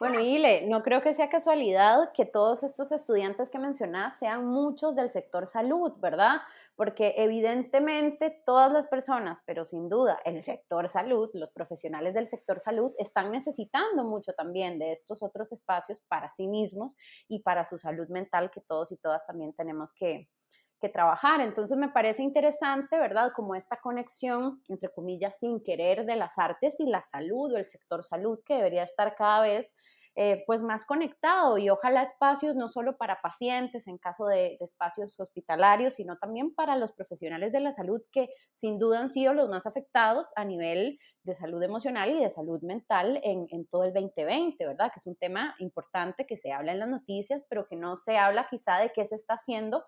Bueno, 0.00 0.20
Ile, 0.20 0.64
no 0.68 0.84
creo 0.84 1.02
que 1.02 1.12
sea 1.12 1.28
casualidad 1.28 2.12
que 2.14 2.24
todos 2.24 2.62
estos 2.62 2.92
estudiantes 2.92 3.50
que 3.50 3.58
mencionas 3.58 4.16
sean 4.16 4.46
muchos 4.46 4.94
del 4.94 5.10
sector 5.10 5.48
salud, 5.48 5.92
¿verdad? 5.98 6.36
Porque 6.76 7.14
evidentemente 7.16 8.40
todas 8.46 8.70
las 8.70 8.86
personas, 8.86 9.40
pero 9.44 9.64
sin 9.64 9.88
duda 9.88 10.20
el 10.24 10.40
sector 10.44 10.88
salud, 10.88 11.30
los 11.34 11.50
profesionales 11.50 12.14
del 12.14 12.28
sector 12.28 12.60
salud 12.60 12.92
están 12.96 13.32
necesitando 13.32 14.04
mucho 14.04 14.34
también 14.34 14.78
de 14.78 14.92
estos 14.92 15.20
otros 15.20 15.50
espacios 15.50 16.00
para 16.06 16.30
sí 16.30 16.46
mismos 16.46 16.96
y 17.26 17.40
para 17.40 17.64
su 17.64 17.76
salud 17.76 18.06
mental 18.08 18.52
que 18.52 18.60
todos 18.60 18.92
y 18.92 18.98
todas 18.98 19.26
también 19.26 19.52
tenemos 19.52 19.92
que, 19.92 20.28
que 20.80 20.88
trabajar. 20.88 21.40
Entonces 21.40 21.76
me 21.76 21.88
parece 21.88 22.22
interesante, 22.22 22.98
¿verdad? 22.98 23.32
Como 23.34 23.54
esta 23.54 23.80
conexión, 23.80 24.62
entre 24.68 24.90
comillas, 24.90 25.36
sin 25.38 25.62
querer 25.62 26.06
de 26.06 26.16
las 26.16 26.38
artes 26.38 26.78
y 26.80 26.86
la 26.86 27.02
salud 27.02 27.52
o 27.52 27.56
el 27.56 27.66
sector 27.66 28.04
salud 28.04 28.40
que 28.44 28.54
debería 28.54 28.82
estar 28.82 29.14
cada 29.16 29.40
vez 29.42 29.74
eh, 30.20 30.42
pues 30.48 30.64
más 30.64 30.84
conectado 30.84 31.58
y 31.58 31.70
ojalá 31.70 32.02
espacios 32.02 32.56
no 32.56 32.68
solo 32.68 32.96
para 32.96 33.20
pacientes 33.20 33.86
en 33.86 33.98
caso 33.98 34.26
de, 34.26 34.58
espacios 34.60 35.14
hospitalarios, 35.20 35.94
sino 35.94 36.18
también 36.18 36.52
para 36.52 36.74
los 36.74 36.90
profesionales 36.90 37.52
de 37.52 37.60
la 37.60 37.70
salud 37.70 38.02
que 38.10 38.28
sin 38.52 38.80
duda 38.80 38.98
han 38.98 39.10
sido 39.10 39.32
los 39.32 39.48
más 39.48 39.64
afectados 39.64 40.32
a 40.34 40.44
nivel 40.44 40.98
de 41.22 41.34
salud 41.34 41.62
emocional 41.62 42.10
y 42.10 42.20
de 42.20 42.30
salud 42.30 42.60
mental 42.62 43.20
en, 43.22 43.46
en 43.50 43.68
todo 43.68 43.84
el 43.84 43.92
2020, 43.92 44.66
¿verdad? 44.66 44.90
Que 44.92 44.98
es 44.98 45.06
un 45.06 45.14
tema 45.14 45.54
importante 45.60 46.26
que 46.26 46.34
se 46.34 46.50
habla 46.50 46.72
en 46.72 46.80
las 46.80 46.88
noticias, 46.88 47.44
pero 47.48 47.68
que 47.68 47.76
no 47.76 47.96
se 47.96 48.18
habla 48.18 48.48
quizá 48.50 48.78
de 48.78 48.90
qué 48.90 49.04
se 49.04 49.14
está 49.14 49.34
haciendo 49.34 49.84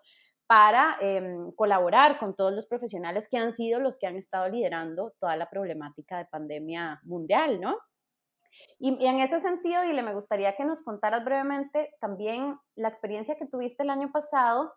para 0.51 0.97
em, 0.99 1.53
colaborar 1.53 2.19
con 2.19 2.35
todos 2.35 2.51
los 2.51 2.65
profesionales 2.65 3.29
que 3.29 3.37
han 3.37 3.53
sido 3.53 3.79
los 3.79 3.97
que 3.97 4.05
han 4.05 4.17
estado 4.17 4.49
liderando 4.49 5.13
toda 5.17 5.37
la 5.37 5.49
problemática 5.49 6.17
de 6.17 6.25
pandemia 6.25 6.99
mundial, 7.03 7.61
¿no? 7.61 7.77
Y, 8.77 9.01
y, 9.01 9.07
en 9.07 9.21
ese 9.21 9.39
sentido, 9.39 9.85
y 9.85 9.93
le 9.93 10.03
me 10.03 10.13
gustaría 10.13 10.53
que 10.53 10.65
nos 10.65 10.81
contaras 10.81 11.23
brevemente 11.23 11.95
también 12.01 12.59
la 12.75 12.89
experiencia 12.89 13.37
que 13.37 13.47
tuviste 13.47 13.83
el 13.83 13.91
año 13.91 14.11
pasado 14.11 14.73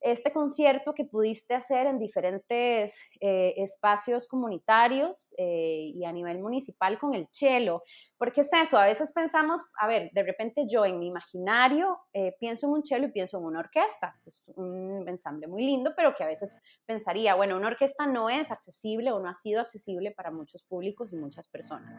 este 0.00 0.32
concierto 0.32 0.94
que 0.94 1.04
pudiste 1.04 1.54
hacer 1.54 1.86
en 1.86 1.98
diferentes 1.98 3.00
eh, 3.20 3.54
espacios 3.56 4.28
comunitarios 4.28 5.34
eh, 5.36 5.90
y 5.94 6.04
a 6.04 6.12
nivel 6.12 6.38
municipal 6.38 6.98
con 6.98 7.14
el 7.14 7.28
chelo. 7.30 7.82
Porque 8.16 8.42
es 8.42 8.50
eso, 8.52 8.78
a 8.78 8.86
veces 8.86 9.12
pensamos, 9.12 9.62
a 9.78 9.86
ver, 9.86 10.10
de 10.12 10.22
repente 10.22 10.66
yo 10.68 10.84
en 10.84 10.98
mi 10.98 11.08
imaginario 11.08 11.98
eh, 12.12 12.34
pienso 12.38 12.66
en 12.66 12.72
un 12.72 12.82
chelo 12.82 13.06
y 13.06 13.12
pienso 13.12 13.38
en 13.38 13.44
una 13.44 13.60
orquesta. 13.60 14.16
Es 14.24 14.44
un 14.56 15.08
ensamble 15.08 15.46
muy 15.46 15.64
lindo, 15.64 15.92
pero 15.96 16.14
que 16.14 16.24
a 16.24 16.28
veces 16.28 16.58
pensaría, 16.86 17.34
bueno, 17.34 17.56
una 17.56 17.68
orquesta 17.68 18.06
no 18.06 18.30
es 18.30 18.50
accesible 18.50 19.10
o 19.12 19.20
no 19.20 19.28
ha 19.28 19.34
sido 19.34 19.60
accesible 19.60 20.12
para 20.12 20.30
muchos 20.30 20.62
públicos 20.62 21.12
y 21.12 21.16
muchas 21.16 21.48
personas. 21.48 21.98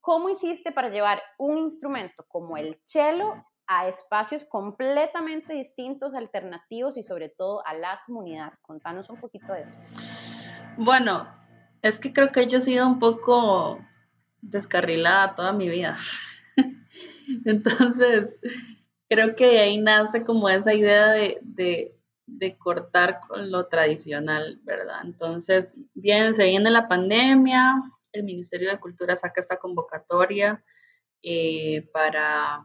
¿Cómo 0.00 0.28
hiciste 0.28 0.72
para 0.72 0.88
llevar 0.88 1.20
un 1.38 1.58
instrumento 1.58 2.24
como 2.28 2.56
el 2.56 2.80
chelo 2.84 3.44
a 3.66 3.88
espacios 3.88 4.44
completamente 4.44 5.52
distintos, 5.54 6.14
alternativos 6.14 6.96
y 6.96 7.02
sobre 7.02 7.28
todo 7.28 7.66
a 7.66 7.74
la 7.74 8.00
comunidad. 8.06 8.52
Contanos 8.62 9.10
un 9.10 9.18
poquito 9.18 9.52
de 9.52 9.62
eso. 9.62 9.76
Bueno, 10.76 11.28
es 11.82 12.00
que 12.00 12.12
creo 12.12 12.30
que 12.32 12.46
yo 12.46 12.58
he 12.58 12.60
sido 12.60 12.86
un 12.86 12.98
poco 12.98 13.78
descarrilada 14.40 15.34
toda 15.34 15.52
mi 15.52 15.68
vida. 15.68 15.98
Entonces, 17.44 18.40
creo 19.08 19.34
que 19.36 19.46
de 19.46 19.60
ahí 19.60 19.78
nace 19.78 20.24
como 20.24 20.48
esa 20.48 20.74
idea 20.74 21.08
de, 21.08 21.38
de, 21.42 22.56
cortar 22.58 23.20
con 23.26 23.50
lo 23.50 23.66
tradicional, 23.68 24.60
¿verdad? 24.62 25.00
Entonces, 25.04 25.74
bien, 25.94 26.34
se 26.34 26.44
viene 26.44 26.70
la 26.70 26.88
pandemia, 26.88 27.74
el 28.12 28.24
Ministerio 28.24 28.70
de 28.70 28.80
Cultura 28.80 29.16
saca 29.16 29.40
esta 29.40 29.58
convocatoria 29.58 30.62
eh, 31.22 31.88
para, 31.92 32.64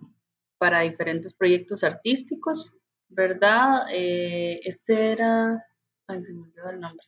para 0.61 0.81
diferentes 0.81 1.33
proyectos 1.33 1.83
artísticos, 1.83 2.71
¿verdad? 3.09 3.87
Eh, 3.91 4.59
este 4.63 5.11
era, 5.11 5.65
ay, 6.05 6.23
se 6.23 6.33
me 6.33 6.43
olvidó 6.43 6.69
el 6.69 6.79
nombre, 6.79 7.07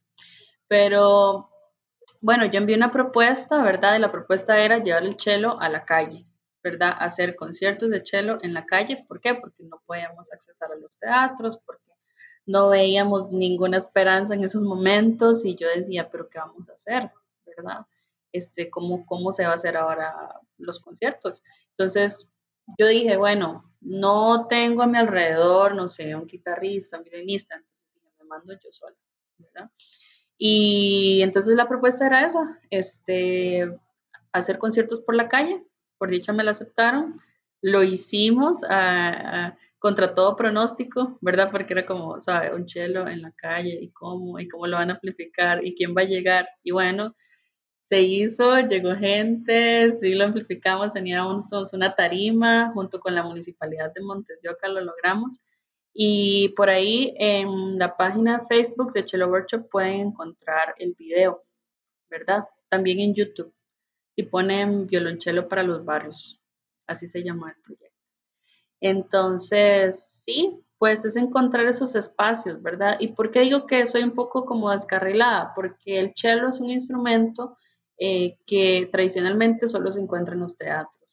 pero 0.68 1.52
bueno, 2.20 2.48
yo 2.48 2.58
envié 2.58 2.76
una 2.76 2.90
propuesta, 2.90 3.62
¿verdad? 3.62 3.96
Y 3.96 4.00
la 4.00 4.12
propuesta 4.12 4.58
era 4.58 4.82
llevar 4.82 5.04
el 5.04 5.18
chelo 5.18 5.62
a 5.62 5.70
la 5.70 5.86
calle, 5.86 6.26
¿verdad? 6.64 6.96
Hacer 6.98 7.36
conciertos 7.36 7.92
de 7.92 8.02
chelo 8.02 8.40
en 8.42 8.56
la 8.56 8.66
calle. 8.66 9.06
¿Por 9.08 9.22
qué? 9.22 9.36
Porque 9.36 9.62
no 9.62 9.80
podíamos 9.86 10.34
accesar 10.34 10.72
a 10.72 10.76
los 10.76 10.98
teatros, 10.98 11.60
porque 11.64 11.92
no 12.48 12.70
veíamos 12.70 13.32
ninguna 13.32 13.78
esperanza 13.78 14.34
en 14.34 14.44
esos 14.44 14.64
momentos 14.64 15.46
y 15.46 15.56
yo 15.56 15.68
decía, 15.68 16.10
pero 16.10 16.28
¿qué 16.28 16.40
vamos 16.40 16.68
a 16.72 16.74
hacer? 16.74 17.12
¿Verdad? 17.46 17.86
Este, 18.32 18.72
¿cómo, 18.72 19.06
cómo 19.06 19.32
se 19.32 19.46
va 19.46 19.52
a 19.52 19.56
hacer 19.56 19.78
ahora 19.78 20.40
los 20.58 20.80
conciertos? 20.80 21.44
Entonces, 21.78 22.28
yo 22.78 22.88
dije, 22.88 23.18
bueno, 23.18 23.72
no 23.82 24.48
tengo 24.48 24.84
a 24.84 24.88
mi 24.88 24.98
alrededor, 24.98 25.76
no 25.76 25.88
sé, 25.88 26.16
un 26.16 26.26
guitarrista, 26.26 26.98
un 26.98 27.04
violinista, 27.04 27.56
entonces 27.56 27.86
me 28.20 28.26
mando 28.26 28.54
yo 28.54 28.72
sola, 28.72 28.96
¿verdad? 29.38 29.70
Y 30.38 31.22
entonces 31.22 31.56
la 31.56 31.68
propuesta 31.68 32.08
era 32.08 32.26
esa, 32.26 32.60
este, 32.70 33.78
hacer 34.32 34.58
conciertos 34.58 35.02
por 35.02 35.16
la 35.16 35.30
calle, 35.30 35.64
por 35.98 36.10
dicha 36.10 36.34
me 36.34 36.44
la 36.44 36.52
aceptaron, 36.52 37.22
lo 37.62 37.84
hicimos 37.84 38.62
contra 39.80 40.14
todo 40.14 40.36
pronóstico, 40.36 41.18
¿verdad? 41.22 41.50
Porque 41.52 41.74
era 41.74 41.86
como, 41.86 42.20
¿sabe? 42.20 42.54
Un 42.54 42.66
chelo 42.66 43.08
en 43.08 43.22
la 43.22 43.32
calle 43.32 43.78
y 43.82 43.92
cómo, 43.92 44.40
y 44.40 44.48
cómo 44.48 44.68
lo 44.68 44.78
van 44.78 44.90
a 44.90 44.94
amplificar 44.94 45.66
y 45.66 45.76
quién 45.76 45.94
va 45.96 46.02
a 46.02 46.06
llegar. 46.06 46.48
Y 46.64 46.72
bueno, 46.72 47.16
se 47.94 48.02
hizo, 48.02 48.60
llegó 48.62 48.96
gente, 48.96 49.92
sí 49.92 50.16
lo 50.16 50.26
amplificamos, 50.26 50.94
teníamos 50.94 51.46
una 51.74 51.94
tarima 51.94 52.72
junto 52.74 53.00
con 53.00 53.14
la 53.14 53.22
municipalidad 53.22 53.94
de 53.94 54.02
Montes 54.02 54.42
de 54.42 54.50
Oca, 54.50 54.68
lo 54.68 54.82
logramos. 54.82 55.40
Y 55.94 56.50
por 56.58 56.72
ahí 56.72 57.14
en 57.20 57.78
la 57.78 57.96
página 57.96 58.44
Facebook 58.46 58.94
de 58.94 59.06
Chelo 59.06 59.28
Workshop 59.28 59.70
pueden 59.70 60.08
encontrar 60.08 60.74
el 60.80 60.96
video, 60.96 61.44
¿verdad? 62.10 62.46
También 62.68 63.00
en 63.00 63.14
YouTube. 63.14 63.54
Si 64.16 64.24
ponen 64.24 64.88
violonchelo 64.88 65.48
para 65.48 65.62
los 65.62 65.86
barrios, 65.86 66.42
así 66.88 67.08
se 67.10 67.24
llama 67.24 67.52
el 67.56 67.62
proyecto. 67.62 68.08
Entonces, 68.82 70.00
sí, 70.26 70.60
pues 70.80 71.06
es 71.06 71.16
encontrar 71.16 71.68
esos 71.68 71.94
espacios, 71.94 72.60
¿verdad? 72.60 72.98
¿Y 73.00 73.10
por 73.10 73.30
qué 73.30 73.42
digo 73.42 73.68
que 73.68 73.86
soy 73.86 74.02
un 74.02 74.16
poco 74.16 74.48
como 74.48 74.72
descarrilada? 74.72 75.54
Porque 75.54 76.00
el 76.00 76.12
cello 76.16 76.50
es 76.50 76.60
un 76.60 76.72
instrumento 76.72 77.56
eh, 77.98 78.38
que 78.46 78.90
tradicionalmente 78.92 79.68
solo 79.68 79.92
se 79.92 80.02
encuentra 80.02 80.34
en 80.34 80.42
los 80.42 80.58
teatros 80.58 81.04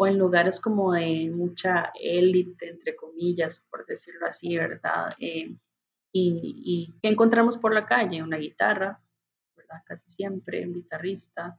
o 0.00 0.06
en 0.06 0.18
lugares 0.18 0.58
como 0.58 0.92
de 0.92 1.30
mucha 1.30 1.92
élite, 1.94 2.70
entre 2.70 2.96
comillas, 2.96 3.66
por 3.70 3.84
decirlo 3.84 4.26
así, 4.26 4.56
¿verdad? 4.56 5.14
Eh, 5.18 5.54
y, 6.10 6.94
¿qué 7.02 7.08
encontramos 7.10 7.58
por 7.58 7.74
la 7.74 7.84
calle? 7.84 8.22
Una 8.22 8.38
guitarra, 8.38 8.98
¿verdad? 9.54 9.82
Casi 9.84 10.10
siempre, 10.10 10.66
un 10.66 10.72
guitarrista, 10.72 11.58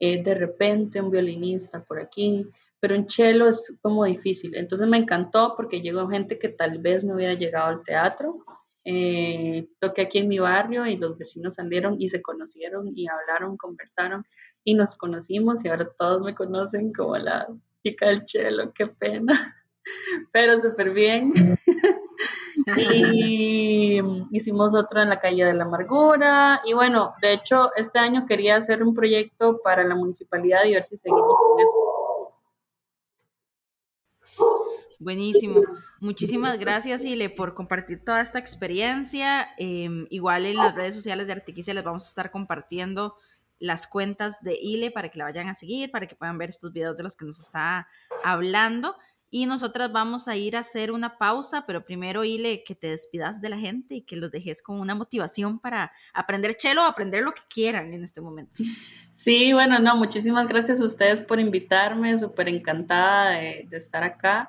eh, 0.00 0.20
de 0.20 0.34
repente 0.34 1.00
un 1.00 1.12
violinista 1.12 1.84
por 1.84 2.00
aquí, 2.00 2.44
pero 2.80 2.96
un 2.96 3.08
cello 3.08 3.46
es 3.46 3.72
como 3.80 4.04
difícil. 4.04 4.56
Entonces 4.56 4.88
me 4.88 4.98
encantó 4.98 5.54
porque 5.56 5.80
llegó 5.80 6.08
gente 6.08 6.40
que 6.40 6.48
tal 6.48 6.78
vez 6.78 7.04
no 7.04 7.14
hubiera 7.14 7.34
llegado 7.34 7.68
al 7.68 7.84
teatro. 7.84 8.44
Eh, 8.84 9.68
toqué 9.78 10.02
aquí 10.02 10.18
en 10.18 10.28
mi 10.28 10.38
barrio 10.38 10.86
y 10.86 10.96
los 10.96 11.18
vecinos 11.18 11.54
salieron 11.54 11.96
y 12.00 12.08
se 12.08 12.22
conocieron 12.22 12.90
y 12.96 13.06
hablaron, 13.08 13.56
conversaron 13.58 14.24
y 14.64 14.74
nos 14.74 14.96
conocimos 14.96 15.64
y 15.64 15.68
ahora 15.68 15.90
todos 15.98 16.22
me 16.22 16.34
conocen 16.34 16.92
como 16.92 17.16
la 17.18 17.46
chica 17.82 18.08
del 18.08 18.24
chelo, 18.24 18.72
qué 18.72 18.86
pena, 18.86 19.56
pero 20.32 20.58
súper 20.60 20.90
bien. 20.90 21.58
y 22.76 24.00
hicimos 24.30 24.74
otro 24.74 25.00
en 25.00 25.08
la 25.08 25.20
calle 25.20 25.44
de 25.44 25.54
la 25.54 25.64
amargura 25.64 26.60
y 26.64 26.72
bueno, 26.72 27.14
de 27.20 27.34
hecho 27.34 27.70
este 27.76 27.98
año 27.98 28.26
quería 28.26 28.56
hacer 28.56 28.82
un 28.82 28.94
proyecto 28.94 29.60
para 29.62 29.84
la 29.84 29.94
municipalidad 29.94 30.64
y 30.64 30.74
ver 30.74 30.84
si 30.84 30.96
seguimos 30.98 31.36
con 31.38 31.60
eso. 31.60 32.00
Buenísimo. 34.98 35.62
Muchísimas 36.00 36.58
gracias, 36.58 37.04
Ile, 37.04 37.30
por 37.30 37.54
compartir 37.54 38.04
toda 38.04 38.20
esta 38.20 38.38
experiencia. 38.38 39.48
Em, 39.58 40.06
igual 40.10 40.46
en 40.46 40.56
las 40.56 40.74
redes 40.74 40.94
sociales 40.94 41.26
de 41.26 41.34
Artiquicia 41.34 41.74
les 41.74 41.84
vamos 41.84 42.04
a 42.04 42.08
estar 42.08 42.30
compartiendo 42.30 43.14
las 43.58 43.86
cuentas 43.86 44.42
de 44.42 44.58
Ile 44.60 44.90
para 44.90 45.10
que 45.10 45.18
la 45.18 45.26
vayan 45.26 45.48
a 45.48 45.54
seguir, 45.54 45.90
para 45.90 46.06
que 46.06 46.16
puedan 46.16 46.38
ver 46.38 46.48
estos 46.48 46.72
videos 46.72 46.96
de 46.96 47.02
los 47.02 47.14
que 47.14 47.26
nos 47.26 47.38
está 47.38 47.86
hablando. 48.24 48.96
Y 49.32 49.46
nosotras 49.46 49.92
vamos 49.92 50.26
a 50.26 50.34
ir 50.34 50.56
a 50.56 50.60
hacer 50.60 50.90
una 50.90 51.16
pausa, 51.16 51.64
pero 51.64 51.84
primero, 51.84 52.24
Ile, 52.24 52.64
que 52.64 52.74
te 52.74 52.88
despidas 52.88 53.40
de 53.40 53.48
la 53.48 53.58
gente 53.58 53.94
y 53.94 54.02
que 54.02 54.16
los 54.16 54.32
dejes 54.32 54.60
con 54.60 54.80
una 54.80 54.96
motivación 54.96 55.60
para 55.60 55.92
aprender 56.12 56.56
chelo 56.56 56.82
o 56.82 56.86
aprender 56.86 57.22
lo 57.22 57.32
que 57.32 57.42
quieran 57.48 57.94
en 57.94 58.02
este 58.02 58.20
momento. 58.20 58.56
Sí, 59.12 59.52
bueno, 59.52 59.78
no, 59.78 59.96
muchísimas 59.96 60.48
gracias 60.48 60.80
a 60.80 60.84
ustedes 60.84 61.20
por 61.20 61.38
invitarme, 61.38 62.18
súper 62.18 62.48
encantada 62.48 63.30
de, 63.30 63.68
estar 63.70 64.02
acá. 64.02 64.48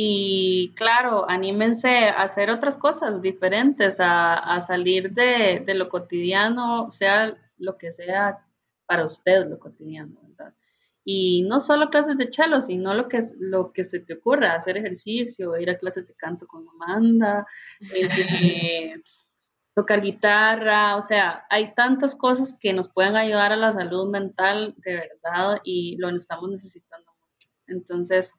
Y 0.00 0.74
claro, 0.76 1.28
anímense 1.28 1.88
a 1.88 2.22
hacer 2.22 2.50
otras 2.50 2.76
cosas 2.76 3.20
diferentes, 3.20 3.98
a, 3.98 4.34
a 4.34 4.60
salir 4.60 5.10
de, 5.10 5.60
de, 5.66 5.74
lo 5.74 5.88
cotidiano, 5.88 6.88
sea 6.92 7.36
lo 7.56 7.76
que 7.76 7.90
sea 7.90 8.46
para 8.86 9.04
usted 9.04 9.48
lo 9.48 9.58
cotidiano, 9.58 10.20
¿verdad? 10.22 10.54
Y 11.02 11.42
no 11.48 11.58
solo 11.58 11.90
clases 11.90 12.16
de 12.16 12.30
cello, 12.30 12.60
sino 12.60 12.94
lo 12.94 13.08
que, 13.08 13.18
lo 13.40 13.72
que 13.72 13.82
se 13.82 13.98
te 13.98 14.14
ocurra, 14.14 14.54
hacer 14.54 14.76
ejercicio, 14.76 15.58
ir 15.58 15.68
a 15.68 15.78
clases 15.78 16.06
de 16.06 16.14
canto 16.14 16.46
con 16.46 16.64
Amanda, 16.68 17.44
eh, 17.92 19.02
tocar 19.74 20.00
guitarra, 20.00 20.94
o 20.94 21.02
sea, 21.02 21.44
hay 21.50 21.74
tantas 21.74 22.14
cosas 22.14 22.56
que 22.60 22.72
nos 22.72 22.88
pueden 22.88 23.16
ayudar 23.16 23.50
a 23.50 23.56
la 23.56 23.72
salud 23.72 24.08
mental 24.08 24.76
de 24.76 24.94
verdad 24.94 25.60
y 25.64 25.96
lo 25.96 26.08
estamos 26.10 26.48
necesitando 26.50 27.10
mucho. 27.20 27.48
Entonces, 27.66 28.32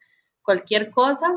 cualquier 0.50 0.90
cosa 0.90 1.28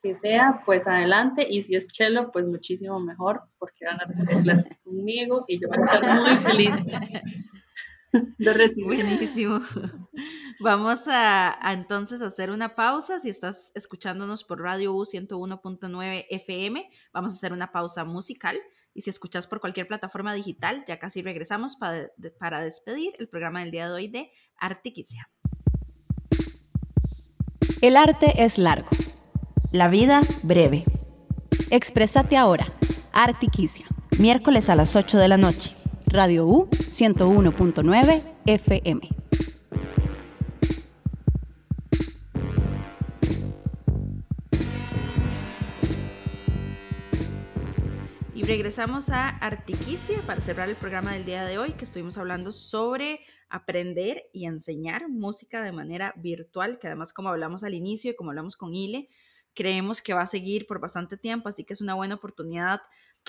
que 0.00 0.14
sea, 0.14 0.62
pues 0.64 0.86
adelante. 0.86 1.44
Y 1.50 1.60
si 1.62 1.74
es 1.74 1.88
chelo, 1.88 2.30
pues 2.30 2.46
muchísimo 2.46 3.00
mejor, 3.00 3.42
porque 3.58 3.84
van 3.84 4.00
a 4.00 4.04
recibir 4.04 4.44
clases 4.44 4.78
conmigo 4.84 5.44
y 5.48 5.60
yo 5.60 5.66
voy 5.66 5.78
a 5.78 5.80
estar 5.80 6.20
muy 6.20 6.36
feliz. 6.36 6.92
Lo 8.38 8.52
Buenísimo. 8.84 9.60
Vamos 10.60 11.08
a, 11.08 11.58
entonces 11.72 12.22
hacer 12.22 12.52
una 12.52 12.76
pausa. 12.76 13.18
Si 13.18 13.28
estás 13.28 13.72
escuchándonos 13.74 14.44
por 14.44 14.60
Radio 14.60 14.94
U 14.94 15.00
101.9 15.04 16.26
FM, 16.30 16.88
vamos 17.12 17.32
a 17.32 17.36
hacer 17.36 17.52
una 17.52 17.72
pausa 17.72 18.04
musical. 18.04 18.56
Y 18.94 19.00
si 19.00 19.10
escuchas 19.10 19.48
por 19.48 19.60
cualquier 19.60 19.88
plataforma 19.88 20.32
digital, 20.32 20.84
ya 20.86 21.00
casi 21.00 21.22
regresamos 21.22 21.74
para, 21.74 22.08
para 22.38 22.60
despedir 22.60 23.14
el 23.18 23.28
programa 23.28 23.60
del 23.62 23.72
día 23.72 23.88
de 23.88 23.94
hoy 23.94 24.06
de 24.06 24.30
Artiquicia. 24.56 25.28
El 27.80 27.96
arte 27.96 28.44
es 28.44 28.58
largo. 28.58 28.88
La 29.72 29.88
vida 29.88 30.20
breve. 30.42 30.84
Exprésate 31.70 32.36
ahora. 32.36 32.66
Artiquicia. 33.12 33.86
Miércoles 34.18 34.68
a 34.68 34.74
las 34.74 34.96
8 34.96 35.16
de 35.16 35.28
la 35.28 35.38
noche. 35.38 35.74
Radio 36.06 36.46
U 36.46 36.68
101.9 36.70 38.22
FM. 38.44 39.19
Regresamos 48.50 49.10
a 49.10 49.28
Artiquicia 49.28 50.26
para 50.26 50.40
cerrar 50.40 50.68
el 50.68 50.74
programa 50.74 51.12
del 51.12 51.24
día 51.24 51.44
de 51.44 51.56
hoy, 51.56 51.70
que 51.74 51.84
estuvimos 51.84 52.18
hablando 52.18 52.50
sobre 52.50 53.20
aprender 53.48 54.24
y 54.32 54.46
enseñar 54.46 55.08
música 55.08 55.62
de 55.62 55.70
manera 55.70 56.12
virtual, 56.16 56.80
que 56.80 56.88
además 56.88 57.12
como 57.12 57.28
hablamos 57.28 57.62
al 57.62 57.74
inicio 57.74 58.10
y 58.10 58.16
como 58.16 58.30
hablamos 58.30 58.56
con 58.56 58.74
Ile, 58.74 59.08
creemos 59.54 60.02
que 60.02 60.14
va 60.14 60.22
a 60.22 60.26
seguir 60.26 60.66
por 60.66 60.80
bastante 60.80 61.16
tiempo, 61.16 61.48
así 61.48 61.62
que 61.62 61.74
es 61.74 61.80
una 61.80 61.94
buena 61.94 62.16
oportunidad 62.16 62.80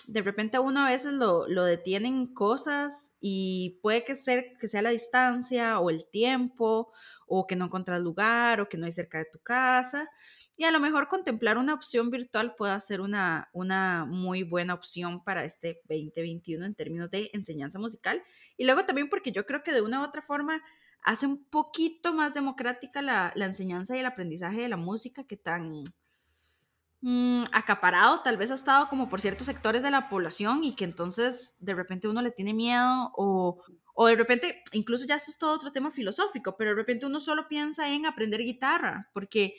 de 0.08 0.22
repente 0.24 0.58
a 0.58 0.62
uno 0.62 0.80
a 0.80 0.90
veces 0.90 1.14
lo, 1.14 1.48
lo, 1.48 1.66
detienen 1.66 2.34
cosas 2.34 3.14
y 3.20 3.80
puede 3.84 4.04
que, 4.04 4.16
ser, 4.16 4.54
que 4.60 4.68
sea 4.68 4.82
la 4.82 4.90
distancia 4.90 5.80
o 5.80 5.92
el 5.92 6.06
tiempo 6.10 6.92
o 7.28 7.46
que 7.46 7.56
no 7.56 7.66
encuentras 7.66 8.02
lugar 8.02 8.60
o 8.60 8.70
que 8.70 8.78
no 8.78 8.86
hay 8.86 8.92
cerca 8.92 9.20
de 9.20 9.28
tu 9.32 9.40
casa. 9.40 10.10
Y 10.62 10.64
a 10.64 10.70
lo 10.70 10.80
mejor 10.80 11.08
contemplar 11.08 11.58
una 11.58 11.74
opción 11.74 12.12
virtual 12.12 12.54
puede 12.54 12.80
ser 12.82 13.02
una, 13.02 13.50
una 13.52 14.06
muy 14.06 14.44
buena 14.44 14.76
opción 14.76 15.24
para 15.24 15.44
este 15.44 15.82
2021 15.90 16.64
en 16.64 16.76
términos 16.76 17.10
de 17.10 17.32
enseñanza 17.34 17.80
musical. 17.80 18.22
Y 18.58 18.66
luego 18.66 18.86
también 18.86 19.10
porque 19.10 19.32
yo 19.32 19.48
creo 19.48 19.64
que 19.64 19.74
de 19.74 19.82
una 19.82 20.02
u 20.02 20.04
otra 20.04 20.22
forma 20.22 20.62
hace 21.02 21.26
un 21.26 21.44
poquito 21.46 22.14
más 22.14 22.36
democrática 22.36 23.02
la, 23.02 23.34
la 23.34 23.46
enseñanza 23.46 23.98
y 23.98 24.02
el 24.02 24.06
aprendizaje 24.06 24.62
de 24.62 24.70
la 24.70 24.78
música 24.78 25.24
que 25.24 25.36
tan 25.36 25.84
mm, 27.02 27.46
acaparado 27.54 28.22
tal 28.22 28.38
vez 28.38 28.52
ha 28.52 28.54
estado 28.54 28.88
como 28.88 29.10
por 29.10 29.20
ciertos 29.20 29.48
sectores 29.48 29.82
de 29.82 29.90
la 29.90 30.10
población 30.10 30.64
y 30.64 30.76
que 30.76 30.84
entonces 30.84 31.56
de 31.58 31.74
repente 31.74 32.08
uno 32.08 32.22
le 32.22 32.30
tiene 32.30 32.54
miedo 32.54 33.12
o, 33.16 33.64
o 33.96 34.06
de 34.06 34.16
repente, 34.16 34.62
incluso 34.74 35.08
ya 35.08 35.16
esto 35.16 35.32
es 35.32 35.40
todo 35.40 35.56
otro 35.56 35.72
tema 35.72 35.90
filosófico, 35.90 36.56
pero 36.56 36.70
de 36.70 36.76
repente 36.76 37.08
uno 37.08 37.20
solo 37.20 37.48
piensa 37.48 37.92
en 37.92 38.06
aprender 38.06 38.44
guitarra 38.44 39.10
porque 39.12 39.56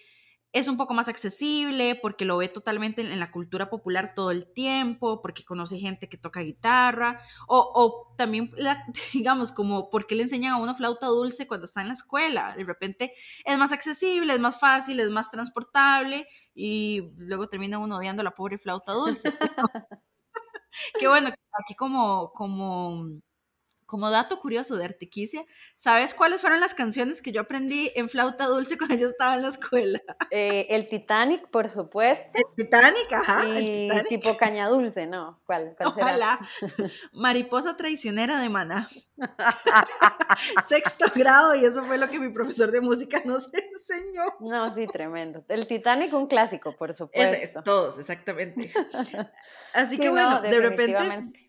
es 0.53 0.69
un 0.69 0.77
poco 0.77 0.95
más 0.95 1.09
accesible, 1.09 1.95
porque 1.95 2.25
lo 2.25 2.37
ve 2.37 2.49
totalmente 2.49 3.01
en, 3.01 3.19
la 3.19 3.31
cultura 3.31 3.71
popular 3.71 4.13
todo 4.15 4.31
el 4.31 4.53
tiempo, 4.53 5.23
porque 5.23 5.45
conoce 5.45 5.79
gente 5.79 6.09
que 6.09 6.19
toca 6.19 6.41
guitarra, 6.41 7.21
o, 7.49 7.73
o 7.75 8.15
también, 8.17 8.51
digamos, 9.13 9.53
como 9.53 9.91
porque 9.91 10.15
le 10.15 10.25
enseñan 10.25 10.53
a 10.55 10.59
uno 10.59 10.75
flauta 10.75 11.07
dulce 11.07 11.47
cuando 11.47 11.65
está 11.65 11.81
en 11.81 11.89
la 11.89 11.95
escuela. 11.95 12.55
De 12.57 12.65
repente 12.65 13.13
es 13.45 13.59
más 13.59 13.73
accesible, 13.73 14.35
es 14.35 14.41
más 14.41 14.61
fácil, 14.61 15.01
es 15.01 15.11
más 15.11 15.31
transportable, 15.31 16.27
y 16.55 17.13
luego 17.17 17.49
termina 17.49 17.79
uno 17.79 17.97
odiando 17.97 18.23
la 18.23 18.33
pobre 18.33 18.59
flauta 18.59 18.93
dulce. 18.93 19.33
Qué 20.99 21.09
bueno, 21.09 21.31
aquí 21.59 21.75
como, 21.75 22.33
como 22.33 23.09
como 23.93 24.11
dato 24.11 24.41
curioso 24.41 24.77
de 24.77 24.87
Artiquicia, 24.87 25.45
¿sabes 25.77 26.15
cuáles 26.15 26.41
fueron 26.41 26.61
las 26.61 26.73
canciones 26.73 27.21
que 27.21 27.31
yo 27.31 27.43
aprendí 27.43 27.91
en 27.95 28.09
flauta 28.09 28.47
dulce 28.47 28.79
cuando 28.79 28.97
yo 28.97 29.09
estaba 29.09 29.35
en 29.35 29.43
la 29.43 29.49
escuela? 29.49 30.01
Eh, 30.31 30.67
el 30.71 30.89
Titanic, 30.89 31.47
por 31.51 31.69
supuesto. 31.69 32.31
El 32.33 32.45
Titanic, 32.57 33.13
ajá. 33.13 33.47
Y 33.47 33.91
tipo 34.09 34.35
caña 34.39 34.71
dulce, 34.71 35.07
¿no? 35.07 35.43
¿Cuál, 35.45 35.75
cuál 35.77 35.91
Ojalá. 35.91 36.39
Mariposa 37.13 37.77
traicionera 37.77 38.41
de 38.41 38.49
Maná. 38.49 38.89
Sexto 40.67 41.13
grado, 41.15 41.55
y 41.55 41.67
eso 41.67 41.85
fue 41.85 41.99
lo 41.99 42.09
que 42.09 42.19
mi 42.19 42.31
profesor 42.31 42.71
de 42.71 42.81
música 42.81 43.21
nos 43.27 43.53
enseñó. 43.53 44.23
No, 44.41 44.73
sí, 44.73 44.87
tremendo. 44.87 45.45
El 45.49 45.67
Titanic, 45.67 46.15
un 46.15 46.29
clásico, 46.29 46.75
por 46.79 46.95
supuesto. 46.95 47.37
Es, 47.37 47.55
es 47.55 47.63
todos, 47.63 47.99
exactamente. 47.99 48.73
Así 49.75 49.99
que 49.99 50.09
bueno, 50.09 50.41
de 50.41 50.61
repente 50.61 51.42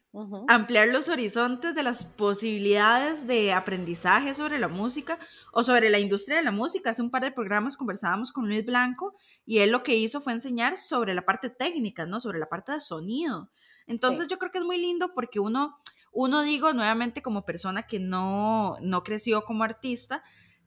ampliar 0.47 0.89
los 0.89 1.09
horizontes 1.09 1.74
de 1.74 1.82
las 1.82 2.05
posibilidades 2.05 3.26
de 3.26 3.51
aprendizaje 3.51 4.36
sobre 4.36 4.59
la 4.59 4.68
música 4.68 5.18
o 5.51 5.64
sobre 5.64 5.89
la 5.89 5.97
industria 5.99 6.38
de 6.38 6.43
la 6.43 6.51
música. 6.51 6.91
Hace 6.91 7.01
un 7.01 7.09
par 7.09 7.24
de 7.24 7.32
programas 7.32 7.78
conversábamos 7.78 8.32
con 8.32 8.47
Luis 8.47 8.64
Blanco 8.64 9.16
y 9.45 9.59
él 9.59 9.72
lo 9.72 9.82
que 9.82 9.95
hizo 9.95 10.22
fue 10.22 10.34
enseñar 10.34 10.78
sobre 10.78 11.16
la 11.16 11.26
parte 11.26 11.49
técnica, 11.49 12.05
¿no? 12.05 12.20
Sobre 12.20 12.38
la 12.38 12.47
parte 12.47 12.72
de 12.74 12.80
sonido. 12.80 13.49
Entonces 13.88 14.28
yo 14.28 14.38
creo 14.38 14.51
que 14.51 14.59
es 14.59 14.64
muy 14.64 14.78
lindo 14.78 15.14
porque 15.16 15.39
uno, 15.39 15.78
uno 16.11 16.43
digo 16.43 16.74
nuevamente 16.74 17.24
como 17.24 17.43
persona 17.43 17.88
que 17.88 17.99
no, 17.99 18.78
no 18.82 19.03
creció 19.03 19.43
como 19.45 19.64
artista, 19.64 20.24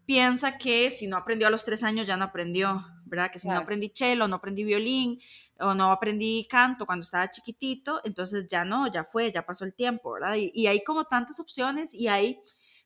piensa 0.07 0.59
que 0.59 0.91
si 0.91 1.07
no 1.07 1.17
aprendió 1.17 1.47
a 1.47 1.51
los 1.51 1.65
tres 1.65 1.83
años 1.83 2.07
ya 2.07 2.17
no 2.17 2.25
aprendió, 2.25 2.85
¿verdad? 3.05 3.31
Que 3.31 3.39
si 3.39 3.49
no 3.49 3.57
aprendí 3.57 3.93
cello, 3.95 4.27
no 4.29 4.37
aprendí 4.37 4.65
violín, 4.65 5.21
o 5.59 5.75
no 5.75 5.91
aprendí 5.91 6.47
canto 6.49 6.87
cuando 6.87 7.05
estaba 7.05 7.31
chiquitito, 7.31 8.01
entonces 8.05 8.47
ya 8.49 8.65
no, 8.65 8.87
ya 8.93 9.05
fue, 9.05 9.33
ya 9.33 9.45
pasó 9.47 9.65
el 9.65 9.75
tiempo, 9.75 10.13
¿verdad? 10.13 10.37
Y, 10.37 10.67
hay 10.67 10.85
como 10.85 11.05
tantas 11.07 11.41
opciones 11.41 11.95
y 11.95 12.09
ahí 12.09 12.41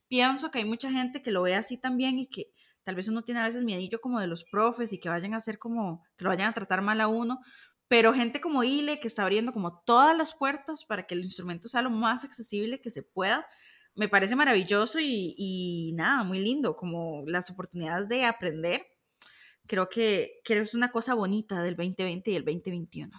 pienso 0.09 0.51
que 0.51 0.59
hay 0.59 0.64
mucha 0.64 0.91
gente 0.91 1.23
que 1.23 1.31
lo 1.31 1.43
ve 1.43 1.55
así 1.57 1.77
también 1.77 2.18
y 2.18 2.29
que 2.29 2.53
tal 2.85 2.95
vez 2.95 3.09
uno 3.09 3.23
tiene 3.23 3.41
a 3.41 3.45
veces 3.45 3.64
miedillo 3.64 4.01
como 4.01 4.21
de 4.21 4.27
los 4.27 4.45
profes 4.45 4.93
y 4.93 4.99
que 4.99 5.09
vayan 5.09 5.35
a 5.35 5.39
hacer 5.39 5.59
como, 5.59 6.05
que 6.16 6.25
lo 6.25 6.31
vayan 6.31 6.51
a 6.51 6.55
tratar 6.55 6.83
mal 6.83 7.01
a 7.01 7.09
uno, 7.09 7.41
pero 7.89 8.14
gente 8.14 8.41
como 8.41 8.62
Ile 8.62 9.01
que 9.01 9.09
está 9.09 9.23
abriendo 9.23 9.53
como 9.53 9.81
todas 9.81 10.16
las 10.16 10.33
puertas 10.35 10.85
para 10.85 11.07
que 11.07 11.14
el 11.14 11.25
instrumento 11.25 11.68
sea 11.68 11.83
lo 11.83 11.91
más 11.91 12.25
accesible 12.25 12.81
que 12.81 12.91
se 12.91 13.03
pueda, 13.03 13.47
me 13.97 14.09
parece 14.09 14.37
maravilloso 14.37 15.01
y, 15.01 15.35
y 15.37 15.93
nada, 15.95 16.23
muy 16.23 16.39
lindo, 16.39 16.77
como 16.77 17.25
las 17.27 17.51
oportunidades 17.51 18.09
de 18.09 18.25
aprender 18.25 18.87
creo 19.71 19.89
que, 19.89 20.41
que 20.45 20.59
es 20.59 20.75
una 20.75 20.91
cosa 20.91 21.14
bonita 21.14 21.62
del 21.62 21.77
2020 21.77 22.33
y 22.33 22.35
el 22.35 22.45
2021. 22.45 23.16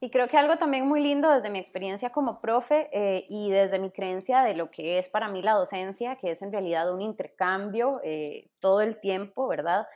Y 0.00 0.10
creo 0.10 0.28
que 0.28 0.38
algo 0.38 0.56
también 0.56 0.88
muy 0.88 1.02
lindo 1.02 1.30
desde 1.30 1.50
mi 1.50 1.58
experiencia 1.58 2.08
como 2.08 2.40
profe 2.40 2.88
eh, 2.90 3.26
y 3.28 3.50
desde 3.50 3.78
mi 3.78 3.90
creencia 3.90 4.42
de 4.42 4.54
lo 4.54 4.70
que 4.70 4.98
es 4.98 5.10
para 5.10 5.28
mí 5.28 5.42
la 5.42 5.52
docencia, 5.52 6.16
que 6.16 6.30
es 6.30 6.40
en 6.40 6.52
realidad 6.52 6.90
un 6.90 7.02
intercambio 7.02 8.00
eh, 8.02 8.48
todo 8.60 8.80
el 8.80 8.98
tiempo, 8.98 9.46
¿verdad? 9.46 9.86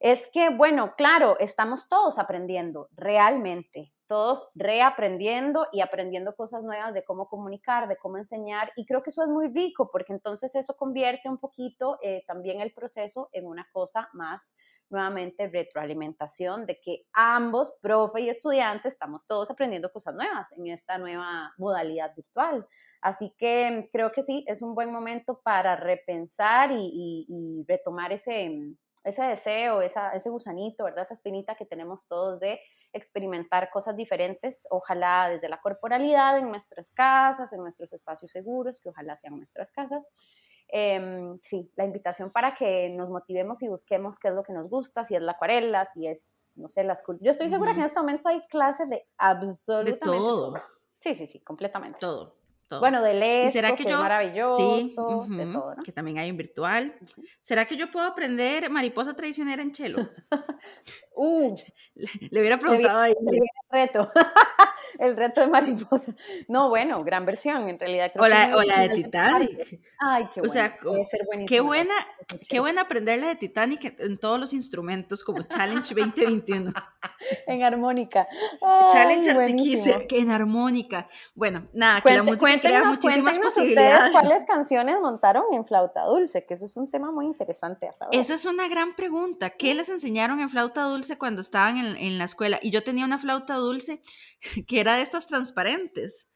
Es 0.00 0.28
que, 0.32 0.50
bueno, 0.50 0.94
claro, 0.96 1.38
estamos 1.38 1.88
todos 1.88 2.18
aprendiendo 2.18 2.88
realmente, 2.96 3.92
todos 4.08 4.50
reaprendiendo 4.56 5.68
y 5.72 5.80
aprendiendo 5.80 6.34
cosas 6.34 6.64
nuevas 6.64 6.92
de 6.92 7.04
cómo 7.04 7.28
comunicar, 7.28 7.86
de 7.86 7.96
cómo 7.98 8.18
enseñar. 8.18 8.72
Y 8.74 8.84
creo 8.84 9.04
que 9.04 9.10
eso 9.10 9.22
es 9.22 9.28
muy 9.28 9.46
rico 9.46 9.90
porque 9.92 10.12
entonces 10.12 10.56
eso 10.56 10.76
convierte 10.76 11.28
un 11.28 11.38
poquito 11.38 12.00
eh, 12.02 12.24
también 12.26 12.60
el 12.60 12.72
proceso 12.72 13.28
en 13.30 13.46
una 13.46 13.68
cosa 13.72 14.08
más 14.12 14.50
nuevamente 14.90 15.48
retroalimentación 15.48 16.66
de 16.66 16.80
que 16.80 17.04
ambos, 17.12 17.72
profe 17.80 18.20
y 18.22 18.28
estudiante, 18.28 18.88
estamos 18.88 19.26
todos 19.26 19.50
aprendiendo 19.50 19.92
cosas 19.92 20.14
nuevas 20.14 20.52
en 20.52 20.66
esta 20.68 20.98
nueva 20.98 21.52
modalidad 21.58 22.14
virtual. 22.14 22.66
Así 23.00 23.34
que 23.38 23.88
creo 23.92 24.12
que 24.12 24.22
sí, 24.22 24.44
es 24.46 24.62
un 24.62 24.74
buen 24.74 24.92
momento 24.92 25.40
para 25.42 25.76
repensar 25.76 26.70
y, 26.72 27.64
retomar 27.68 28.12
ese, 28.12 28.74
ese 29.04 29.22
deseo, 29.22 29.82
esa, 29.82 30.10
ese 30.10 30.30
gusanito, 30.30 30.84
¿verdad? 30.84 31.04
Esa 31.04 31.14
espinita 31.14 31.54
que 31.54 31.66
tenemos 31.66 32.06
todos 32.08 32.40
de 32.40 32.60
experimentar 32.92 33.70
cosas 33.70 33.96
diferentes, 33.96 34.66
ojalá 34.70 35.28
desde 35.30 35.48
la 35.48 35.60
corporalidad 35.60 36.38
en 36.38 36.48
nuestras 36.48 36.90
casas, 36.90 37.52
en 37.52 37.60
nuestros 37.60 37.92
espacios 37.92 38.32
seguros, 38.32 38.80
que 38.80 38.88
ojalá 38.88 39.16
sean 39.16 39.36
nuestras 39.36 39.70
casas, 39.70 40.02
Em, 40.68 41.38
sí, 41.42 41.70
la 41.76 41.84
invitación 41.84 42.30
para 42.30 42.54
que 42.54 42.88
nos 42.90 43.08
motivemos 43.08 43.62
y 43.62 43.68
busquemos 43.68 44.18
qué 44.18 44.28
es 44.28 44.34
lo 44.34 44.42
que 44.42 44.52
nos 44.52 44.68
gusta, 44.68 45.04
si 45.04 45.14
es 45.14 45.22
la 45.22 45.32
acuarela, 45.32 45.84
si 45.84 46.06
es, 46.06 46.52
no 46.56 46.68
sé, 46.68 46.82
las 46.82 47.04
Yo 47.20 47.30
estoy 47.30 47.48
segura 47.48 47.72
que 47.72 47.80
en 47.80 47.86
este 47.86 48.00
momento 48.00 48.28
hay 48.28 48.40
clases 48.48 48.88
de 48.88 49.06
absolutamente 49.16 50.00
todo. 50.00 50.60
Sí, 50.98 51.14
sí, 51.14 51.26
sí, 51.26 51.40
completamente. 51.40 51.98
Todo. 52.00 52.34
Bueno, 52.68 53.00
de 53.00 53.14
lesco, 53.14 53.52
será 53.52 53.76
que, 53.76 53.84
yo, 53.84 53.90
es 53.90 53.98
maravilloso, 53.98 54.80
sí, 54.80 54.88
de 54.88 54.94
todo, 54.96 55.44
¿no? 55.44 55.82
Que 55.84 55.92
también 55.92 56.18
hay 56.18 56.28
en 56.28 56.36
virtual. 56.36 56.94
¿Será 57.40 57.64
que 57.64 57.76
yo 57.76 57.92
puedo 57.92 58.06
aprender 58.06 58.68
mariposa 58.70 59.14
traicionera 59.14 59.62
en 59.62 59.70
chelo? 59.70 59.98
uh, 61.14 61.56
le, 61.94 62.40
hubiera 62.40 62.58
preguntado 62.58 62.98
ahí. 62.98 63.14
Reto. 63.70 64.10
el 64.98 65.16
reto 65.16 65.40
de 65.40 65.46
mariposa. 65.48 66.14
No, 66.48 66.68
bueno, 66.68 67.02
gran 67.04 67.24
versión, 67.26 67.68
en 67.68 67.78
realidad. 67.78 68.10
Creo 68.12 68.24
o, 68.24 68.28
la, 68.28 68.56
o 68.56 68.62
la 68.62 68.80
de 68.80 68.88
Titanic. 68.90 69.80
Ay, 69.98 70.28
qué 70.34 70.40
bueno. 70.40 70.50
O 70.50 70.52
sea, 70.52 70.78
qué 71.46 71.60
buena, 71.60 71.94
qué 72.48 72.60
buena 72.60 72.82
aprender 72.82 73.18
la 73.20 73.28
de 73.28 73.36
Titanic 73.36 73.98
en 73.98 74.18
todos 74.18 74.38
los 74.38 74.52
instrumentos, 74.52 75.24
como 75.24 75.42
Challenge 75.42 75.94
2021. 75.94 76.72
en 77.46 77.62
armónica. 77.62 78.28
Challenge 78.92 79.30
Artiquice, 79.30 80.06
que 80.06 80.18
en 80.20 80.30
armónica. 80.30 81.08
Bueno, 81.34 81.68
nada, 81.72 82.00
que 82.00 82.14
la 82.14 82.22
música 82.22 82.40
cuéntenos, 82.40 82.86
muchísimas 82.86 83.36
Ustedes 83.36 84.10
cuáles 84.12 84.44
canciones 84.44 84.96
montaron 85.00 85.44
en 85.52 85.64
flauta 85.64 86.04
dulce, 86.04 86.44
que 86.44 86.54
eso 86.54 86.66
es 86.66 86.76
un 86.76 86.90
tema 86.90 87.10
muy 87.10 87.26
interesante 87.26 87.88
a 87.88 87.92
saber. 87.92 88.18
Esa 88.18 88.34
es 88.34 88.44
una 88.44 88.68
gran 88.68 88.94
pregunta. 88.96 89.50
¿Qué 89.50 89.74
les 89.74 89.88
enseñaron 89.88 90.40
en 90.40 90.50
flauta 90.50 90.82
dulce 90.82 91.18
cuando 91.18 91.40
estaban 91.40 91.78
en, 91.78 92.18
la 92.18 92.24
escuela? 92.24 92.58
Y 92.62 92.70
yo 92.70 92.82
tenía 92.82 93.04
una 93.04 93.18
flauta 93.18 93.54
dulce 93.54 94.02
que 94.66 94.75
era 94.80 94.96
de 94.96 95.02
estas 95.02 95.26
transparentes. 95.26 96.28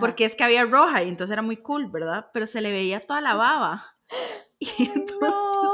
Porque 0.00 0.24
es 0.24 0.34
que 0.36 0.44
había 0.44 0.64
roja 0.64 1.02
y 1.02 1.08
entonces 1.08 1.32
era 1.32 1.42
muy 1.42 1.58
cool, 1.58 1.90
¿verdad? 1.90 2.26
Pero 2.32 2.46
se 2.46 2.60
le 2.60 2.70
veía 2.70 3.06
toda 3.06 3.20
la 3.20 3.34
baba. 3.34 3.84
Y 4.62 4.90
entonces, 4.94 5.70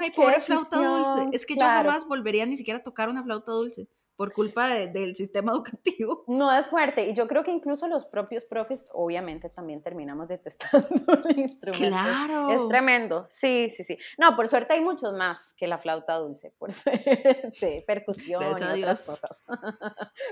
ay, 0.00 0.12
pobre 0.12 0.40
flauta 0.40 0.76
dulce. 0.76 1.36
Es 1.36 1.44
que 1.44 1.56
yo 1.56 1.62
jamás 1.62 2.06
volvería 2.06 2.46
ni 2.46 2.56
siquiera 2.56 2.78
a 2.78 2.82
tocar 2.84 3.08
una 3.08 3.24
flauta 3.24 3.50
dulce 3.50 3.88
por 4.18 4.32
culpa 4.32 4.68
del 4.68 5.14
sistema 5.14 5.52
educativo. 5.52 6.24
No 6.26 6.52
es 6.52 6.66
fuerte, 6.66 7.08
y 7.08 7.14
yo 7.14 7.28
creo 7.28 7.44
que 7.44 7.52
incluso 7.52 7.86
los 7.86 8.04
propios 8.04 8.44
profes 8.44 8.88
obviamente 8.92 9.48
también 9.48 9.80
terminamos 9.80 10.26
detestando 10.26 10.88
el 11.30 11.38
instrumento. 11.38 11.86
Claro. 11.86 12.50
Es 12.50 12.68
tremendo, 12.68 13.26
sí, 13.30 13.70
sí, 13.70 13.84
sí. 13.84 13.96
No, 14.18 14.34
por 14.34 14.48
suerte 14.48 14.72
hay 14.72 14.80
muchos 14.80 15.14
más 15.14 15.54
que 15.56 15.68
la 15.68 15.78
flauta 15.78 16.16
dulce, 16.16 16.52
por 16.58 16.72
suerte, 16.74 17.84
percusión 17.86 18.42
y 18.42 18.82
otras 18.82 19.06
cosas. 19.06 19.40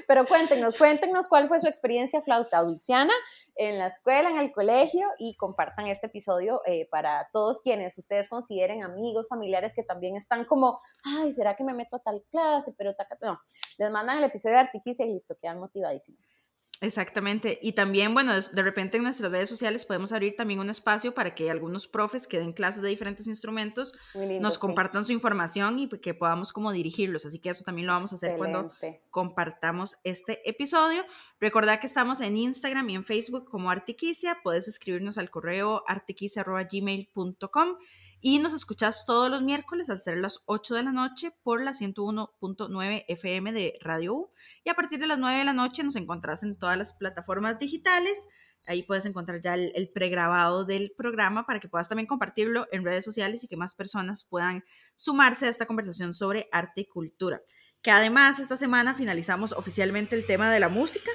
Pero 0.08 0.26
cuéntenos, 0.26 0.76
cuéntenos 0.76 1.28
cuál 1.28 1.46
fue 1.46 1.60
su 1.60 1.68
experiencia 1.68 2.20
flauta 2.22 2.62
dulciana 2.62 3.14
en 3.56 3.78
la 3.78 3.88
escuela, 3.88 4.30
en 4.30 4.38
el 4.38 4.52
colegio 4.52 5.08
y 5.18 5.36
compartan 5.36 5.86
este 5.86 6.06
episodio 6.06 6.60
eh, 6.66 6.88
para 6.90 7.28
todos 7.32 7.62
quienes 7.62 7.96
ustedes 7.98 8.28
consideren 8.28 8.82
amigos, 8.82 9.28
familiares 9.28 9.72
que 9.74 9.82
también 9.82 10.16
están 10.16 10.44
como, 10.44 10.80
ay, 11.04 11.32
¿será 11.32 11.56
que 11.56 11.64
me 11.64 11.74
meto 11.74 11.96
a 11.96 12.00
tal 12.00 12.22
clase? 12.30 12.74
Pero 12.76 12.92
no, 13.22 13.40
les 13.78 13.90
mandan 13.90 14.18
el 14.18 14.24
episodio 14.24 14.56
de 14.56 14.62
Artiquicia 14.62 15.06
y 15.06 15.12
listo, 15.12 15.36
quedan 15.40 15.58
motivadísimos. 15.58 16.44
Exactamente. 16.80 17.58
Y 17.62 17.72
también, 17.72 18.12
bueno, 18.12 18.38
de 18.38 18.62
repente 18.62 18.98
en 18.98 19.04
nuestras 19.04 19.32
redes 19.32 19.48
sociales 19.48 19.84
podemos 19.84 20.12
abrir 20.12 20.36
también 20.36 20.60
un 20.60 20.68
espacio 20.68 21.14
para 21.14 21.34
que 21.34 21.50
algunos 21.50 21.86
profes 21.86 22.26
que 22.26 22.38
den 22.38 22.52
clases 22.52 22.82
de 22.82 22.88
diferentes 22.88 23.26
instrumentos 23.26 23.94
lindo. 24.14 24.40
nos 24.40 24.54
sí. 24.54 24.60
compartan 24.60 25.04
su 25.04 25.12
información 25.12 25.78
y 25.78 25.88
que 25.88 26.12
podamos 26.12 26.52
como 26.52 26.72
dirigirlos. 26.72 27.24
Así 27.24 27.38
que 27.38 27.50
eso 27.50 27.64
también 27.64 27.86
lo 27.86 27.94
vamos 27.94 28.12
a 28.12 28.16
hacer 28.16 28.36
cuando 28.36 28.72
compartamos 29.10 29.96
este 30.04 30.48
episodio. 30.48 31.02
Recordad 31.40 31.80
que 31.80 31.86
estamos 31.86 32.20
en 32.20 32.36
Instagram 32.36 32.90
y 32.90 32.94
en 32.96 33.04
Facebook 33.04 33.46
como 33.46 33.70
Artiquicia. 33.70 34.40
Puedes 34.42 34.68
escribirnos 34.68 35.16
al 35.18 35.30
correo 35.30 35.82
artiquicia.gmail.com 35.86 37.76
y 38.20 38.38
nos 38.38 38.52
escuchas 38.54 39.04
todos 39.06 39.30
los 39.30 39.42
miércoles 39.42 39.90
al 39.90 40.00
ser 40.00 40.18
las 40.18 40.40
8 40.46 40.74
de 40.74 40.82
la 40.82 40.92
noche 40.92 41.32
por 41.42 41.62
la 41.62 41.72
101.9 41.72 43.04
FM 43.08 43.52
de 43.52 43.78
Radio 43.80 44.14
U. 44.14 44.30
Y 44.64 44.70
a 44.70 44.74
partir 44.74 44.98
de 44.98 45.06
las 45.06 45.18
9 45.18 45.38
de 45.38 45.44
la 45.44 45.52
noche 45.52 45.84
nos 45.84 45.96
encontrás 45.96 46.42
en 46.42 46.56
todas 46.56 46.76
las 46.76 46.94
plataformas 46.94 47.58
digitales. 47.58 48.26
Ahí 48.66 48.82
puedes 48.82 49.06
encontrar 49.06 49.40
ya 49.40 49.54
el, 49.54 49.72
el 49.76 49.90
pregrabado 49.90 50.64
del 50.64 50.92
programa 50.96 51.46
para 51.46 51.60
que 51.60 51.68
puedas 51.68 51.88
también 51.88 52.06
compartirlo 52.06 52.66
en 52.72 52.84
redes 52.84 53.04
sociales 53.04 53.44
y 53.44 53.48
que 53.48 53.56
más 53.56 53.74
personas 53.74 54.24
puedan 54.24 54.64
sumarse 54.96 55.46
a 55.46 55.50
esta 55.50 55.66
conversación 55.66 56.14
sobre 56.14 56.48
arte 56.50 56.80
y 56.80 56.86
cultura 56.86 57.40
que 57.86 57.92
además 57.92 58.40
esta 58.40 58.56
semana 58.56 58.94
finalizamos 58.94 59.52
oficialmente 59.52 60.16
el 60.16 60.26
tema 60.26 60.50
de 60.50 60.58
la 60.58 60.68
música 60.68 61.08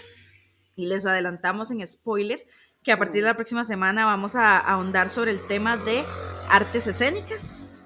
y 0.77 0.85
les 0.85 1.05
adelantamos 1.05 1.69
en 1.69 1.85
spoiler 1.85 2.45
que 2.81 2.93
a 2.93 2.97
partir 2.97 3.23
de 3.23 3.27
la 3.27 3.35
próxima 3.35 3.65
semana 3.65 4.05
vamos 4.05 4.37
a 4.37 4.57
ahondar 4.57 5.09
sobre 5.09 5.31
el 5.31 5.45
tema 5.47 5.75
de 5.75 6.05
artes 6.51 6.85
escénicas 6.85 7.81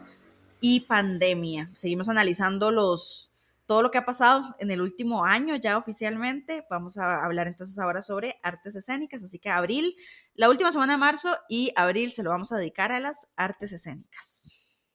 y 0.60 0.82
pandemia. 0.82 1.70
Seguimos 1.76 2.10
analizando 2.10 2.72
los 2.72 3.32
todo 3.68 3.84
lo 3.84 3.92
que 3.92 4.00
ha 4.00 4.06
pasado 4.06 4.56
en 4.60 4.72
el 4.72 4.82
último 4.82 5.24
año 5.24 5.56
ya 5.56 5.78
oficialmente. 5.78 6.66
Vamos 6.70 6.98
a 6.98 7.24
hablar 7.24 7.48
entonces 7.48 7.78
ahora 7.78 8.02
sobre 8.02 8.40
artes 8.42 8.76
escénicas, 8.76 9.24
así 9.24 9.38
que 9.38 9.52
abril, 9.52 9.96
la 10.34 10.50
última 10.50 10.72
semana 10.72 10.94
de 10.94 10.98
marzo 10.98 11.36
y 11.48 11.74
abril 11.76 12.12
se 12.12 12.24
lo 12.24 12.32
vamos 12.32 12.52
a 12.52 12.58
dedicar 12.58 12.92
a 12.92 13.00
las 13.00 13.28
artes 13.36 13.72
escénicas. 13.72 14.50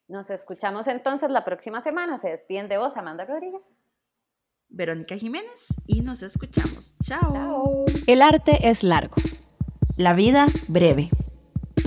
Nos 0.09 0.31
escuchamos 0.31 0.89
entonces 0.89 1.31
la 1.31 1.45
próxima 1.45 1.81
semana. 1.81 2.19
Se 2.19 2.31
despiden 2.31 2.69
de 2.69 2.77
vos, 2.77 2.97
Amanda 2.97 3.25
Rodríguez. 3.25 3.63
Verónica 4.69 5.17
Jiménez 5.17 5.67
y 5.87 6.01
nos 6.01 6.23
escuchamos. 6.23 6.93
Chao. 7.05 7.33
Chao. 7.33 7.85
El 8.09 8.23
arte 8.23 8.69
es 8.69 8.83
largo, 8.83 9.17
la 9.97 10.13
vida 10.15 10.47
breve. 10.67 11.11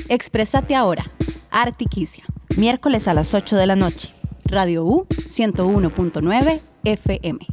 Exprésate 0.08 0.76
ahora. 0.76 1.06
Artiquicia. 1.54 2.24
Miércoles 2.58 3.08
a 3.08 3.14
las 3.14 3.36
8 3.36 3.56
de 3.56 3.68
la 3.68 3.76
noche. 3.76 4.12
Radio 4.44 4.84
U 4.86 5.06
101.9 5.10 6.62
FM. 6.84 7.46